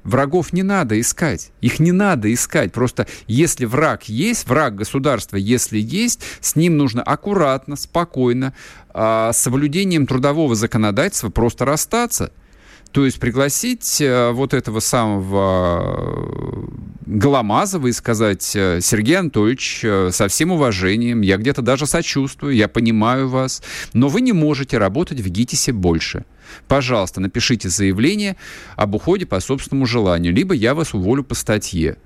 Врагов 0.06 0.52
не 0.52 0.62
надо 0.62 0.98
искать. 1.00 1.50
Их 1.60 1.80
не 1.80 1.92
надо 1.92 2.32
искать. 2.32 2.72
Просто 2.72 3.06
если 3.26 3.64
враг 3.64 4.04
есть, 4.04 4.48
враг 4.48 4.76
государства, 4.76 5.36
если 5.36 5.78
есть, 5.78 6.20
с 6.40 6.54
ним 6.54 6.76
нужно 6.76 7.02
аккуратно, 7.02 7.76
спокойно, 7.76 8.54
э, 8.94 9.30
с 9.32 9.36
соблюдением 9.36 10.06
трудового 10.06 10.54
законодательства 10.54 11.28
просто 11.28 11.64
расстаться. 11.64 12.32
То 12.92 13.04
есть 13.04 13.18
пригласить 13.18 14.00
э, 14.00 14.30
вот 14.30 14.54
этого 14.54 14.80
самого 14.80 16.70
Голомазова 17.04 17.88
и 17.88 17.92
сказать, 17.92 18.54
э, 18.54 18.80
Сергей 18.80 19.18
Анатольевич, 19.18 19.80
э, 19.82 20.10
со 20.12 20.28
всем 20.28 20.52
уважением, 20.52 21.20
я 21.20 21.36
где-то 21.36 21.62
даже 21.62 21.86
сочувствую, 21.86 22.54
я 22.54 22.68
понимаю 22.68 23.28
вас, 23.28 23.62
но 23.92 24.08
вы 24.08 24.20
не 24.20 24.32
можете 24.32 24.78
работать 24.78 25.20
в 25.20 25.28
ГИТИСе 25.28 25.72
больше. 25.72 26.24
Пожалуйста, 26.68 27.20
напишите 27.20 27.68
заявление 27.68 28.36
об 28.76 28.94
уходе 28.94 29.26
по 29.26 29.40
собственному 29.40 29.86
желанию, 29.86 30.32
либо 30.32 30.54
я 30.54 30.74
вас 30.74 30.94
уволю 30.94 31.24
по 31.24 31.34
статье. 31.34 31.96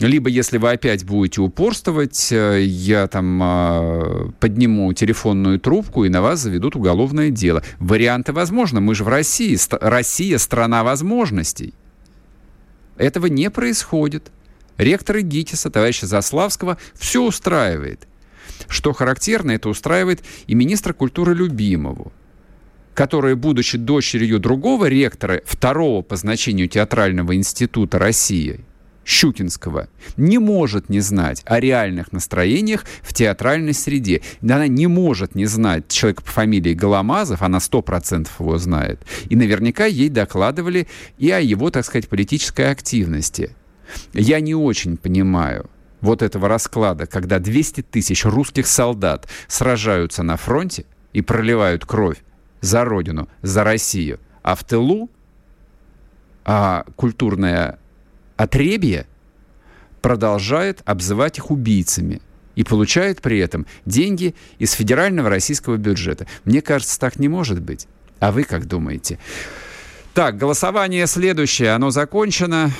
Либо, 0.00 0.28
если 0.28 0.58
вы 0.58 0.72
опять 0.72 1.04
будете 1.04 1.40
упорствовать, 1.40 2.32
э, 2.32 2.62
я 2.64 3.06
там 3.06 3.40
э, 3.42 4.30
подниму 4.40 4.92
телефонную 4.92 5.60
трубку 5.60 6.04
и 6.04 6.08
на 6.08 6.20
вас 6.20 6.40
заведут 6.40 6.74
уголовное 6.74 7.30
дело. 7.30 7.62
Варианты 7.78 8.32
возможны. 8.32 8.80
Мы 8.80 8.96
же 8.96 9.04
в 9.04 9.08
России. 9.08 9.56
Россия– 9.80 10.38
страна 10.38 10.82
возможностей. 10.82 11.74
Этого 12.96 13.26
не 13.26 13.50
происходит. 13.50 14.32
Ректоры 14.78 15.22
ГИТИСа, 15.22 15.70
товарища 15.70 16.06
Заславского, 16.06 16.76
все 16.94 17.22
устраивает. 17.22 18.08
Что 18.68 18.92
характерно, 18.92 19.52
это 19.52 19.68
устраивает 19.68 20.24
и 20.48 20.56
министра 20.56 20.92
культуры 20.92 21.34
Любимову 21.34 22.12
которая, 22.94 23.34
будучи 23.34 23.76
дочерью 23.76 24.38
другого 24.38 24.86
ректора, 24.86 25.42
второго 25.44 26.02
по 26.02 26.16
значению 26.16 26.68
театрального 26.68 27.34
института 27.34 27.98
России, 27.98 28.60
Щукинского, 29.04 29.88
не 30.16 30.38
может 30.38 30.88
не 30.88 31.00
знать 31.00 31.42
о 31.44 31.60
реальных 31.60 32.12
настроениях 32.12 32.84
в 33.02 33.12
театральной 33.12 33.74
среде. 33.74 34.22
Она 34.40 34.66
не 34.66 34.86
может 34.86 35.34
не 35.34 35.44
знать 35.44 35.88
человека 35.88 36.22
по 36.22 36.30
фамилии 36.30 36.72
Голомазов, 36.72 37.42
она 37.42 37.60
сто 37.60 37.82
процентов 37.82 38.40
его 38.40 38.56
знает. 38.56 39.00
И 39.28 39.36
наверняка 39.36 39.84
ей 39.84 40.08
докладывали 40.08 40.88
и 41.18 41.30
о 41.30 41.40
его, 41.40 41.70
так 41.70 41.84
сказать, 41.84 42.08
политической 42.08 42.70
активности. 42.70 43.50
Я 44.14 44.40
не 44.40 44.54
очень 44.54 44.96
понимаю, 44.96 45.68
вот 46.00 46.22
этого 46.22 46.48
расклада, 46.48 47.06
когда 47.06 47.38
200 47.38 47.82
тысяч 47.82 48.24
русских 48.24 48.66
солдат 48.66 49.28
сражаются 49.48 50.22
на 50.22 50.38
фронте 50.38 50.86
и 51.12 51.20
проливают 51.20 51.84
кровь 51.84 52.18
за 52.64 52.84
Родину, 52.84 53.28
за 53.42 53.62
Россию, 53.64 54.20
а 54.42 54.54
в 54.54 54.64
тылу 54.64 55.10
а 56.44 56.84
культурное 56.96 57.78
отребье 58.36 59.06
продолжает 60.02 60.82
обзывать 60.84 61.38
их 61.38 61.50
убийцами 61.50 62.20
и 62.54 62.62
получает 62.62 63.22
при 63.22 63.38
этом 63.38 63.66
деньги 63.86 64.34
из 64.58 64.72
федерального 64.72 65.30
российского 65.30 65.76
бюджета. 65.76 66.26
Мне 66.44 66.60
кажется, 66.60 67.00
так 67.00 67.18
не 67.18 67.28
может 67.28 67.60
быть. 67.60 67.86
А 68.20 68.30
вы 68.30 68.44
как 68.44 68.66
думаете? 68.66 69.18
Так, 70.12 70.36
голосование 70.36 71.06
следующее, 71.06 71.72
оно 71.72 71.90
закончено. 71.90 72.70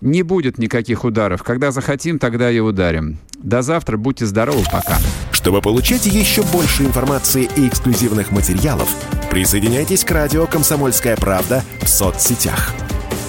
Не 0.00 0.22
будет 0.22 0.58
никаких 0.58 1.04
ударов. 1.04 1.42
Когда 1.42 1.70
захотим, 1.72 2.18
тогда 2.18 2.50
и 2.50 2.58
ударим. 2.58 3.18
До 3.36 3.62
завтра, 3.62 3.96
будьте 3.96 4.26
здоровы, 4.26 4.64
пока. 4.72 4.98
Чтобы 5.32 5.60
получать 5.60 6.06
еще 6.06 6.42
больше 6.42 6.84
информации 6.84 7.48
и 7.56 7.68
эксклюзивных 7.68 8.30
материалов, 8.30 8.88
присоединяйтесь 9.30 10.04
к 10.04 10.10
радио 10.10 10.46
«Комсомольская 10.46 11.16
правда» 11.16 11.62
в 11.82 11.88
соцсетях– 11.88 12.74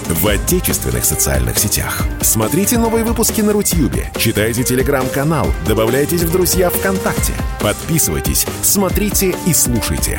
в 0.08 0.26
отечественных 0.26 1.04
социальных 1.04 1.58
сетях. 1.58 2.02
Смотрите 2.20 2.78
новые 2.78 3.04
выпуски 3.04 3.40
на 3.40 3.52
Рутьюбе, 3.52 4.10
читайте 4.16 4.62
телеграм-канал, 4.62 5.46
добавляйтесь 5.66 6.22
в 6.22 6.32
друзья 6.32 6.70
ВКонтакте, 6.70 7.32
подписывайтесь, 7.60 8.46
смотрите 8.62 9.34
и 9.46 9.52
слушайте. 9.52 10.18